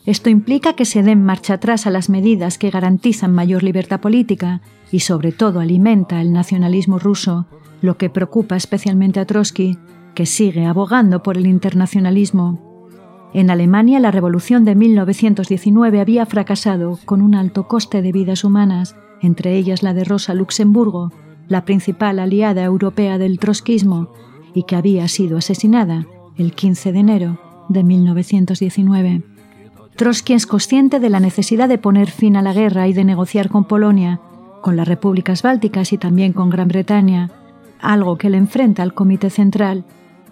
Esto 0.06 0.30
implica 0.30 0.74
que 0.74 0.86
se 0.86 1.02
den 1.02 1.24
marcha 1.24 1.56
atrás 1.56 1.88
a 1.88 1.90
las 1.90 2.10
medidas 2.10 2.58
que 2.60 2.70
garantizan 2.70 3.34
mayor 3.34 3.64
libertad 3.64 4.02
política 4.02 4.62
y 4.92 5.00
sobre 5.00 5.32
todo 5.32 5.60
alimenta 5.60 6.22
el 6.22 6.32
nacionalismo 6.32 7.00
ruso, 7.00 7.48
lo 7.82 7.98
que 7.98 8.12
preocupa 8.12 8.56
especialmente 8.56 9.20
a 9.20 9.26
Trotsky, 9.26 9.78
que 10.14 10.28
sigue 10.28 10.66
abogando 10.66 11.24
por 11.24 11.38
el 11.38 11.48
internacionalismo. 11.48 12.62
En 13.34 13.50
Alemania 13.50 14.00
la 14.00 14.12
revolución 14.12 14.64
de 14.64 14.76
1919 14.76 16.00
había 16.00 16.26
fracasado 16.26 17.00
con 17.06 17.22
un 17.22 17.34
alto 17.34 17.68
coste 17.68 18.02
de 18.02 18.12
vidas 18.12 18.44
humanas, 18.44 18.96
entre 19.22 19.58
ellas 19.58 19.82
la 19.82 19.94
de 19.94 20.04
Rosa 20.04 20.36
Luxemburgo, 20.36 21.12
la 21.48 21.66
principal 21.66 22.20
aliada 22.20 22.64
europea 22.64 23.18
del 23.18 23.40
trotskismo, 23.40 24.14
y 24.54 24.64
que 24.64 24.76
había 24.76 25.08
sido 25.08 25.38
asesinada 25.38 26.06
el 26.38 26.54
15 26.54 26.92
de 26.92 27.00
enero 27.00 27.40
de 27.70 27.84
1919. 27.84 29.35
Trotsky 29.96 30.34
es 30.34 30.46
consciente 30.46 31.00
de 31.00 31.10
la 31.10 31.22
necesidad 31.22 31.70
de 31.70 31.78
poner 31.78 32.10
fin 32.10 32.36
a 32.36 32.42
la 32.42 32.52
guerra 32.52 32.88
y 32.90 32.94
de 32.94 33.06
negociar 33.06 33.48
con 33.48 33.64
Polonia, 33.64 34.20
con 34.62 34.76
las 34.76 34.90
repúblicas 34.90 35.42
bálticas 35.42 35.94
y 35.94 35.98
también 35.98 36.34
con 36.34 36.50
Gran 36.50 36.68
Bretaña, 36.68 37.32
algo 37.80 38.18
que 38.18 38.30
le 38.30 38.38
enfrenta 38.38 38.84
al 38.84 38.94
Comité 38.94 39.30
Central. 39.30 39.86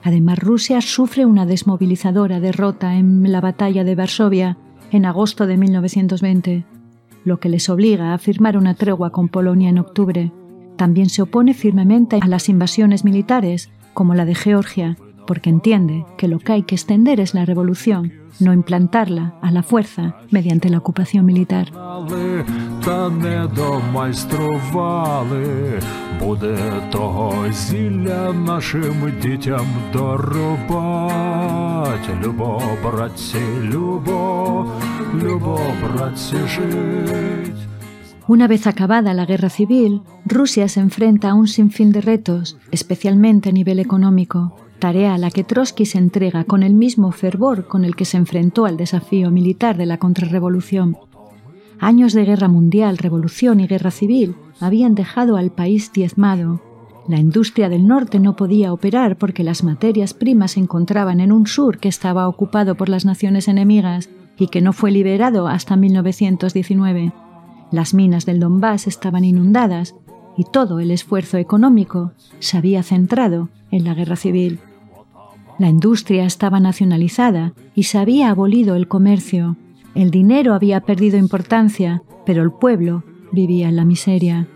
Además, 0.03 0.39
Rusia 0.39 0.81
sufre 0.81 1.25
una 1.25 1.45
desmovilizadora 1.45 2.41
derrota 2.41 2.95
en 2.95 3.31
la 3.31 3.39
batalla 3.39 3.85
de 3.85 3.95
Varsovia 3.95 4.57
en 4.91 5.05
agosto 5.05 5.47
de 5.47 5.55
1920, 5.55 6.65
lo 7.23 7.39
que 7.39 7.47
les 7.47 7.69
obliga 7.69 8.13
a 8.13 8.17
firmar 8.17 8.57
una 8.57 8.73
tregua 8.73 9.11
con 9.11 9.29
Polonia 9.29 9.69
en 9.69 9.79
octubre. 9.79 10.33
También 10.75 11.07
se 11.07 11.21
opone 11.21 11.53
firmemente 11.53 12.19
a 12.21 12.27
las 12.27 12.49
invasiones 12.49 13.05
militares, 13.05 13.71
como 13.93 14.13
la 14.13 14.25
de 14.25 14.35
Georgia, 14.35 14.97
porque 15.25 15.49
entiende 15.49 16.05
que 16.17 16.27
lo 16.27 16.39
que 16.39 16.53
hay 16.53 16.63
que 16.63 16.75
extender 16.75 17.19
es 17.19 17.33
la 17.33 17.45
revolución, 17.45 18.13
no 18.39 18.53
implantarla 18.53 19.35
a 19.41 19.51
la 19.51 19.63
fuerza 19.63 20.17
mediante 20.31 20.69
la 20.69 20.79
ocupación 20.79 21.25
militar. 21.25 21.71
Una 38.25 38.47
vez 38.47 38.67
acabada 38.67 39.13
la 39.13 39.25
guerra 39.25 39.49
civil, 39.49 40.01
Rusia 40.25 40.69
se 40.69 40.79
enfrenta 40.79 41.29
a 41.29 41.33
un 41.33 41.47
sinfín 41.47 41.91
de 41.91 41.99
retos, 41.99 42.57
especialmente 42.71 43.49
a 43.49 43.51
nivel 43.51 43.79
económico, 43.79 44.55
tarea 44.83 45.13
a 45.13 45.17
la 45.17 45.31
que 45.31 45.45
Trotsky 45.45 45.85
se 45.85 45.97
entrega 45.97 46.43
con 46.43 46.61
el 46.61 46.73
mismo 46.73 47.13
fervor 47.13 47.69
con 47.69 47.85
el 47.85 47.95
que 47.95 48.03
se 48.03 48.17
enfrentó 48.17 48.65
al 48.65 48.75
desafío 48.75 49.31
militar 49.31 49.77
de 49.77 49.85
la 49.85 49.97
contrarrevolución. 49.97 50.97
Años 51.79 52.11
de 52.11 52.25
guerra 52.25 52.49
mundial, 52.49 52.97
revolución 52.97 53.61
y 53.61 53.67
guerra 53.67 53.91
civil 53.91 54.35
habían 54.59 54.93
dejado 54.93 55.37
al 55.37 55.51
país 55.51 55.93
diezmado. 55.93 56.61
La 57.07 57.17
industria 57.17 57.69
del 57.69 57.87
norte 57.87 58.19
no 58.19 58.35
podía 58.35 58.73
operar 58.73 59.17
porque 59.17 59.45
las 59.45 59.63
materias 59.63 60.13
primas 60.13 60.51
se 60.51 60.59
encontraban 60.59 61.21
en 61.21 61.31
un 61.31 61.47
sur 61.47 61.77
que 61.77 61.87
estaba 61.87 62.27
ocupado 62.27 62.75
por 62.75 62.89
las 62.89 63.05
naciones 63.05 63.47
enemigas 63.47 64.09
y 64.37 64.47
que 64.47 64.59
no 64.59 64.73
fue 64.73 64.91
liberado 64.91 65.47
hasta 65.47 65.77
1919. 65.77 67.13
Las 67.71 67.93
minas 67.93 68.25
del 68.25 68.41
Donbass 68.41 68.87
estaban 68.87 69.23
inundadas 69.23 69.95
y 70.35 70.43
todo 70.43 70.81
el 70.81 70.91
esfuerzo 70.91 71.37
económico 71.37 72.11
se 72.39 72.57
había 72.57 72.83
centrado 72.83 73.47
en 73.71 73.85
la 73.85 73.93
guerra 73.93 74.17
civil. 74.17 74.59
La 75.59 75.69
industria 75.69 76.25
estaba 76.25 76.59
nacionalizada 76.59 77.53
y 77.75 77.83
se 77.83 77.99
había 77.99 78.29
abolido 78.29 78.75
el 78.75 78.87
comercio. 78.87 79.55
El 79.93 80.09
dinero 80.09 80.53
había 80.53 80.81
perdido 80.81 81.17
importancia, 81.17 82.01
pero 82.25 82.41
el 82.41 82.51
pueblo 82.51 83.03
vivía 83.31 83.69
en 83.69 83.75
la 83.75 83.85
miseria. 83.85 84.47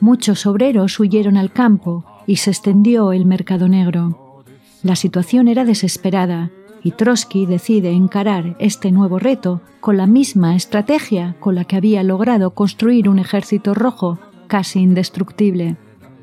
Muchos 0.00 0.46
obreros 0.46 0.98
huyeron 0.98 1.36
al 1.36 1.52
campo 1.52 2.04
y 2.26 2.36
se 2.36 2.50
extendió 2.50 3.12
el 3.12 3.26
mercado 3.26 3.68
negro. 3.68 4.44
La 4.82 4.96
situación 4.96 5.46
era 5.48 5.66
desesperada 5.66 6.50
y 6.82 6.92
Trotsky 6.92 7.44
decide 7.44 7.90
encarar 7.90 8.56
este 8.58 8.90
nuevo 8.90 9.18
reto 9.18 9.60
con 9.80 9.98
la 9.98 10.06
misma 10.06 10.56
estrategia 10.56 11.36
con 11.38 11.54
la 11.54 11.64
que 11.64 11.76
había 11.76 12.02
logrado 12.02 12.54
construir 12.54 13.10
un 13.10 13.18
ejército 13.18 13.74
rojo 13.74 14.18
casi 14.46 14.80
indestructible, 14.80 15.76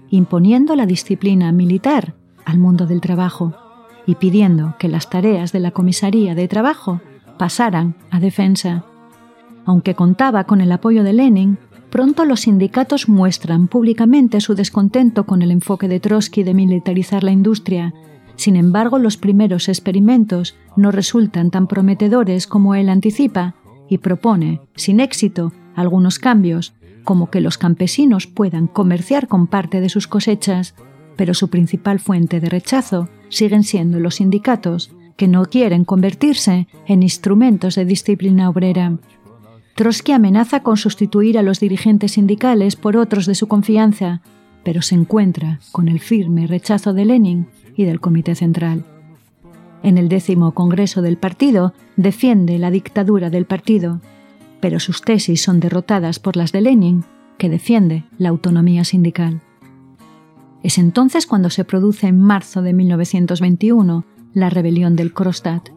imponiendo 0.10 0.76
la 0.76 0.88
disciplina 0.88 1.52
militar 1.52 2.16
al 2.46 2.58
mundo 2.58 2.88
del 2.88 3.02
trabajo 3.02 3.67
y 4.08 4.16
pidiendo 4.16 4.76
que 4.80 4.88
las 4.88 5.10
tareas 5.12 5.52
de 5.52 5.60
la 5.60 5.72
comisaría 5.72 6.34
de 6.34 6.48
trabajo 6.48 7.02
pasaran 7.38 7.94
a 8.10 8.20
defensa. 8.20 8.86
Aunque 9.66 9.94
contaba 9.94 10.46
con 10.46 10.62
el 10.62 10.72
apoyo 10.72 11.04
de 11.04 11.14
Lenin, 11.14 11.60
pronto 11.92 12.26
los 12.26 12.42
sindicatos 12.42 13.10
muestran 13.10 13.68
públicamente 13.68 14.42
su 14.42 14.56
descontento 14.56 15.26
con 15.26 15.42
el 15.42 15.52
enfoque 15.52 15.90
de 15.90 16.00
Trotsky 16.00 16.44
de 16.44 16.54
militarizar 16.54 17.24
la 17.24 17.32
industria. 17.32 17.94
Sin 18.38 18.56
embargo, 18.56 18.98
los 18.98 19.18
primeros 19.18 19.68
experimentos 19.68 20.56
no 20.78 20.92
resultan 20.92 21.52
tan 21.52 21.68
prometedores 21.68 22.48
como 22.48 22.76
él 22.76 22.88
anticipa 22.90 23.56
y 23.90 23.98
propone, 23.98 24.62
sin 24.76 25.02
éxito, 25.02 25.52
algunos 25.76 26.18
cambios, 26.18 26.74
como 27.04 27.30
que 27.30 27.42
los 27.42 27.58
campesinos 27.58 28.26
puedan 28.26 28.68
comerciar 28.68 29.28
con 29.28 29.48
parte 29.48 29.82
de 29.82 29.90
sus 29.90 30.08
cosechas, 30.08 30.76
pero 31.18 31.34
su 31.34 31.50
principal 31.50 32.00
fuente 32.00 32.40
de 32.40 32.50
rechazo 32.50 33.10
siguen 33.30 33.64
siendo 33.64 34.00
los 34.00 34.16
sindicatos, 34.16 34.92
que 35.16 35.28
no 35.28 35.46
quieren 35.46 35.84
convertirse 35.84 36.68
en 36.86 37.04
instrumentos 37.04 37.76
de 37.76 37.86
disciplina 37.86 38.50
obrera. 38.50 38.98
Trotsky 39.76 40.12
amenaza 40.14 40.62
con 40.62 40.78
sustituir 40.78 41.38
a 41.38 41.44
los 41.44 41.60
dirigentes 41.60 42.14
sindicales 42.14 42.76
por 42.76 42.98
otros 42.98 43.26
de 43.26 43.36
su 43.36 43.48
confianza, 43.48 44.22
pero 44.64 44.82
se 44.82 44.96
encuentra 44.96 45.60
con 45.72 45.88
el 45.88 46.00
firme 46.00 46.48
rechazo 46.48 46.94
de 46.94 47.06
Lenin 47.06 47.48
y 47.76 47.84
del 47.84 48.00
Comité 48.00 48.36
Central. 48.36 48.84
En 49.84 49.98
el 49.98 50.10
décimo 50.10 50.54
Congreso 50.54 51.02
del 51.02 51.18
Partido 51.18 51.74
defiende 51.96 52.58
la 52.58 52.72
dictadura 52.72 53.30
del 53.30 53.46
partido, 53.46 54.02
pero 54.60 54.80
sus 54.80 55.02
tesis 55.02 55.42
son 55.42 55.60
derrotadas 55.60 56.20
por 56.20 56.36
las 56.36 56.52
de 56.52 56.62
Lenin, 56.62 57.04
que 57.38 57.50
defiende 57.50 58.04
la 58.18 58.30
autonomía 58.30 58.84
sindical. 58.84 59.42
Es 60.64 60.78
entonces 60.78 61.28
cuando 61.28 61.50
se 61.50 61.64
produce 61.64 62.08
en 62.08 62.20
marzo 62.20 62.62
de 62.62 62.74
1921 62.74 64.06
la 64.34 64.50
rebelión 64.50 64.96
del 64.96 65.14
Kronstadt, 65.14 65.70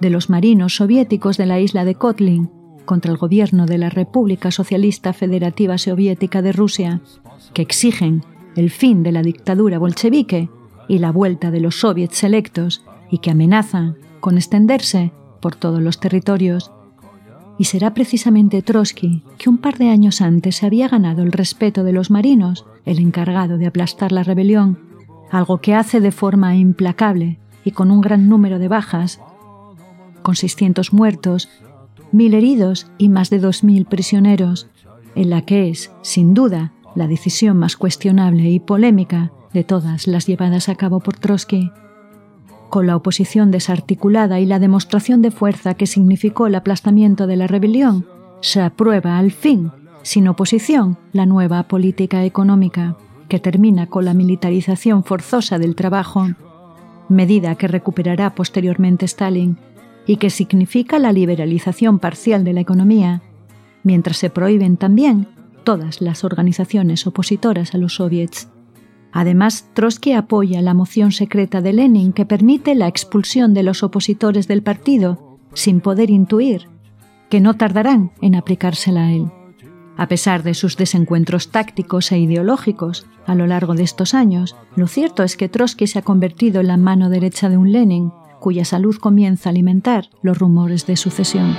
de 0.00 0.10
los 0.10 0.28
marinos 0.28 0.76
soviéticos 0.76 1.36
de 1.36 1.46
la 1.46 1.60
isla 1.60 1.84
de 1.84 1.94
Kotlin 1.94 2.50
contra 2.84 3.10
el 3.10 3.16
gobierno 3.16 3.66
de 3.66 3.78
la 3.78 3.90
República 3.90 4.50
Socialista 4.50 5.12
Federativa 5.12 5.78
Soviética 5.78 6.42
de 6.42 6.52
Rusia, 6.52 7.00
que 7.52 7.62
exigen 7.62 8.22
el 8.56 8.70
fin 8.70 9.02
de 9.02 9.12
la 9.12 9.22
dictadura 9.22 9.78
bolchevique 9.78 10.50
y 10.88 10.98
la 10.98 11.12
vuelta 11.12 11.50
de 11.50 11.60
los 11.60 11.80
soviets 11.80 12.16
selectos 12.16 12.84
y 13.10 13.18
que 13.18 13.30
amenazan 13.30 13.96
con 14.20 14.36
extenderse 14.36 15.12
por 15.40 15.56
todos 15.56 15.82
los 15.82 15.98
territorios. 15.98 16.70
Y 17.58 17.64
será 17.64 17.94
precisamente 17.94 18.62
Trotsky, 18.62 19.22
que 19.38 19.48
un 19.48 19.58
par 19.58 19.78
de 19.78 19.88
años 19.88 20.20
antes 20.20 20.56
se 20.56 20.66
había 20.66 20.88
ganado 20.88 21.22
el 21.22 21.32
respeto 21.32 21.84
de 21.84 21.92
los 21.92 22.10
marinos, 22.10 22.66
el 22.84 22.98
encargado 22.98 23.58
de 23.58 23.66
aplastar 23.66 24.12
la 24.12 24.24
rebelión, 24.24 24.78
algo 25.30 25.58
que 25.58 25.74
hace 25.74 26.00
de 26.00 26.12
forma 26.12 26.56
implacable 26.56 27.38
y 27.64 27.70
con 27.70 27.90
un 27.90 28.00
gran 28.00 28.28
número 28.28 28.58
de 28.58 28.68
bajas, 28.68 29.20
con 30.22 30.36
600 30.36 30.92
muertos, 30.92 31.48
mil 32.12 32.34
heridos 32.34 32.86
y 32.98 33.08
más 33.08 33.30
de 33.30 33.40
2.000 33.40 33.86
prisioneros, 33.86 34.68
en 35.14 35.30
la 35.30 35.42
que 35.42 35.68
es, 35.68 35.90
sin 36.02 36.34
duda, 36.34 36.72
la 36.94 37.08
decisión 37.08 37.58
más 37.58 37.76
cuestionable 37.76 38.48
y 38.50 38.60
polémica 38.60 39.32
de 39.52 39.64
todas 39.64 40.06
las 40.06 40.26
llevadas 40.26 40.68
a 40.68 40.74
cabo 40.74 41.00
por 41.00 41.16
Trotsky. 41.16 41.70
Con 42.74 42.88
la 42.88 42.96
oposición 42.96 43.52
desarticulada 43.52 44.40
y 44.40 44.46
la 44.46 44.58
demostración 44.58 45.22
de 45.22 45.30
fuerza 45.30 45.74
que 45.74 45.86
significó 45.86 46.48
el 46.48 46.56
aplastamiento 46.56 47.28
de 47.28 47.36
la 47.36 47.46
rebelión, 47.46 48.04
se 48.40 48.60
aprueba 48.60 49.16
al 49.16 49.30
fin 49.30 49.70
sin 50.02 50.26
oposición 50.26 50.98
la 51.12 51.24
nueva 51.24 51.68
política 51.68 52.24
económica, 52.24 52.96
que 53.28 53.38
termina 53.38 53.86
con 53.86 54.04
la 54.04 54.12
militarización 54.12 55.04
forzosa 55.04 55.60
del 55.60 55.76
trabajo, 55.76 56.26
medida 57.08 57.54
que 57.54 57.68
recuperará 57.68 58.34
posteriormente 58.34 59.04
Stalin 59.04 59.56
y 60.04 60.16
que 60.16 60.30
significa 60.30 60.98
la 60.98 61.12
liberalización 61.12 62.00
parcial 62.00 62.42
de 62.42 62.54
la 62.54 62.60
economía, 62.62 63.22
mientras 63.84 64.16
se 64.16 64.30
prohíben 64.30 64.78
también 64.78 65.28
todas 65.62 66.00
las 66.00 66.24
organizaciones 66.24 67.06
opositoras 67.06 67.72
a 67.76 67.78
los 67.78 67.94
soviets. 67.94 68.48
Además, 69.16 69.70
Trotsky 69.74 70.12
apoya 70.12 70.60
la 70.60 70.74
moción 70.74 71.12
secreta 71.12 71.60
de 71.60 71.72
Lenin 71.72 72.12
que 72.12 72.26
permite 72.26 72.74
la 72.74 72.88
expulsión 72.88 73.54
de 73.54 73.62
los 73.62 73.84
opositores 73.84 74.48
del 74.48 74.64
partido, 74.64 75.38
sin 75.54 75.80
poder 75.80 76.10
intuir 76.10 76.68
que 77.30 77.40
no 77.40 77.54
tardarán 77.54 78.10
en 78.20 78.34
aplicársela 78.34 79.06
a 79.06 79.12
él. 79.12 79.30
A 79.96 80.08
pesar 80.08 80.42
de 80.42 80.54
sus 80.54 80.76
desencuentros 80.76 81.52
tácticos 81.52 82.10
e 82.10 82.18
ideológicos 82.18 83.06
a 83.24 83.36
lo 83.36 83.46
largo 83.46 83.74
de 83.74 83.84
estos 83.84 84.14
años, 84.14 84.56
lo 84.74 84.88
cierto 84.88 85.22
es 85.22 85.36
que 85.36 85.48
Trotsky 85.48 85.86
se 85.86 86.00
ha 86.00 86.02
convertido 86.02 86.60
en 86.60 86.66
la 86.66 86.76
mano 86.76 87.08
derecha 87.08 87.48
de 87.48 87.56
un 87.56 87.70
Lenin, 87.70 88.12
cuya 88.40 88.64
salud 88.64 88.96
comienza 88.96 89.48
a 89.48 89.52
alimentar 89.52 90.10
los 90.22 90.36
rumores 90.38 90.86
de 90.86 90.96
sucesión. 90.96 91.54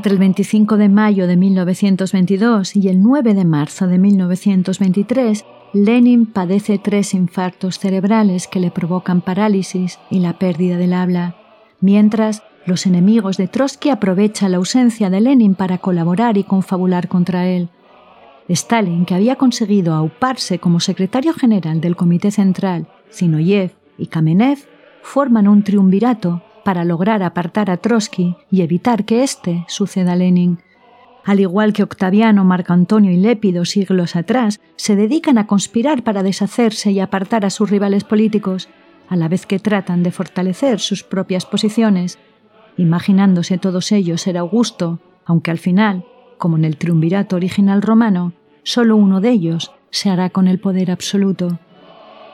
Entre 0.00 0.14
el 0.14 0.18
25 0.18 0.78
de 0.78 0.88
mayo 0.88 1.26
de 1.26 1.36
1922 1.36 2.74
y 2.74 2.88
el 2.88 3.02
9 3.02 3.34
de 3.34 3.44
marzo 3.44 3.86
de 3.86 3.98
1923, 3.98 5.44
Lenin 5.74 6.24
padece 6.24 6.78
tres 6.78 7.12
infartos 7.12 7.78
cerebrales 7.78 8.48
que 8.48 8.60
le 8.60 8.70
provocan 8.70 9.20
parálisis 9.20 9.98
y 10.08 10.20
la 10.20 10.38
pérdida 10.38 10.78
del 10.78 10.94
habla, 10.94 11.36
mientras 11.82 12.42
los 12.64 12.86
enemigos 12.86 13.36
de 13.36 13.46
Trotsky 13.46 13.90
aprovechan 13.90 14.52
la 14.52 14.56
ausencia 14.56 15.10
de 15.10 15.20
Lenin 15.20 15.54
para 15.54 15.76
colaborar 15.76 16.38
y 16.38 16.44
confabular 16.44 17.06
contra 17.06 17.46
él. 17.46 17.68
Stalin, 18.48 19.04
que 19.04 19.14
había 19.14 19.36
conseguido 19.36 19.92
auparse 19.92 20.58
como 20.58 20.80
secretario 20.80 21.34
general 21.34 21.82
del 21.82 21.94
Comité 21.94 22.30
Central, 22.30 22.88
Zinoyev 23.12 23.72
y 23.98 24.06
Kamenev, 24.06 24.60
forman 25.02 25.46
un 25.46 25.62
triunvirato 25.62 26.42
para 26.64 26.84
lograr 26.84 27.22
apartar 27.22 27.70
a 27.70 27.76
Trotsky 27.76 28.36
y 28.50 28.62
evitar 28.62 29.04
que 29.04 29.22
éste 29.22 29.64
suceda 29.68 30.12
a 30.12 30.16
Lenin. 30.16 30.58
Al 31.24 31.40
igual 31.40 31.72
que 31.72 31.82
Octaviano, 31.82 32.44
Marco 32.44 32.72
Antonio 32.72 33.10
y 33.12 33.16
Lépido 33.16 33.64
siglos 33.64 34.16
atrás, 34.16 34.60
se 34.76 34.96
dedican 34.96 35.38
a 35.38 35.46
conspirar 35.46 36.02
para 36.02 36.22
deshacerse 36.22 36.90
y 36.92 37.00
apartar 37.00 37.44
a 37.44 37.50
sus 37.50 37.70
rivales 37.70 38.04
políticos, 38.04 38.68
a 39.08 39.16
la 39.16 39.28
vez 39.28 39.44
que 39.44 39.58
tratan 39.58 40.02
de 40.02 40.12
fortalecer 40.12 40.80
sus 40.80 41.02
propias 41.02 41.44
posiciones, 41.44 42.18
imaginándose 42.76 43.58
todos 43.58 43.92
ellos 43.92 44.22
ser 44.22 44.38
Augusto, 44.38 45.00
aunque 45.24 45.50
al 45.50 45.58
final, 45.58 46.04
como 46.38 46.56
en 46.56 46.64
el 46.64 46.76
triunvirato 46.76 47.36
original 47.36 47.82
romano, 47.82 48.32
solo 48.62 48.96
uno 48.96 49.20
de 49.20 49.30
ellos 49.30 49.72
se 49.90 50.10
hará 50.10 50.30
con 50.30 50.48
el 50.48 50.58
poder 50.58 50.90
absoluto. 50.90 51.58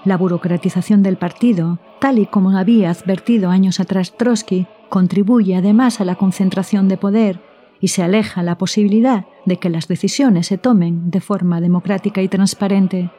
La 0.05 0.17
burocratización 0.17 1.03
del 1.03 1.17
partido, 1.17 1.81
tal 2.07 2.21
y 2.21 2.27
como 2.27 2.57
había 2.57 2.93
advertido 2.93 3.51
años 3.51 3.81
atrás 3.81 4.17
Trotsky, 4.17 4.69
contribuye 4.89 5.57
además 5.57 6.01
a 6.01 6.05
la 6.05 6.15
concentración 6.15 6.87
de 6.87 6.97
poder 6.97 7.41
y 7.81 7.89
se 7.89 8.05
aleja 8.05 8.45
la 8.45 8.59
posibilidad 8.59 9.27
de 9.45 9.57
que 9.57 9.71
las 9.71 9.89
decisiones 9.89 10.47
se 10.47 10.57
tomen 10.57 11.11
de 11.11 11.21
forma 11.21 11.61
democrática 11.61 12.23
y 12.23 12.29
transparente. 12.29 13.11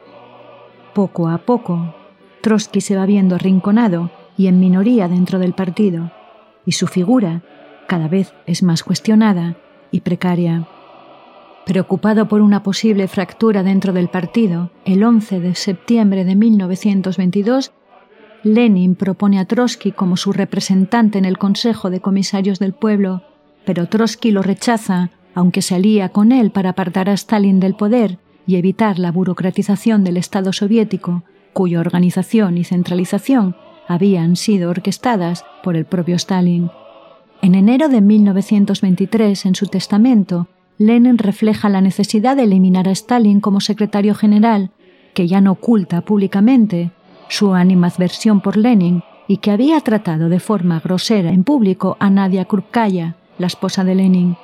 Poco 0.94 1.28
a 1.28 1.36
poco, 1.36 1.94
Trotsky 2.40 2.80
se 2.80 2.96
va 2.96 3.04
viendo 3.04 3.34
arrinconado 3.34 4.10
y 4.38 4.46
en 4.46 4.58
minoría 4.58 5.06
dentro 5.06 5.38
del 5.38 5.52
partido, 5.52 6.10
y 6.64 6.72
su 6.72 6.86
figura 6.86 7.42
cada 7.88 8.08
vez 8.08 8.32
es 8.46 8.62
más 8.62 8.82
cuestionada 8.82 9.58
y 9.90 10.00
precaria. 10.00 10.66
Preocupado 11.66 12.26
por 12.26 12.40
una 12.40 12.62
posible 12.62 13.06
fractura 13.06 13.62
dentro 13.62 13.92
del 13.92 14.08
partido, 14.08 14.70
el 14.86 15.04
11 15.04 15.40
de 15.40 15.54
septiembre 15.54 16.24
de 16.24 16.36
1922, 16.36 17.72
Lenin 18.54 18.94
propone 18.94 19.38
a 19.38 19.44
Trotsky 19.44 19.92
como 19.92 20.16
su 20.16 20.32
representante 20.32 21.18
en 21.18 21.24
el 21.24 21.38
Consejo 21.38 21.90
de 21.90 22.00
Comisarios 22.00 22.58
del 22.58 22.72
Pueblo, 22.72 23.22
pero 23.64 23.88
Trotsky 23.88 24.30
lo 24.30 24.42
rechaza, 24.42 25.10
aunque 25.34 25.62
se 25.62 25.74
alía 25.74 26.08
con 26.08 26.32
él 26.32 26.50
para 26.50 26.70
apartar 26.70 27.08
a 27.08 27.12
Stalin 27.12 27.60
del 27.60 27.74
poder 27.74 28.18
y 28.46 28.56
evitar 28.56 28.98
la 28.98 29.12
burocratización 29.12 30.04
del 30.04 30.16
Estado 30.16 30.52
soviético, 30.52 31.22
cuya 31.52 31.80
organización 31.80 32.56
y 32.58 32.64
centralización 32.64 33.54
habían 33.86 34.36
sido 34.36 34.70
orquestadas 34.70 35.44
por 35.62 35.76
el 35.76 35.84
propio 35.84 36.16
Stalin. 36.16 36.70
En 37.42 37.54
enero 37.54 37.88
de 37.88 38.00
1923, 38.00 39.46
en 39.46 39.54
su 39.54 39.66
testamento, 39.66 40.48
Lenin 40.78 41.18
refleja 41.18 41.68
la 41.68 41.80
necesidad 41.80 42.36
de 42.36 42.44
eliminar 42.44 42.88
a 42.88 42.92
Stalin 42.92 43.40
como 43.40 43.60
secretario 43.60 44.14
general, 44.14 44.70
que 45.14 45.26
ya 45.26 45.40
no 45.40 45.52
oculta 45.52 46.00
públicamente 46.00 46.92
su 47.28 47.54
animadversión 47.54 48.40
por 48.40 48.56
Lenin 48.56 49.02
y 49.26 49.38
que 49.38 49.50
había 49.50 49.80
tratado 49.80 50.28
de 50.28 50.40
forma 50.40 50.80
grosera 50.80 51.30
en 51.30 51.44
público 51.44 51.96
a 52.00 52.10
Nadia 52.10 52.46
Krupkaya, 52.46 53.16
la 53.38 53.46
esposa 53.46 53.84
de 53.84 53.94
Lenin. 53.94 54.36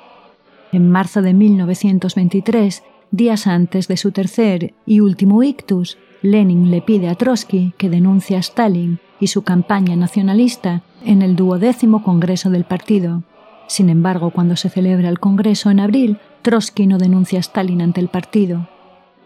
En 0.72 0.90
marzo 0.90 1.22
de 1.22 1.32
1923, 1.34 2.82
días 3.10 3.46
antes 3.46 3.88
de 3.88 3.96
su 3.96 4.12
tercer 4.12 4.74
y 4.86 5.00
último 5.00 5.42
ictus, 5.42 5.98
Lenin 6.20 6.70
le 6.70 6.82
pide 6.82 7.08
a 7.08 7.14
Trotsky 7.14 7.74
que 7.78 7.90
denuncie 7.90 8.36
a 8.36 8.40
Stalin 8.40 8.98
y 9.20 9.28
su 9.28 9.42
campaña 9.42 9.96
nacionalista 9.96 10.82
en 11.04 11.22
el 11.22 11.36
duodécimo 11.36 12.02
Congreso 12.02 12.50
del 12.50 12.64
Partido. 12.64 13.22
Sin 13.66 13.88
embargo, 13.88 14.30
cuando 14.30 14.56
se 14.56 14.68
celebra 14.68 15.08
el 15.08 15.18
Congreso 15.18 15.70
en 15.70 15.80
abril, 15.80 16.18
Trotsky 16.42 16.86
no 16.86 16.98
denuncia 16.98 17.38
a 17.38 17.40
Stalin 17.40 17.80
ante 17.80 18.00
el 18.00 18.08
partido. 18.08 18.68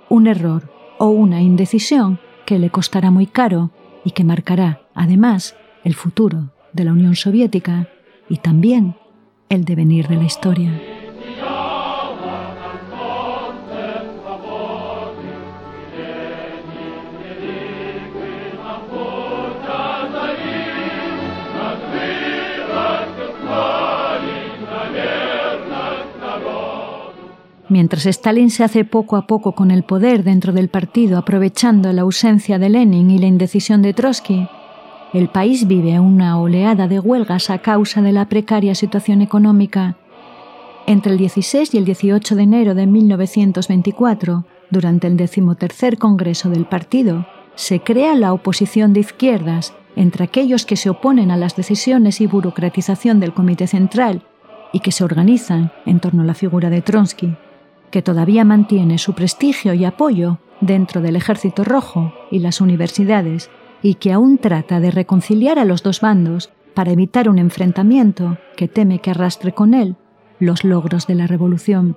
Un 0.08 0.26
error 0.28 0.70
o 0.98 1.08
una 1.08 1.42
indecisión 1.42 2.20
que 2.48 2.58
le 2.58 2.70
costará 2.70 3.10
muy 3.10 3.26
caro 3.26 3.70
y 4.06 4.12
que 4.12 4.24
marcará, 4.24 4.80
además, 4.94 5.54
el 5.84 5.92
futuro 5.92 6.50
de 6.72 6.84
la 6.84 6.92
Unión 6.92 7.14
Soviética 7.14 7.88
y 8.30 8.38
también 8.38 8.96
el 9.50 9.66
devenir 9.66 10.08
de 10.08 10.16
la 10.16 10.24
historia. 10.24 10.97
Mientras 27.70 28.06
Stalin 28.06 28.50
se 28.50 28.64
hace 28.64 28.84
poco 28.84 29.16
a 29.16 29.26
poco 29.26 29.52
con 29.52 29.70
el 29.70 29.82
poder 29.82 30.24
dentro 30.24 30.54
del 30.54 30.68
partido, 30.68 31.18
aprovechando 31.18 31.92
la 31.92 32.02
ausencia 32.02 32.58
de 32.58 32.70
Lenin 32.70 33.10
y 33.10 33.18
la 33.18 33.26
indecisión 33.26 33.82
de 33.82 33.92
Trotsky, 33.92 34.48
el 35.12 35.28
país 35.28 35.66
vive 35.66 36.00
una 36.00 36.38
oleada 36.40 36.88
de 36.88 36.98
huelgas 36.98 37.50
a 37.50 37.58
causa 37.58 38.00
de 38.00 38.12
la 38.12 38.26
precaria 38.26 38.74
situación 38.74 39.20
económica. 39.20 39.96
Entre 40.86 41.12
el 41.12 41.18
16 41.18 41.74
y 41.74 41.78
el 41.78 41.84
18 41.84 42.36
de 42.36 42.42
enero 42.42 42.74
de 42.74 42.86
1924, 42.86 44.44
durante 44.70 45.06
el 45.06 45.18
decimotercer 45.18 45.98
Congreso 45.98 46.48
del 46.48 46.64
Partido, 46.64 47.26
se 47.54 47.80
crea 47.80 48.14
la 48.14 48.32
oposición 48.32 48.94
de 48.94 49.00
izquierdas 49.00 49.74
entre 49.94 50.24
aquellos 50.24 50.64
que 50.64 50.76
se 50.76 50.88
oponen 50.88 51.30
a 51.30 51.36
las 51.36 51.54
decisiones 51.54 52.22
y 52.22 52.26
burocratización 52.26 53.20
del 53.20 53.34
Comité 53.34 53.66
Central 53.66 54.22
y 54.72 54.80
que 54.80 54.92
se 54.92 55.04
organizan 55.04 55.70
en 55.84 56.00
torno 56.00 56.22
a 56.22 56.26
la 56.26 56.34
figura 56.34 56.70
de 56.70 56.80
Trotsky 56.80 57.36
que 57.90 58.02
todavía 58.02 58.44
mantiene 58.44 58.98
su 58.98 59.14
prestigio 59.14 59.74
y 59.74 59.84
apoyo 59.84 60.38
dentro 60.60 61.00
del 61.00 61.16
Ejército 61.16 61.64
Rojo 61.64 62.12
y 62.30 62.40
las 62.40 62.60
universidades, 62.60 63.50
y 63.82 63.94
que 63.94 64.12
aún 64.12 64.38
trata 64.38 64.80
de 64.80 64.90
reconciliar 64.90 65.58
a 65.58 65.64
los 65.64 65.82
dos 65.82 66.00
bandos 66.00 66.50
para 66.74 66.92
evitar 66.92 67.28
un 67.28 67.38
enfrentamiento 67.38 68.38
que 68.56 68.68
teme 68.68 69.00
que 69.00 69.10
arrastre 69.10 69.52
con 69.52 69.74
él 69.74 69.96
los 70.40 70.64
logros 70.64 71.06
de 71.06 71.14
la 71.14 71.26
revolución. 71.26 71.96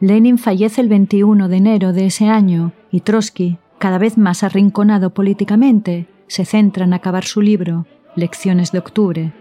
Lenin 0.00 0.38
fallece 0.38 0.80
el 0.80 0.88
21 0.88 1.48
de 1.48 1.56
enero 1.56 1.92
de 1.92 2.06
ese 2.06 2.28
año 2.28 2.72
y 2.90 3.00
Trotsky, 3.00 3.58
cada 3.78 3.98
vez 3.98 4.16
más 4.18 4.42
arrinconado 4.42 5.10
políticamente, 5.10 6.08
se 6.26 6.44
centra 6.44 6.84
en 6.84 6.94
acabar 6.94 7.24
su 7.24 7.40
libro, 7.40 7.86
Lecciones 8.16 8.72
de 8.72 8.78
Octubre, 8.78 9.32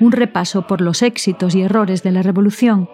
un 0.00 0.12
repaso 0.12 0.66
por 0.66 0.80
los 0.80 1.02
éxitos 1.02 1.54
y 1.54 1.62
errores 1.62 2.02
de 2.02 2.12
la 2.12 2.22
revolución 2.22 2.88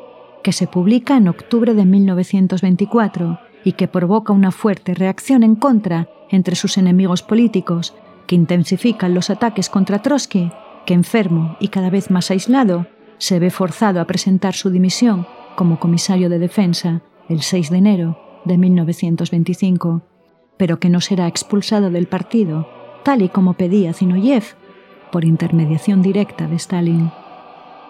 que 0.47 0.53
se 0.53 0.69
publica 0.69 1.17
en 1.17 1.27
octubre 1.27 1.75
de 1.75 1.85
1924 1.85 3.41
y 3.65 3.73
que 3.73 3.89
provoca 3.89 4.33
una 4.33 4.53
fuerte 4.53 4.95
reacción 4.95 5.43
en 5.43 5.57
contra 5.57 6.09
entre 6.31 6.55
sus 6.55 6.79
enemigos 6.79 7.25
políticos, 7.25 7.97
que 8.29 8.37
intensifican 8.37 9.13
los 9.13 9.29
ataques 9.29 9.69
contra 9.69 10.03
Trotsky, 10.03 10.53
que 10.87 10.95
enfermo 10.95 11.57
y 11.59 11.67
cada 11.67 11.91
vez 11.91 12.13
más 12.13 12.31
aislado, 12.31 12.87
se 13.19 13.41
ve 13.41 13.51
forzado 13.51 14.01
a 14.01 14.05
presentar 14.05 14.55
su 14.55 14.71
dimisión 14.71 15.27
como 15.57 15.81
comisario 15.81 16.29
de 16.29 16.39
defensa 16.39 17.03
el 17.29 17.43
6 17.43 17.71
de 17.71 17.79
enero 17.79 18.19
de 18.45 18.57
1925, 18.57 20.03
pero 20.57 20.79
que 20.79 20.91
no 20.91 21.01
será 21.01 21.27
expulsado 21.27 21.91
del 21.91 22.07
partido, 22.07 22.69
tal 23.03 23.23
y 23.23 23.31
como 23.31 23.55
pedía 23.55 23.93
Zinoyev, 23.93 24.45
por 25.11 25.25
intermediación 25.25 26.03
directa 26.03 26.47
de 26.47 26.55
Stalin. 26.55 27.11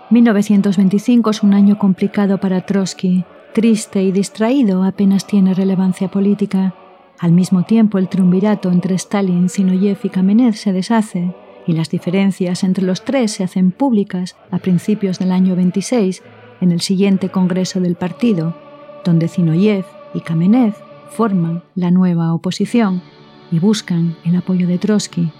1925 0.09 1.30
es 1.30 1.42
un 1.42 1.52
año 1.52 1.78
complicado 1.78 2.38
para 2.38 2.64
Trotsky. 2.64 3.24
Triste 3.52 4.04
y 4.04 4.12
distraído, 4.12 4.84
apenas 4.84 5.26
tiene 5.26 5.52
relevancia 5.52 6.09
política. 6.09 6.74
Al 7.18 7.32
mismo 7.32 7.64
tiempo, 7.64 7.98
el 7.98 8.09
triunvirato 8.09 8.70
entre 8.70 8.94
Stalin, 8.94 9.48
Zinoyev 9.48 9.98
y 10.04 10.09
Kamenev 10.09 10.54
se 10.54 10.72
deshace 10.72 11.34
y 11.66 11.72
las 11.72 11.90
diferencias 11.90 12.62
entre 12.62 12.84
los 12.84 13.04
tres 13.04 13.32
se 13.32 13.42
hacen 13.42 13.72
públicas 13.72 14.36
a 14.52 14.59
principios 14.59 15.18
del 15.18 15.32
año 15.32 15.57
26 15.57 16.22
en 16.61 16.70
el 16.70 16.80
siguiente 16.82 17.30
Congreso 17.30 17.80
del 17.80 17.96
Partido, 17.96 18.57
donde 19.04 19.26
Zinoyev 19.26 19.86
y 20.14 20.20
Kamenev 20.20 20.74
forman 21.11 21.64
la 21.74 21.90
nueva 21.90 22.32
oposición 22.32 23.02
y 23.50 23.59
buscan 23.59 24.14
el 24.24 24.36
apoyo 24.36 24.68
de 24.68 24.78
Trotsky, 24.78 25.32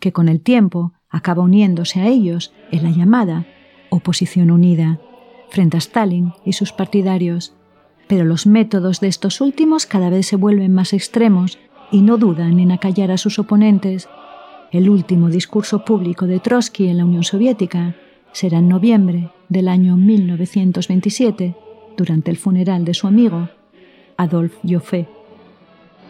que 0.00 0.12
con 0.12 0.30
el 0.30 0.40
tiempo 0.40 0.92
acaba 1.10 1.42
uniéndose 1.42 2.00
a 2.00 2.06
ellos 2.06 2.54
en 2.70 2.82
la 2.82 2.90
llamada 2.90 3.46
oposición 3.90 4.50
unida 4.50 4.98
frente 5.48 5.76
a 5.76 5.78
Stalin 5.78 6.32
y 6.44 6.52
sus 6.52 6.72
partidarios, 6.72 7.54
pero 8.08 8.24
los 8.24 8.46
métodos 8.46 9.00
de 9.00 9.08
estos 9.08 9.40
últimos 9.40 9.86
cada 9.86 10.10
vez 10.10 10.26
se 10.26 10.36
vuelven 10.36 10.72
más 10.72 10.92
extremos 10.92 11.58
y 11.90 12.02
no 12.02 12.18
dudan 12.18 12.58
en 12.60 12.72
acallar 12.72 13.10
a 13.10 13.18
sus 13.18 13.38
oponentes. 13.38 14.08
El 14.72 14.88
último 14.90 15.28
discurso 15.28 15.84
público 15.84 16.26
de 16.26 16.40
Trotsky 16.40 16.88
en 16.88 16.98
la 16.98 17.04
Unión 17.04 17.24
Soviética 17.24 17.94
será 18.32 18.58
en 18.58 18.68
noviembre 18.68 19.30
del 19.48 19.68
año 19.68 19.96
1927, 19.96 21.54
durante 21.96 22.30
el 22.30 22.36
funeral 22.36 22.84
de 22.84 22.94
su 22.94 23.06
amigo, 23.06 23.48
Adolf 24.16 24.54
Joffé. 24.68 25.08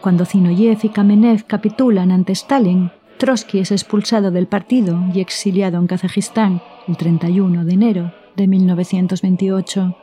Cuando 0.00 0.24
Zinoyev 0.24 0.78
y 0.82 0.88
Kamenev 0.88 1.46
capitulan 1.46 2.10
ante 2.10 2.32
Stalin, 2.32 2.90
Trotsky 3.18 3.60
es 3.60 3.70
expulsado 3.70 4.30
del 4.30 4.46
partido 4.46 4.98
y 5.14 5.20
exiliado 5.20 5.78
en 5.78 5.86
Kazajistán 5.86 6.60
el 6.88 6.96
31 6.96 7.64
de 7.64 7.72
enero 7.72 8.12
de 8.36 8.46
1928, 8.46 9.96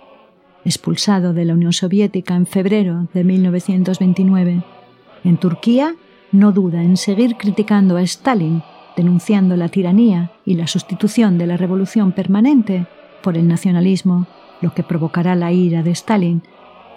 expulsado 0.65 1.33
de 1.33 1.45
la 1.45 1.53
Unión 1.53 1.73
Soviética 1.73 2.35
en 2.35 2.45
febrero 2.45 3.07
de 3.13 3.23
1929. 3.23 4.63
En 5.23 5.37
Turquía 5.37 5.95
no 6.31 6.51
duda 6.51 6.83
en 6.83 6.97
seguir 6.97 7.37
criticando 7.37 7.95
a 7.95 8.01
Stalin, 8.01 8.63
denunciando 8.97 9.55
la 9.55 9.69
tiranía 9.69 10.31
y 10.45 10.55
la 10.55 10.67
sustitución 10.67 11.37
de 11.37 11.47
la 11.47 11.57
revolución 11.57 12.11
permanente 12.11 12.87
por 13.21 13.37
el 13.37 13.47
nacionalismo, 13.47 14.27
lo 14.61 14.73
que 14.73 14.83
provocará 14.83 15.35
la 15.35 15.51
ira 15.51 15.83
de 15.83 15.91
Stalin, 15.91 16.43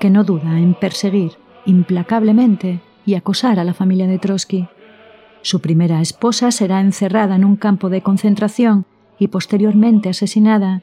que 0.00 0.10
no 0.10 0.24
duda 0.24 0.58
en 0.58 0.74
perseguir 0.74 1.32
implacablemente 1.64 2.80
y 3.04 3.14
acosar 3.14 3.58
a 3.58 3.64
la 3.64 3.74
familia 3.74 4.06
de 4.06 4.18
Trotsky. 4.18 4.68
Su 5.42 5.60
primera 5.60 6.00
esposa 6.00 6.50
será 6.50 6.80
encerrada 6.80 7.36
en 7.36 7.44
un 7.44 7.56
campo 7.56 7.88
de 7.88 8.02
concentración 8.02 8.84
y 9.18 9.28
posteriormente 9.28 10.08
asesinada. 10.08 10.82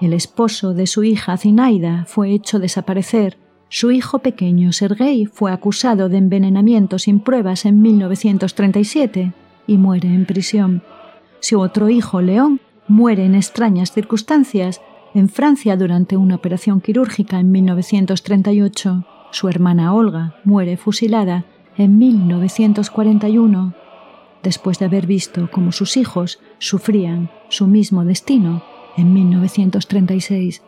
El 0.00 0.12
esposo 0.12 0.74
de 0.74 0.86
su 0.86 1.04
hija 1.04 1.36
Zinaida 1.36 2.04
fue 2.06 2.30
hecho 2.32 2.58
desaparecer. 2.58 3.38
Su 3.68 3.90
hijo 3.90 4.20
pequeño 4.20 4.72
Sergei 4.72 5.26
fue 5.26 5.52
acusado 5.52 6.08
de 6.08 6.18
envenenamiento 6.18 6.98
sin 6.98 7.20
pruebas 7.20 7.64
en 7.64 7.82
1937 7.82 9.32
y 9.66 9.78
muere 9.78 10.08
en 10.08 10.26
prisión. 10.26 10.82
Su 11.40 11.60
otro 11.60 11.88
hijo, 11.88 12.20
León, 12.20 12.60
muere 12.88 13.24
en 13.24 13.34
extrañas 13.34 13.92
circunstancias 13.92 14.80
en 15.14 15.28
Francia 15.28 15.76
durante 15.76 16.16
una 16.16 16.34
operación 16.34 16.80
quirúrgica 16.80 17.40
en 17.40 17.50
1938. 17.50 19.04
Su 19.30 19.48
hermana 19.48 19.94
Olga 19.94 20.36
muere 20.44 20.76
fusilada 20.76 21.46
en 21.76 21.98
1941 21.98 23.85
después 24.46 24.78
de 24.78 24.84
haber 24.84 25.08
visto 25.08 25.50
cómo 25.50 25.72
sus 25.72 25.96
hijos 25.96 26.38
sufrían 26.58 27.30
su 27.48 27.66
mismo 27.66 28.04
destino 28.04 28.62
en 28.96 29.12
1936. 29.12 30.62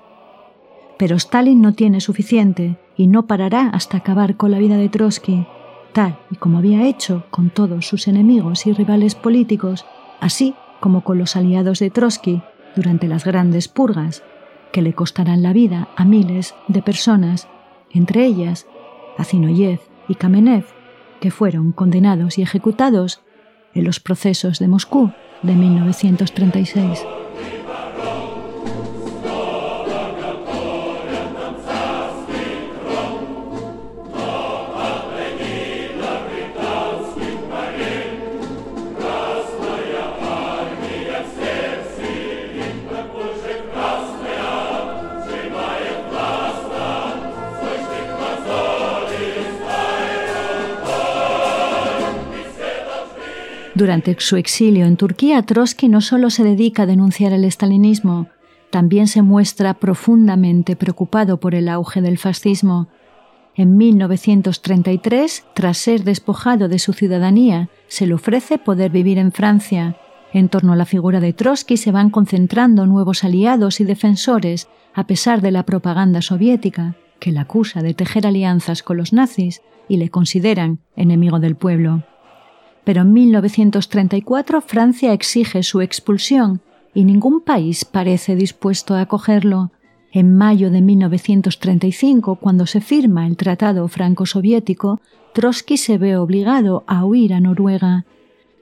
Pero 0.99 1.15
Stalin 1.15 1.63
no 1.63 1.75
tiene 1.75 2.01
suficiente 2.01 2.77
y 2.97 3.07
no 3.07 3.29
parará 3.29 3.69
hasta 3.69 3.99
acabar 3.99 4.37
con 4.37 4.51
la 4.51 4.59
vida 4.59 4.77
de 4.77 4.89
Trotsky, 4.89 5.47
tal 5.93 6.19
y 6.29 6.35
como 6.35 6.59
había 6.59 6.89
hecho 6.89 7.23
con 7.31 7.51
todos 7.51 7.87
sus 7.87 8.09
enemigos 8.09 8.67
y 8.67 8.73
rivales 8.73 9.15
políticos, 9.15 9.87
así 10.19 10.57
como 10.81 11.05
con 11.05 11.19
los 11.19 11.37
aliados 11.37 11.79
de 11.79 11.91
Trotsky 11.91 12.43
durante 12.75 13.07
las 13.07 13.25
grandes 13.25 13.69
purgas, 13.69 14.25
que 14.73 14.83
le 14.83 14.93
costarán 14.93 15.45
la 15.45 15.53
vida 15.53 15.89
a 15.95 16.05
miles 16.05 16.57
de 16.67 16.83
personas, 16.83 17.47
entre 17.93 18.27
ellas 18.27 18.67
a 19.19 19.23
Zinoyev 19.23 19.79
y 20.09 20.17
Kamenev, 20.17 20.65
que 21.21 21.31
fueron 21.31 21.71
condenados 21.71 22.39
y 22.39 22.43
ejecutados 22.43 23.23
en 23.75 23.85
los 23.85 24.01
procesos 24.01 24.59
de 24.59 24.69
Moscú 24.69 25.13
de 25.43 25.55
1936. 25.55 27.05
Durante 53.79 54.17
su 54.19 54.35
exilio 54.35 54.87
en 54.87 54.97
Turquía, 54.97 55.41
Trotsky 55.43 55.87
no 55.87 56.01
solo 56.01 56.31
se 56.31 56.43
dedica 56.43 56.83
a 56.83 56.87
denunciar 56.87 57.33
el 57.33 57.45
estalinismo, 57.45 58.27
también 58.71 59.07
se 59.07 59.23
muestra 59.23 59.75
profundamente 59.75 60.75
preocupado 60.75 61.39
por 61.39 61.55
el 61.55 61.69
auge 61.69 62.03
del 62.03 62.19
fascismo. 62.19 62.89
En 63.55 63.77
1933, 63.77 65.45
tras 65.55 65.79
ser 65.79 66.03
despojado 66.03 66.67
de 66.67 66.81
su 66.81 66.93
ciudadanía, 66.93 67.69
se 67.87 68.09
le 68.09 68.15
ofrece 68.15 68.59
poder 68.59 68.91
vivir 68.91 69.17
en 69.17 69.31
Francia. 69.31 69.95
En 70.33 70.49
torno 70.49 70.73
a 70.73 70.77
la 70.77 70.85
figura 70.85 71.21
de 71.21 71.33
Trotsky 71.33 71.77
se 71.77 71.93
van 71.93 72.11
concentrando 72.11 72.85
nuevos 72.85 73.23
aliados 73.23 73.79
y 73.79 73.85
defensores, 73.85 74.67
a 74.93 75.07
pesar 75.07 75.41
de 75.41 75.53
la 75.53 75.63
propaganda 75.63 76.21
soviética, 76.21 76.97
que 77.21 77.31
le 77.31 77.39
acusa 77.39 77.81
de 77.81 77.95
tejer 77.95 78.27
alianzas 78.27 78.83
con 78.83 78.97
los 78.97 79.13
nazis 79.13 79.63
y 79.89 79.99
le 79.99 80.09
consideran 80.09 80.81
enemigo 80.97 81.39
del 81.39 81.55
pueblo 81.55 82.03
pero 82.89 83.03
en 83.03 83.13
1934 83.13 84.63
Francia 84.63 85.13
exige 85.13 85.63
su 85.63 85.83
expulsión 85.83 86.63
y 86.95 87.05
ningún 87.05 87.43
país 87.43 87.85
parece 87.85 88.35
dispuesto 88.35 88.95
a 88.95 89.03
acogerlo. 89.03 89.73
En 90.11 90.35
mayo 90.35 90.71
de 90.71 90.81
1935, 90.81 92.37
cuando 92.37 92.65
se 92.65 92.81
firma 92.81 93.27
el 93.27 93.37
Tratado 93.37 93.87
Franco-Soviético, 93.89 95.03
Trotsky 95.35 95.77
se 95.77 95.99
ve 95.99 96.17
obligado 96.17 96.85
a 96.87 97.05
huir 97.05 97.35
a 97.35 97.41
Noruega. 97.41 98.07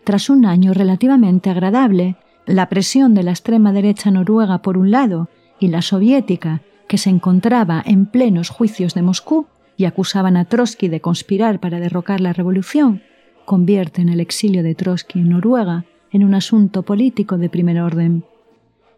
Tras 0.03 0.29
un 0.29 0.45
año 0.45 0.74
relativamente 0.74 1.49
agradable, 1.49 2.16
la 2.47 2.68
presión 2.68 3.14
de 3.14 3.22
la 3.22 3.31
extrema 3.31 3.72
derecha 3.72 4.11
noruega 4.11 4.61
por 4.61 4.77
un 4.77 4.91
lado 4.91 5.29
y 5.61 5.68
la 5.68 5.83
soviética, 5.83 6.62
que 6.89 6.99
se 6.99 7.11
encontraba 7.11 7.81
en 7.87 8.07
plenos 8.07 8.49
juicios 8.49 8.93
de 8.95 9.03
Moscú 9.03 9.47
y 9.77 9.85
acusaban 9.85 10.37
a 10.37 10.47
Trotsky 10.47 10.89
de 10.89 11.01
conspirar 11.01 11.61
para 11.61 11.79
derrocar 11.79 12.20
la 12.20 12.33
revolución, 12.33 13.03
convierten 13.47 14.11
el 14.11 14.21
exilio 14.21 14.63
de 14.63 14.75
Trotsky 14.75 15.21
en 15.21 15.31
Noruega 15.31 15.87
en 16.11 16.25
un 16.25 16.35
asunto 16.35 16.83
político 16.83 17.39
de 17.39 17.49
primer 17.49 17.81
orden. 17.81 18.25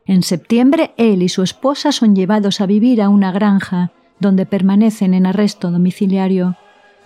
En 0.06 0.22
septiembre, 0.22 0.92
él 0.96 1.22
y 1.22 1.28
su 1.28 1.42
esposa 1.42 1.92
son 1.92 2.16
llevados 2.16 2.60
a 2.60 2.66
vivir 2.66 3.00
a 3.00 3.08
una 3.08 3.30
granja, 3.30 3.92
donde 4.18 4.46
permanecen 4.46 5.14
en 5.14 5.26
arresto 5.26 5.70
domiciliario, 5.70 6.56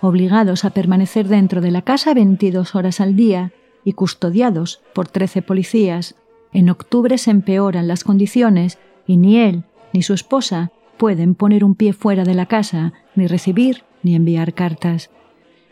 obligados 0.01 0.65
a 0.65 0.71
permanecer 0.71 1.27
dentro 1.27 1.61
de 1.61 1.71
la 1.71 1.81
casa 1.81 2.13
22 2.13 2.75
horas 2.75 2.99
al 2.99 3.15
día 3.15 3.51
y 3.83 3.93
custodiados 3.93 4.81
por 4.93 5.07
13 5.07 5.41
policías. 5.41 6.15
En 6.53 6.69
octubre 6.69 7.17
se 7.17 7.31
empeoran 7.31 7.87
las 7.87 8.03
condiciones 8.03 8.79
y 9.05 9.17
ni 9.17 9.37
él 9.37 9.65
ni 9.93 10.01
su 10.01 10.13
esposa 10.13 10.71
pueden 10.97 11.35
poner 11.35 11.63
un 11.63 11.75
pie 11.75 11.93
fuera 11.93 12.23
de 12.23 12.33
la 12.33 12.45
casa, 12.45 12.93
ni 13.15 13.27
recibir 13.27 13.83
ni 14.01 14.15
enviar 14.15 14.53
cartas. 14.53 15.09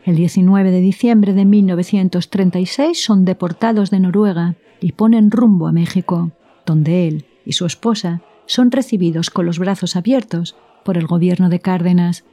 El 0.04 0.16
19 0.16 0.72
de 0.72 0.80
diciembre 0.80 1.32
de 1.32 1.44
1936 1.44 3.04
son 3.04 3.24
deportados 3.24 3.90
de 3.90 4.00
Noruega 4.00 4.56
y 4.80 4.92
ponen 4.92 5.30
rumbo 5.30 5.68
a 5.68 5.72
México, 5.72 6.32
donde 6.66 7.06
él 7.06 7.26
y 7.44 7.52
su 7.52 7.66
esposa 7.66 8.20
son 8.46 8.72
recibidos 8.72 9.30
con 9.30 9.46
los 9.46 9.60
brazos 9.60 9.94
abiertos 9.94 10.56
por 10.84 10.98
el 10.98 11.06
gobierno 11.06 11.48
de 11.48 11.60
Cárdenas. 11.60 12.24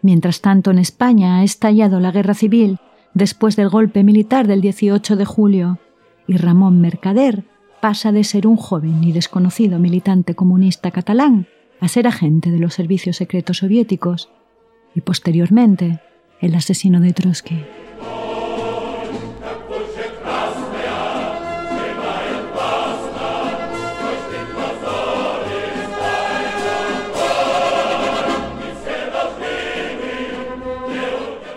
Mientras 0.00 0.40
tanto, 0.40 0.72
en 0.72 0.78
España 0.80 1.38
ha 1.38 1.44
estallado 1.44 2.00
la 2.00 2.10
guerra 2.10 2.34
civil 2.34 2.78
después 3.14 3.54
del 3.54 3.68
golpe 3.68 4.02
militar 4.02 4.48
del 4.48 4.60
18 4.60 5.14
de 5.14 5.24
julio, 5.24 5.78
y 6.26 6.36
Ramón 6.36 6.80
Mercader 6.80 7.44
pasa 7.80 8.10
de 8.10 8.24
ser 8.24 8.48
un 8.48 8.56
joven 8.56 9.04
y 9.04 9.12
desconocido 9.12 9.78
militante 9.78 10.34
comunista 10.34 10.90
catalán 10.90 11.46
a 11.78 11.86
ser 11.86 12.08
agente 12.08 12.50
de 12.50 12.58
los 12.58 12.74
servicios 12.74 13.16
secretos 13.16 13.58
soviéticos, 13.58 14.30
y 14.96 15.00
posteriormente 15.02 16.00
el 16.42 16.54
asesino 16.54 17.00
de 17.00 17.12
Trotsky. 17.12 17.64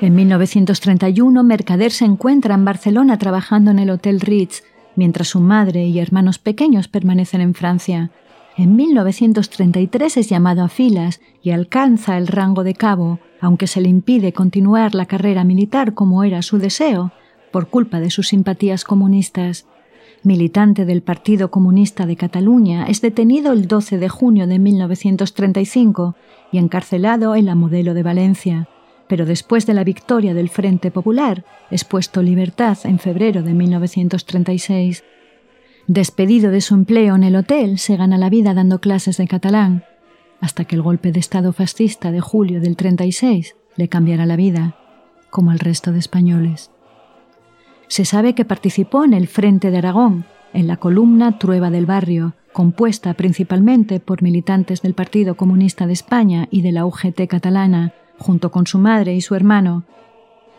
En 0.02 0.14
1931, 0.14 1.44
Mercader 1.44 1.92
se 1.92 2.06
encuentra 2.06 2.54
en 2.54 2.64
Barcelona 2.64 3.18
trabajando 3.18 3.72
en 3.72 3.80
el 3.80 3.90
Hotel 3.90 4.22
Ritz, 4.22 4.62
mientras 4.96 5.30
su 5.30 5.40
madre 5.40 5.88
y 5.88 5.98
hermanos 5.98 6.38
pequeños 6.38 6.88
permanecen 6.88 7.42
en 7.42 7.56
Francia. 7.56 8.12
En 8.58 8.78
1933 8.78 10.16
es 10.18 10.30
llamado 10.30 10.64
a 10.64 10.70
filas 10.70 11.20
y 11.44 11.52
alcanza 11.52 12.18
el 12.18 12.28
rango 12.28 12.64
de 12.64 12.74
cabo, 12.74 13.20
aunque 13.42 13.68
se 13.68 13.82
le 13.82 13.90
impide 13.90 14.32
continuar 14.32 14.96
la 14.96 15.08
carrera 15.08 15.44
militar 15.44 15.94
como 15.94 16.24
era 16.24 16.42
su 16.42 16.58
deseo, 16.58 17.12
por 17.52 17.68
culpa 17.68 18.00
de 18.00 18.10
sus 18.10 18.30
simpatías 18.30 18.86
comunistas. 18.86 19.66
Militante 20.24 20.86
del 20.86 21.02
Partido 21.02 21.52
Comunista 21.52 22.06
de 22.06 22.16
Cataluña, 22.16 22.86
es 22.88 23.02
detenido 23.02 23.52
el 23.52 23.68
12 23.68 23.98
de 23.98 24.10
junio 24.10 24.48
de 24.48 24.58
1935 24.58 26.16
y 26.54 26.58
encarcelado 26.58 27.36
en 27.36 27.46
la 27.46 27.56
Modelo 27.56 27.94
de 27.94 28.04
Valencia, 28.04 28.70
pero 29.08 29.26
después 29.26 29.66
de 29.66 29.74
la 29.74 29.84
victoria 29.84 30.34
del 30.34 30.50
Frente 30.50 30.92
Popular, 30.92 31.44
es 31.70 31.84
puesto 31.84 32.22
libertad 32.22 32.78
en 32.86 33.00
febrero 33.00 33.44
de 33.44 33.54
1936. 33.54 35.04
Despedido 35.88 36.50
de 36.50 36.62
su 36.62 36.74
empleo 36.74 37.16
en 37.16 37.24
el 37.24 37.36
hotel, 37.36 37.78
se 37.78 37.96
gana 37.96 38.18
la 38.18 38.32
vida 38.32 38.56
dando 38.56 38.80
clases 38.80 39.18
de 39.18 39.28
catalán, 39.28 39.84
hasta 40.42 40.66
que 40.66 40.76
el 40.76 40.82
golpe 40.82 41.12
de 41.12 41.20
Estado 41.20 41.54
fascista 41.54 42.12
de 42.12 42.22
julio 42.22 42.60
del 42.60 42.76
36 42.76 43.56
le 43.76 43.88
cambiará 43.88 44.26
la 44.26 44.36
vida, 44.36 44.76
como 45.30 45.52
el 45.52 45.60
resto 45.60 45.92
de 45.92 46.00
españoles. 46.00 46.72
Se 47.88 48.04
sabe 48.04 48.34
que 48.34 48.46
participó 48.46 49.04
en 49.04 49.14
el 49.14 49.28
Frente 49.28 49.70
de 49.70 49.78
Aragón, 49.78 50.26
en 50.54 50.66
la 50.66 50.78
columna 50.78 51.38
Trueba 51.38 51.70
del 51.70 51.86
Barrio, 51.86 52.34
compuesta 52.52 53.14
principalmente 53.14 54.00
por 54.00 54.24
militantes 54.24 54.82
del 54.82 54.96
Partido 54.96 55.36
Comunista 55.36 55.86
de 55.86 55.94
España 55.94 56.48
y 56.50 56.62
de 56.62 56.72
la 56.72 56.86
UGT 56.86 57.28
catalana, 57.28 57.94
junto 58.18 58.50
con 58.50 58.66
su 58.66 58.80
madre 58.80 59.14
y 59.14 59.22
su 59.22 59.36
hermano. 59.36 59.84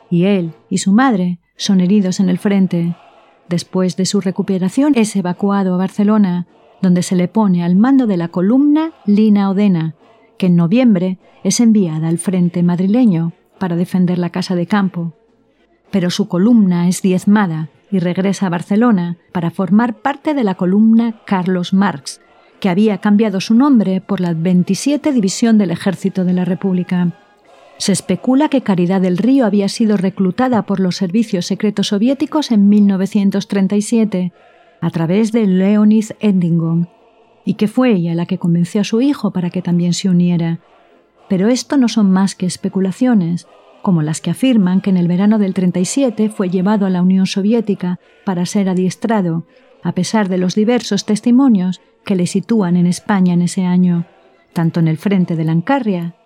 Y 0.09 0.25
él 0.25 0.53
y 0.71 0.79
su 0.79 0.93
madre 0.93 1.41
son 1.57 1.81
heridos 1.81 2.21
en 2.21 2.29
el 2.29 2.39
frente. 2.39 2.95
Después 3.49 3.97
de 3.97 4.07
su 4.07 4.21
recuperación 4.21 4.93
es 4.97 5.15
evacuado 5.15 5.75
a 5.75 5.79
Barcelona, 5.79 6.47
donde 6.83 7.03
se 7.03 7.17
le 7.17 7.29
pone 7.29 7.65
al 7.65 7.77
mando 7.77 8.07
de 8.07 8.17
la 8.17 8.29
columna 8.29 8.93
Lina 9.07 9.51
Odena, 9.51 9.95
que 10.39 10.47
en 10.47 10.57
noviembre 10.57 11.19
es 11.45 11.61
enviada 11.61 12.09
al 12.09 12.19
frente 12.19 12.63
madrileño 12.63 13.33
para 13.59 13.77
defender 13.77 14.19
la 14.19 14.31
casa 14.31 14.55
de 14.55 14.67
campo. 14.67 15.15
Pero 15.91 16.11
su 16.11 16.29
columna 16.29 16.89
es 16.89 17.03
diezmada 17.03 17.69
y 17.91 18.01
regresa 18.01 18.47
a 18.47 18.51
Barcelona 18.51 19.17
para 19.33 19.51
formar 19.51 19.95
parte 19.95 20.35
de 20.35 20.45
la 20.45 20.57
columna 20.57 21.21
Carlos 21.25 21.73
Marx, 21.73 22.21
que 22.61 22.69
había 22.69 22.99
cambiado 22.99 23.41
su 23.41 23.55
nombre 23.55 24.01
por 24.01 24.21
la 24.21 24.35
27 24.35 25.13
División 25.13 25.57
del 25.57 25.71
Ejército 25.71 26.25
de 26.25 26.33
la 26.33 26.45
República. 26.45 27.13
Se 27.79 27.93
especula 27.93 28.49
que 28.49 28.63
Caridad 28.63 29.03
del 29.03 29.19
Río 29.19 29.45
había 29.45 29.69
sido 29.69 29.97
reclutada 29.97 30.63
por 30.63 30.81
los 30.81 30.97
servicios 30.97 31.47
secretos 31.47 31.89
soviéticos 31.89 32.51
en 32.51 32.69
1937 32.69 34.33
a 34.81 34.91
través 34.91 35.33
de 35.33 35.47
Leonid 35.47 36.07
Endingon 36.21 36.89
y 37.45 37.55
que 37.55 37.69
fue 37.69 37.93
ella 37.93 38.15
la 38.15 38.27
que 38.27 38.39
convenció 38.39 38.81
a 38.81 38.85
su 38.85 39.01
hijo 39.03 39.31
para 39.31 39.51
que 39.51 39.63
también 39.63 39.93
se 39.93 40.09
uniera. 40.09 40.59
Pero 41.29 41.49
esto 41.49 41.77
no 41.77 41.89
son 41.89 42.11
más 42.11 42.35
que 42.35 42.47
especulaciones, 42.47 43.47
como 43.83 44.03
las 44.03 44.21
que 44.21 44.31
afirman 44.31 44.81
que 44.81 44.91
en 44.91 44.97
el 44.97 45.07
verano 45.07 45.39
del 45.39 45.55
37 45.55 46.31
fue 46.31 46.49
llevado 46.49 46.87
a 46.87 46.91
la 46.91 47.03
Unión 47.03 47.27
Soviética 47.27 48.01
para 48.25 48.47
ser 48.47 48.69
adiestrado, 48.69 49.45
a 49.83 49.93
pesar 49.93 50.29
de 50.29 50.39
los 50.39 50.55
diversos 50.55 51.05
testimonios 51.05 51.81
que 52.05 52.17
le 52.17 52.27
sitúan 52.27 52.77
en 52.77 52.87
España 52.87 53.35
en 53.35 53.43
ese 53.43 53.65
año, 53.65 54.07
tanto 54.55 54.81
en 54.81 54.89
el 54.89 54.97
frente 54.97 55.37
de 55.37 55.45
Lancarria 55.45 56.17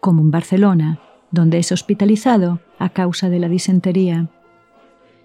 como 0.00 0.22
en 0.22 0.30
Barcelona, 0.30 1.00
donde 1.30 1.58
es 1.58 1.72
hospitalizado 1.72 2.60
a 2.78 2.90
causa 2.90 3.28
de 3.28 3.38
la 3.38 3.48
disentería. 3.48 4.28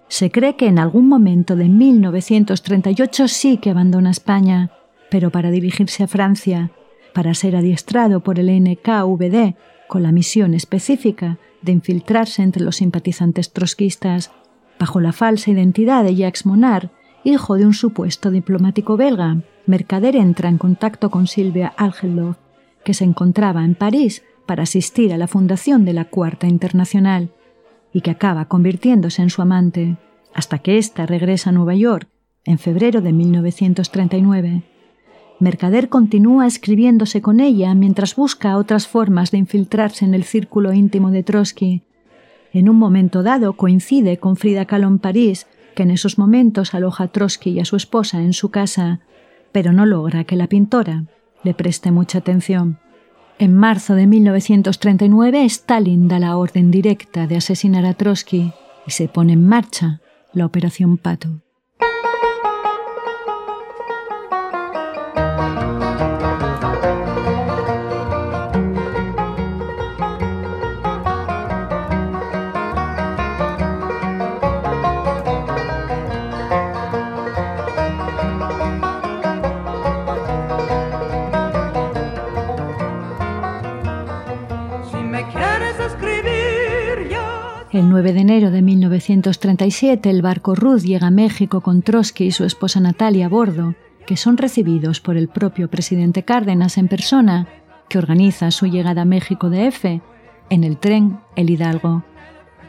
Se 0.07 0.30
cree 0.30 0.55
que 0.55 0.67
en 0.67 0.80
algún 0.80 1.07
momento 1.07 1.55
de 1.55 1.69
1938 1.69 3.28
sí 3.28 3.57
que 3.57 3.69
abandona 3.69 4.11
España, 4.11 4.72
pero 5.09 5.30
para 5.30 5.51
dirigirse 5.51 6.03
a 6.03 6.07
Francia, 6.07 6.72
para 7.13 7.34
ser 7.34 7.55
adiestrado 7.55 8.22
por 8.22 8.39
el 8.39 8.47
NKVD 8.47 9.55
con 9.88 10.03
la 10.03 10.11
misión 10.11 10.53
específica 10.53 11.38
de 11.61 11.74
infiltrarse 11.74 12.41
entre 12.41 12.63
los 12.63 12.78
simpatizantes 12.78 13.53
trotskistas 13.53 14.32
bajo 14.80 14.99
la 14.99 15.11
falsa 15.11 15.51
identidad 15.51 16.03
de 16.03 16.15
Jacques 16.15 16.45
Monard, 16.45 16.89
hijo 17.24 17.55
de 17.55 17.65
un 17.65 17.74
supuesto 17.74 18.32
diplomático 18.32 18.97
belga. 18.97 19.41
Mercader 19.65 20.15
entra 20.15 20.49
en 20.49 20.57
contacto 20.57 21.11
con 21.11 21.28
Silvia 21.28 21.74
Algelov, 21.78 22.36
que 22.84 22.93
se 22.93 23.03
encontraba 23.03 23.63
en 23.63 23.76
París 23.76 24.24
para 24.52 24.64
asistir 24.64 25.14
a 25.14 25.18
la 25.18 25.30
fundación 25.30 25.86
de 25.86 25.93
la 25.93 26.04
Cuarta 26.04 26.45
Internacional 26.45 27.30
y 27.93 28.02
que 28.02 28.12
acaba 28.12 28.49
convirtiéndose 28.49 29.22
en 29.22 29.30
su 29.30 29.41
amante, 29.41 29.95
hasta 30.34 30.60
que 30.60 30.78
ésta 30.78 31.06
regresa 31.06 31.52
a 31.52 31.54
Nueva 31.54 31.74
York 31.74 32.10
en 32.43 32.58
febrero 32.58 32.99
de 32.99 33.14
1939. 33.14 34.64
Mercader 35.39 35.88
continúa 35.88 36.47
escribiéndose 36.47 37.22
con 37.22 37.39
ella 37.39 37.74
mientras 37.76 38.18
busca 38.18 38.58
otras 38.58 38.88
formas 38.88 39.32
de 39.32 39.38
infiltrarse 39.38 40.04
en 40.04 40.14
el 40.14 40.26
círculo 40.26 40.74
íntimo 40.74 41.12
de 41.12 41.24
Trotsky. 41.24 41.84
En 42.52 42.68
un 42.68 42.76
momento 42.76 43.24
dado 43.24 43.54
coincide 43.54 44.18
con 44.18 44.36
Frida 44.36 44.66
Kahlo 44.66 44.89
en 44.89 44.99
París, 44.99 45.47
que 45.76 45.84
en 45.84 45.91
esos 45.91 46.18
momentos 46.18 46.74
aloja 46.74 47.06
a 47.06 47.08
Trotsky 47.08 47.52
y 47.52 47.62
a 47.62 47.64
su 47.64 47.78
esposa 47.78 48.22
en 48.22 48.34
su 48.34 48.52
casa, 48.52 48.99
pero 49.54 49.72
no 49.72 49.86
logra 49.86 50.26
que 50.26 50.36
la 50.36 50.47
pintora 50.47 51.06
le 51.41 51.54
preste 51.54 51.89
mucha 51.91 52.18
atención. 52.18 52.80
En 53.42 53.56
marzo 53.56 53.96
de 53.96 54.06
1939, 54.06 55.46
Stalin 55.46 56.08
da 56.08 56.20
la 56.20 56.38
orden 56.38 56.70
directa 56.70 57.26
de 57.26 57.38
asesinar 57.38 57.88
a 57.88 57.96
Trotsky 57.96 58.54
y 58.86 58.92
se 58.92 59.08
pone 59.08 59.34
en 59.34 59.48
marcha 59.48 60.00
la 60.32 60.46
Operación 60.46 61.00
Pato. 61.00 61.42
El 87.72 87.89
9 87.89 88.11
de 88.11 88.19
enero 88.19 88.51
de 88.51 88.61
1937, 88.61 90.09
el 90.09 90.22
barco 90.22 90.55
Ruth 90.55 90.82
llega 90.82 91.07
a 91.07 91.11
México 91.11 91.61
con 91.61 91.82
Trotsky 91.82 92.26
y 92.26 92.32
su 92.32 92.43
esposa 92.43 92.82
Natalia 92.82 93.28
a 93.28 93.30
bordo, 93.30 93.76
que 94.05 94.17
son 94.17 94.36
recibidos 94.36 94.99
por 94.99 95.15
el 95.15 95.30
propio 95.30 95.69
presidente 95.69 96.24
Cárdenas 96.24 96.78
en 96.78 96.89
persona, 96.89 97.47
que 97.88 97.97
organiza 97.97 98.51
su 98.51 98.65
llegada 98.65 99.03
a 99.03 99.05
México 99.05 99.49
de 99.49 99.67
F 99.67 100.01
en 100.49 100.63
el 100.65 100.80
tren 100.80 101.19
El 101.38 101.49
Hidalgo. 101.49 102.03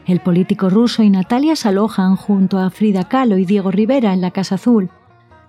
El 0.07 0.21
político 0.21 0.69
ruso 0.69 1.03
y 1.03 1.09
Natalia 1.09 1.57
se 1.57 1.67
alojan 1.67 2.15
junto 2.15 2.59
a 2.59 2.69
Frida 2.69 3.09
Kahlo 3.09 3.37
y 3.37 3.43
Diego 3.43 3.71
Rivera 3.71 4.13
en 4.13 4.21
la 4.21 4.31
Casa 4.31 4.55
Azul, 4.55 4.89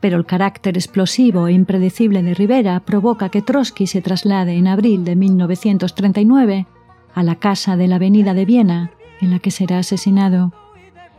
pero 0.00 0.16
el 0.16 0.26
carácter 0.26 0.76
explosivo 0.76 1.46
e 1.46 1.52
impredecible 1.52 2.24
de 2.24 2.34
Rivera 2.34 2.80
provoca 2.80 3.28
que 3.28 3.40
Trotsky 3.40 3.86
se 3.86 4.02
traslade 4.02 4.56
en 4.56 4.66
abril 4.66 5.04
de 5.04 5.14
1939 5.14 6.66
a 7.14 7.22
la 7.22 7.36
casa 7.36 7.76
de 7.76 7.86
la 7.86 7.96
Avenida 7.96 8.34
de 8.34 8.44
Viena, 8.44 8.90
en 9.24 9.30
la 9.30 9.38
que 9.38 9.50
será 9.50 9.78
asesinado. 9.78 10.52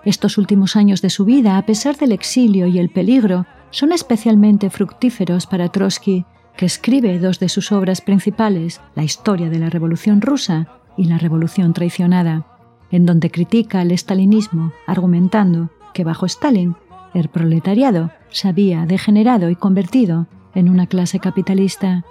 Estos 0.06 0.38
últimos 0.38 0.76
años 0.76 1.02
de 1.02 1.10
su 1.10 1.26
vida, 1.26 1.58
a 1.58 1.66
pesar 1.66 1.98
del 1.98 2.12
exilio 2.12 2.68
y 2.68 2.80
el 2.80 2.90
peligro, 2.90 3.46
son 3.72 3.92
especialmente 3.92 4.70
fructíferos 4.70 5.48
para 5.48 5.70
Trotsky, 5.70 6.26
que 6.56 6.66
escribe 6.66 7.20
dos 7.20 7.40
de 7.40 7.50
sus 7.50 7.72
obras 7.72 8.02
principales, 8.02 8.80
La 8.96 9.04
historia 9.04 9.50
de 9.50 9.60
la 9.60 9.70
Revolución 9.70 10.22
rusa 10.22 10.68
y 10.96 11.06
La 11.06 11.18
Revolución 11.18 11.74
traicionada, 11.74 12.46
en 12.92 13.06
donde 13.06 13.32
critica 13.32 13.82
el 13.82 13.92
estalinismo, 13.92 14.72
argumentando 14.88 15.72
que 15.94 16.04
bajo 16.04 16.26
Stalin 16.26 16.76
el 17.14 17.30
proletariado 17.30 18.12
se 18.30 18.48
había 18.48 18.86
degenerado 18.86 19.50
y 19.50 19.56
convertido 19.56 20.28
en 20.54 20.70
una 20.70 20.88
clase 20.88 21.20
capitalista. 21.20 22.04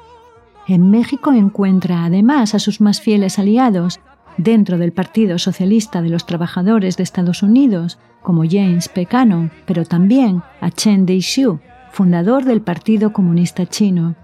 En 0.67 0.91
México 0.91 1.33
encuentra 1.33 2.05
además 2.05 2.55
a 2.55 2.59
sus 2.59 2.81
más 2.81 3.01
fieles 3.01 3.39
aliados, 3.39 4.01
dentro 4.37 4.79
del 4.79 4.93
Partido 4.93 5.39
Socialista 5.39 6.03
de 6.03 6.11
los 6.11 6.27
Trabajadores 6.27 6.97
de 6.97 7.03
Estados 7.03 7.43
Unidos, 7.43 7.99
como 8.23 8.45
James 8.49 8.89
Pecano, 8.89 9.51
pero 9.67 9.85
también 9.85 10.43
a 10.61 10.71
Chen 10.71 11.07
Daixiu, 11.07 11.61
fundador 11.93 12.45
del 12.45 12.63
Partido 12.63 13.13
Comunista 13.13 13.67
Chino. 13.67 14.17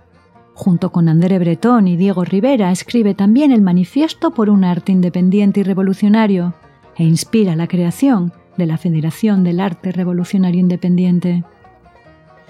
Junto 0.55 0.91
con 0.91 1.09
André 1.09 1.39
Breton 1.39 1.89
y 1.89 1.97
Diego 1.97 2.25
Rivera 2.25 2.71
escribe 2.71 3.15
también 3.15 3.53
el 3.53 3.63
Manifiesto 3.63 4.33
por 4.33 4.51
un 4.51 4.65
arte 4.65 4.93
independiente 4.93 5.61
y 5.61 5.63
revolucionario 5.63 6.55
e 6.97 7.05
inspira 7.05 7.57
la 7.57 7.67
creación 7.67 8.33
de 8.57 8.67
la 8.67 8.77
Federación 8.77 9.43
del 9.43 9.61
Arte 9.61 9.93
Revolucionario 9.93 10.61
Independiente. 10.61 11.45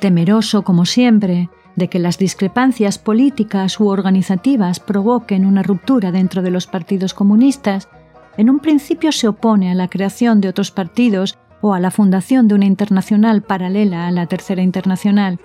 Temeroso, 0.01 0.63
como 0.63 0.87
siempre, 0.87 1.51
de 1.77 1.89
que 1.89 1.99
las 1.99 2.19
discrepancias 2.19 2.99
políticas 2.99 3.79
u 3.81 3.89
organizativas 3.89 4.81
provoquen 4.81 5.47
una 5.47 5.63
ruptura 5.63 6.13
dentro 6.13 6.43
de 6.43 6.51
los 6.51 6.67
partidos 6.67 7.15
comunistas, 7.15 7.89
en 8.37 8.51
un 8.51 8.61
principio 8.61 9.13
se 9.13 9.29
opone 9.29 9.71
a 9.71 9.75
la 9.75 9.89
creación 9.89 10.41
de 10.41 10.49
otros 10.49 10.71
partidos 10.71 11.39
o 11.61 11.75
a 11.75 11.81
la 11.81 11.91
fundación 11.91 12.49
de 12.49 12.55
una 12.55 12.67
internacional 12.67 13.43
paralela 13.43 14.07
a 14.07 14.11
la 14.11 14.27
Tercera 14.27 14.63
Internacional, 14.63 15.39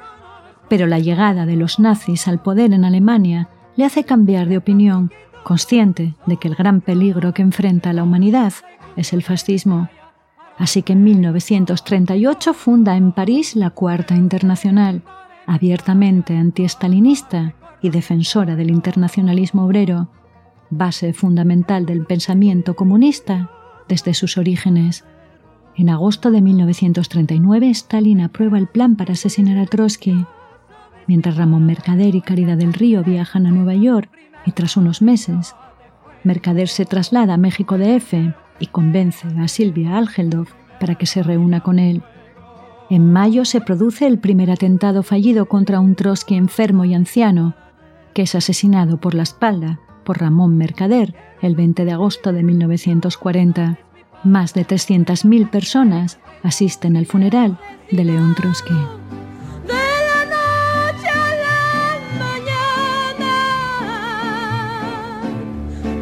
pero 0.70 0.88
la 0.88 1.00
llegada 1.00 1.46
de 1.46 1.56
los 1.56 1.80
nazis 1.80 2.28
al 2.28 2.40
poder 2.40 2.74
en 2.74 2.86
Alemania 2.86 3.50
le 3.76 3.86
hace 3.86 4.04
cambiar 4.04 4.48
de 4.48 4.58
opinión, 4.58 5.12
consciente 5.44 6.16
de 6.26 6.38
que 6.38 6.48
el 6.48 6.56
gran 6.56 6.82
peligro 6.82 7.34
que 7.34 7.42
enfrenta 7.42 7.94
la 7.94 8.04
humanidad 8.04 8.54
es 8.96 9.14
el 9.14 9.24
fascismo. 9.24 9.90
Así 10.58 10.82
que 10.82 10.94
en 10.94 11.04
1938 11.04 12.54
funda 12.54 12.96
en 12.96 13.12
París 13.12 13.56
la 13.56 13.72
Cuarta 13.72 14.16
Internacional, 14.16 15.04
abiertamente 15.46 16.36
antiestalinista 16.36 17.56
y 17.82 17.90
defensora 17.90 18.56
del 18.56 18.72
internacionalismo 18.72 19.66
obrero, 19.66 20.10
base 20.70 21.14
fundamental 21.14 21.86
del 21.86 22.06
pensamiento 22.06 22.76
comunista 22.76 23.52
desde 23.88 24.14
sus 24.14 24.38
orígenes. 24.38 25.06
En 25.76 25.90
agosto 25.90 26.32
de 26.32 26.42
1939, 26.42 27.70
Stalin 27.70 28.22
aprueba 28.22 28.58
el 28.58 28.68
plan 28.68 28.96
para 28.96 29.14
asesinar 29.14 29.58
a 29.58 29.66
Trotsky. 29.66 30.26
Mientras 31.08 31.38
Ramón 31.38 31.66
Mercader 31.66 32.16
y 32.16 32.22
Caridad 32.22 32.58
del 32.58 32.74
Río 32.74 33.04
viajan 33.04 33.46
a 33.46 33.52
Nueva 33.52 33.76
York 33.76 34.10
y 34.46 34.52
tras 34.52 34.78
unos 34.78 35.02
meses, 35.02 35.56
Mercader 36.24 36.70
se 36.70 36.86
traslada 36.86 37.36
a 37.36 37.38
México 37.38 37.78
DF 37.78 38.14
y 38.60 38.68
convence 38.68 39.28
a 39.40 39.48
Silvia 39.48 39.98
Algeldorf 39.98 40.54
para 40.80 40.96
que 40.96 41.06
se 41.06 41.22
reúna 41.22 41.62
con 41.62 41.78
él. 41.78 42.04
En 42.90 43.12
mayo 43.12 43.46
se 43.46 43.62
produce 43.62 44.06
el 44.06 44.20
primer 44.20 44.52
atentado 44.52 45.02
fallido 45.02 45.48
contra 45.48 45.80
un 45.80 45.96
Trotsky 45.96 46.36
enfermo 46.36 46.86
y 46.86 46.94
anciano, 46.94 47.56
que 48.14 48.24
es 48.24 48.36
asesinado 48.36 48.98
por 48.98 49.16
la 49.16 49.24
espalda 49.24 49.80
por 50.04 50.20
Ramón 50.20 50.58
Mercader 50.58 51.16
el 51.42 51.56
20 51.56 51.84
de 51.84 51.92
agosto 51.92 52.32
de 52.32 52.44
1940. 52.44 53.80
Más 54.24 54.54
de 54.54 54.66
300.000 54.66 55.50
personas 55.50 56.20
asisten 56.44 56.96
al 56.96 57.06
funeral 57.06 57.60
de 57.92 58.06
León 58.06 58.36
Trotsky. 58.36 58.74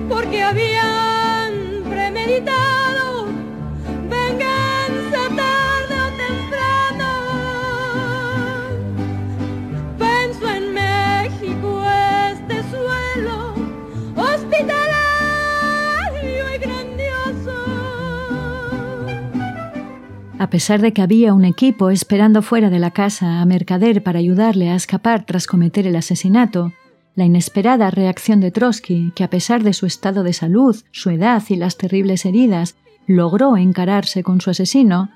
porque 0.10 0.42
habían 0.42 1.84
premeditado 1.90 2.73
A 20.44 20.50
pesar 20.50 20.82
de 20.82 20.92
que 20.92 21.02
había 21.02 21.34
un 21.34 21.46
equipo 21.46 21.90
esperando 21.90 22.42
fuera 22.42 22.70
de 22.70 22.78
la 22.78 22.92
casa 22.92 23.40
a 23.40 23.46
Mercader 23.46 24.04
para 24.04 24.20
ayudarle 24.20 24.70
a 24.70 24.76
escapar 24.76 25.26
tras 25.26 25.48
cometer 25.48 25.88
el 25.88 25.96
asesinato, 25.96 26.74
la 27.16 27.24
inesperada 27.24 27.90
reacción 27.92 28.42
de 28.42 28.52
Trotsky, 28.52 29.14
que 29.16 29.24
a 29.24 29.30
pesar 29.30 29.64
de 29.64 29.72
su 29.72 29.86
estado 29.86 30.22
de 30.22 30.34
salud, 30.34 30.76
su 30.92 31.12
edad 31.12 31.42
y 31.48 31.56
las 31.56 31.78
terribles 31.78 32.26
heridas, 32.26 32.76
logró 33.08 33.56
encararse 33.56 34.22
con 34.22 34.42
su 34.42 34.50
asesino, 34.50 35.12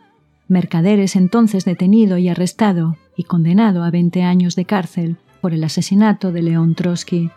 Mercader 0.47 1.01
es 1.01 1.17
entonces 1.17 1.65
detenido 1.65 2.17
y 2.17 2.30
arrestado 2.30 2.95
y 3.17 3.25
condenado 3.25 3.84
a 3.84 3.91
20 3.91 4.23
años 4.23 4.55
de 4.55 4.63
cárcel 4.63 5.17
por 5.41 5.53
el 5.53 5.61
asesinato 5.65 6.32
de 6.32 6.41
León 6.41 6.73
Trotsky. 6.73 7.32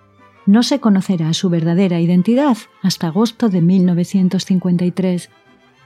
No 0.46 0.62
se 0.62 0.78
conocerá 0.78 1.32
su 1.32 1.50
verdadera 1.50 2.00
identidad 2.00 2.56
hasta 2.82 3.08
agosto 3.08 3.48
de 3.48 3.62
1953. 3.62 5.28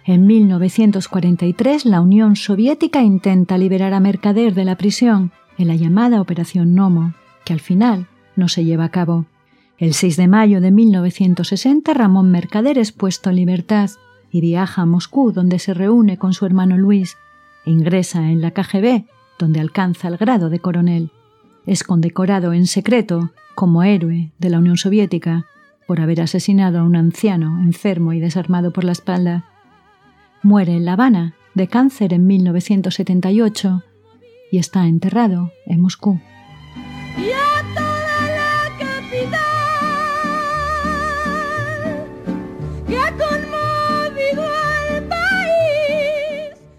En 0.07 0.27
1943 0.27 1.87
la 1.87 2.03
Unión 2.03 2.37
Soviética 2.37 3.01
intenta 3.03 3.57
liberar 3.57 3.95
a 3.95 4.01
Mercader 4.01 4.53
de 4.53 4.67
la 4.67 4.77
prisión 4.77 5.33
en 5.57 5.69
la 5.69 5.77
llamada 5.77 6.21
Operación 6.21 6.75
Nomo, 6.75 7.15
que 7.47 7.55
al 7.55 7.61
final 7.61 8.07
no 8.37 8.49
se 8.49 8.67
lleva 8.67 8.85
a 8.85 8.91
cabo. 8.91 9.25
El 9.79 9.95
6 9.95 10.19
de 10.19 10.29
mayo 10.29 10.61
de 10.61 10.71
1960 10.73 11.95
Ramón 11.95 12.31
Mercader 12.31 12.77
es 12.77 12.93
puesto 12.93 13.31
en 13.31 13.37
libertad 13.37 13.91
y 14.31 14.43
viaja 14.43 14.83
a 14.83 14.87
Moscú 14.87 15.33
donde 15.33 15.59
se 15.59 15.73
reúne 15.73 16.19
con 16.19 16.35
su 16.35 16.45
hermano 16.45 16.77
Luis 16.77 17.17
e 17.65 17.71
ingresa 17.71 18.31
en 18.31 18.43
la 18.43 18.51
KGB 18.51 19.07
donde 19.39 19.61
alcanza 19.61 20.09
el 20.09 20.19
grado 20.19 20.51
de 20.51 20.59
coronel. 20.59 21.13
Es 21.65 21.83
condecorado 21.83 22.53
en 22.53 22.67
secreto 22.67 23.31
como 23.55 23.83
héroe 23.83 24.33
de 24.39 24.51
la 24.51 24.59
Unión 24.59 24.77
Soviética 24.77 25.47
por 25.87 26.03
haber 26.03 26.21
asesinado 26.21 26.81
a 26.81 26.83
un 26.83 26.95
anciano 26.95 27.59
enfermo 27.63 28.13
y 28.13 28.21
desarmado 28.21 28.71
por 28.71 28.85
la 28.85 28.93
espalda. 28.93 29.47
Muere 30.45 30.77
en 30.77 30.85
La 30.85 30.93
Habana 30.93 31.37
de 31.55 31.69
cáncer 31.69 32.13
en 32.13 32.27
1978 32.27 33.83
y 34.53 34.59
está 34.59 34.87
enterrado 34.87 35.53
en 35.65 35.81
Moscú. 35.81 36.21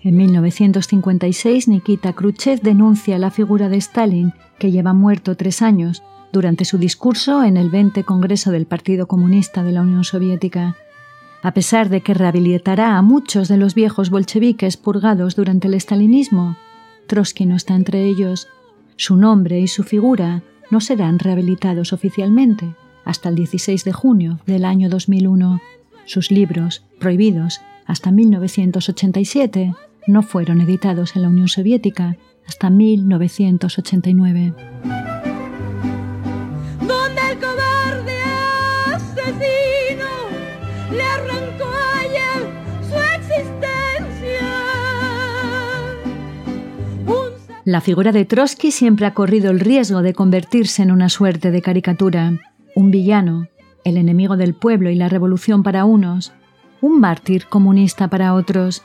En 0.03 0.16
1956, 0.16 1.68
Nikita 1.68 2.13
Khrushchev 2.13 2.61
denuncia 2.61 3.18
la 3.18 3.32
figura 3.32 3.68
de 3.68 3.78
Stalin, 3.78 4.34
que 4.59 4.70
lleva 4.70 4.93
muerto 4.93 5.36
tres 5.36 5.63
años, 5.63 6.03
durante 6.32 6.66
su 6.66 6.78
discurso 6.78 7.43
en 7.43 7.57
el 7.57 7.72
20 7.72 8.03
Congreso 8.03 8.51
del 8.51 8.68
Partido 8.68 9.07
Comunista 9.07 9.63
de 9.63 9.72
la 9.72 9.82
Unión 9.82 10.03
Soviética. 10.03 10.76
A 11.45 11.53
pesar 11.53 11.89
de 11.89 12.01
que 12.01 12.15
rehabilitará 12.15 12.97
a 12.97 13.03
muchos 13.03 13.47
de 13.49 13.57
los 13.57 13.75
viejos 13.75 14.09
bolcheviques 14.09 14.77
purgados 14.77 15.35
durante 15.35 15.67
el 15.67 15.75
estalinismo, 15.75 16.57
Trotsky 17.05 17.45
no 17.45 17.55
está 17.55 17.75
entre 17.75 18.05
ellos. 18.05 18.47
Su 18.95 19.15
nombre 19.15 19.59
y 19.59 19.67
su 19.67 19.83
figura 19.83 20.41
no 20.71 20.81
serán 20.81 21.19
rehabilitados 21.19 21.93
oficialmente 21.93 22.73
hasta 23.03 23.29
el 23.29 23.35
16 23.35 23.83
de 23.83 23.93
junio 23.93 24.39
del 24.47 24.65
año 24.65 24.89
2001. 24.89 25.61
Sus 26.05 26.31
libros, 26.31 26.83
prohibidos 26.99 27.61
hasta 27.85 28.09
1987, 28.09 29.75
no 30.07 30.23
fueron 30.23 30.61
editados 30.61 31.15
en 31.15 31.21
la 31.21 31.29
Unión 31.29 31.47
Soviética 31.47 32.17
hasta 32.47 32.71
1989. 32.71 35.14
La 47.76 47.82
figura 47.82 48.13
de 48.13 48.23
Trotsky 48.23 48.71
siempre 48.71 49.05
ha 49.05 49.13
corrido 49.13 49.51
el 49.51 49.59
riesgo 49.59 50.01
de 50.01 50.13
convertirse 50.13 50.82
en 50.82 50.93
una 50.93 51.09
suerte 51.09 51.51
de 51.51 51.61
caricatura, 51.61 52.39
un 52.73 52.89
villano, 52.89 53.49
el 53.84 53.97
enemigo 53.97 54.38
del 54.38 54.53
pueblo 54.53 54.89
y 54.91 54.95
la 54.95 55.09
revolución 55.09 55.61
para 55.61 55.84
unos, 55.84 56.32
un 56.80 57.01
mártir 57.01 57.47
comunista 57.47 58.07
para 58.07 58.34
otros, 58.34 58.84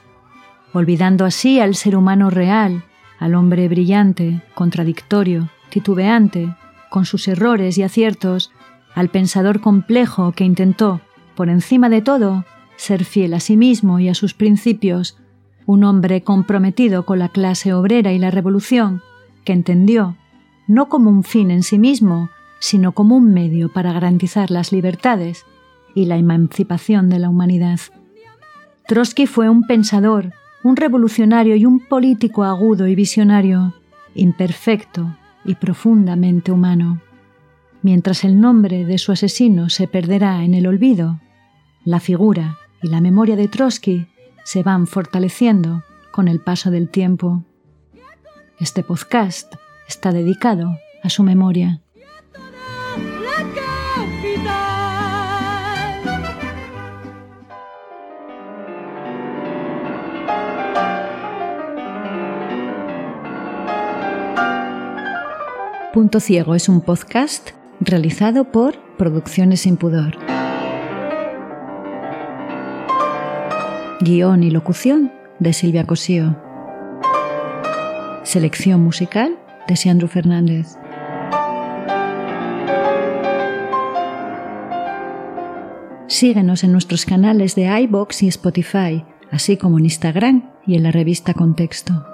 olvidando 0.73 1.23
así 1.23 1.61
al 1.61 1.75
ser 1.75 1.95
humano 1.95 2.29
real, 2.29 2.83
al 3.17 3.35
hombre 3.35 3.69
brillante, 3.69 4.41
contradictorio, 4.55 5.49
titubeante, 5.69 6.53
con 6.89 7.05
sus 7.05 7.29
errores 7.29 7.77
y 7.77 7.83
aciertos, 7.83 8.51
al 8.93 9.07
pensador 9.07 9.61
complejo 9.61 10.33
que 10.33 10.43
intentó, 10.43 10.99
por 11.35 11.47
encima 11.47 11.87
de 11.87 12.01
todo, 12.01 12.43
ser 12.75 13.05
fiel 13.05 13.35
a 13.35 13.39
sí 13.39 13.55
mismo 13.55 13.99
y 13.99 14.09
a 14.09 14.15
sus 14.15 14.33
principios, 14.33 15.17
un 15.65 15.83
hombre 15.83 16.21
comprometido 16.21 17.05
con 17.05 17.19
la 17.19 17.29
clase 17.29 17.73
obrera 17.73 18.13
y 18.13 18.19
la 18.19 18.31
revolución, 18.31 19.01
que 19.43 19.53
entendió, 19.53 20.15
no 20.67 20.89
como 20.89 21.09
un 21.09 21.23
fin 21.23 21.51
en 21.51 21.63
sí 21.63 21.79
mismo, 21.79 22.29
sino 22.59 22.91
como 22.91 23.15
un 23.15 23.33
medio 23.33 23.71
para 23.71 23.93
garantizar 23.93 24.51
las 24.51 24.71
libertades 24.71 25.45
y 25.95 26.05
la 26.05 26.17
emancipación 26.17 27.09
de 27.09 27.19
la 27.19 27.29
humanidad. 27.29 27.79
Trotsky 28.87 29.25
fue 29.25 29.49
un 29.49 29.63
pensador, 29.63 30.33
un 30.63 30.75
revolucionario 30.75 31.55
y 31.55 31.65
un 31.65 31.79
político 31.79 32.43
agudo 32.43 32.87
y 32.87 32.95
visionario, 32.95 33.73
imperfecto 34.13 35.15
y 35.43 35.55
profundamente 35.55 36.51
humano. 36.51 37.01
Mientras 37.81 38.23
el 38.23 38.39
nombre 38.39 38.85
de 38.85 38.97
su 38.97 39.11
asesino 39.11 39.69
se 39.69 39.87
perderá 39.87 40.43
en 40.43 40.53
el 40.53 40.67
olvido, 40.67 41.19
la 41.83 41.99
figura 41.99 42.59
y 42.83 42.89
la 42.89 43.01
memoria 43.01 43.35
de 43.35 43.47
Trotsky 43.47 44.07
se 44.43 44.63
van 44.63 44.87
fortaleciendo 44.87 45.83
con 46.11 46.27
el 46.27 46.39
paso 46.39 46.71
del 46.71 46.89
tiempo. 46.89 47.43
Este 48.59 48.83
podcast 48.83 49.55
está 49.87 50.11
dedicado 50.11 50.77
a 51.03 51.09
su 51.09 51.23
memoria. 51.23 51.81
Punto 65.93 66.21
Ciego 66.21 66.55
es 66.55 66.69
un 66.69 66.79
podcast 66.81 67.49
realizado 67.81 68.45
por 68.45 68.79
Producciones 68.97 69.61
Sin 69.61 69.75
Pudor. 69.75 70.30
Guión 74.03 74.41
y 74.41 74.49
locución 74.49 75.11
de 75.37 75.53
Silvia 75.53 75.85
Cosío. 75.85 76.35
Selección 78.23 78.81
musical 78.81 79.37
de 79.67 79.75
Sandro 79.75 80.07
Fernández. 80.07 80.75
Síguenos 86.07 86.63
en 86.63 86.71
nuestros 86.71 87.05
canales 87.05 87.53
de 87.53 87.67
iBox 87.81 88.23
y 88.23 88.27
Spotify, 88.29 89.05
así 89.29 89.57
como 89.57 89.77
en 89.77 89.85
Instagram 89.85 90.49
y 90.65 90.77
en 90.77 90.83
la 90.83 90.91
revista 90.91 91.35
Contexto. 91.35 92.10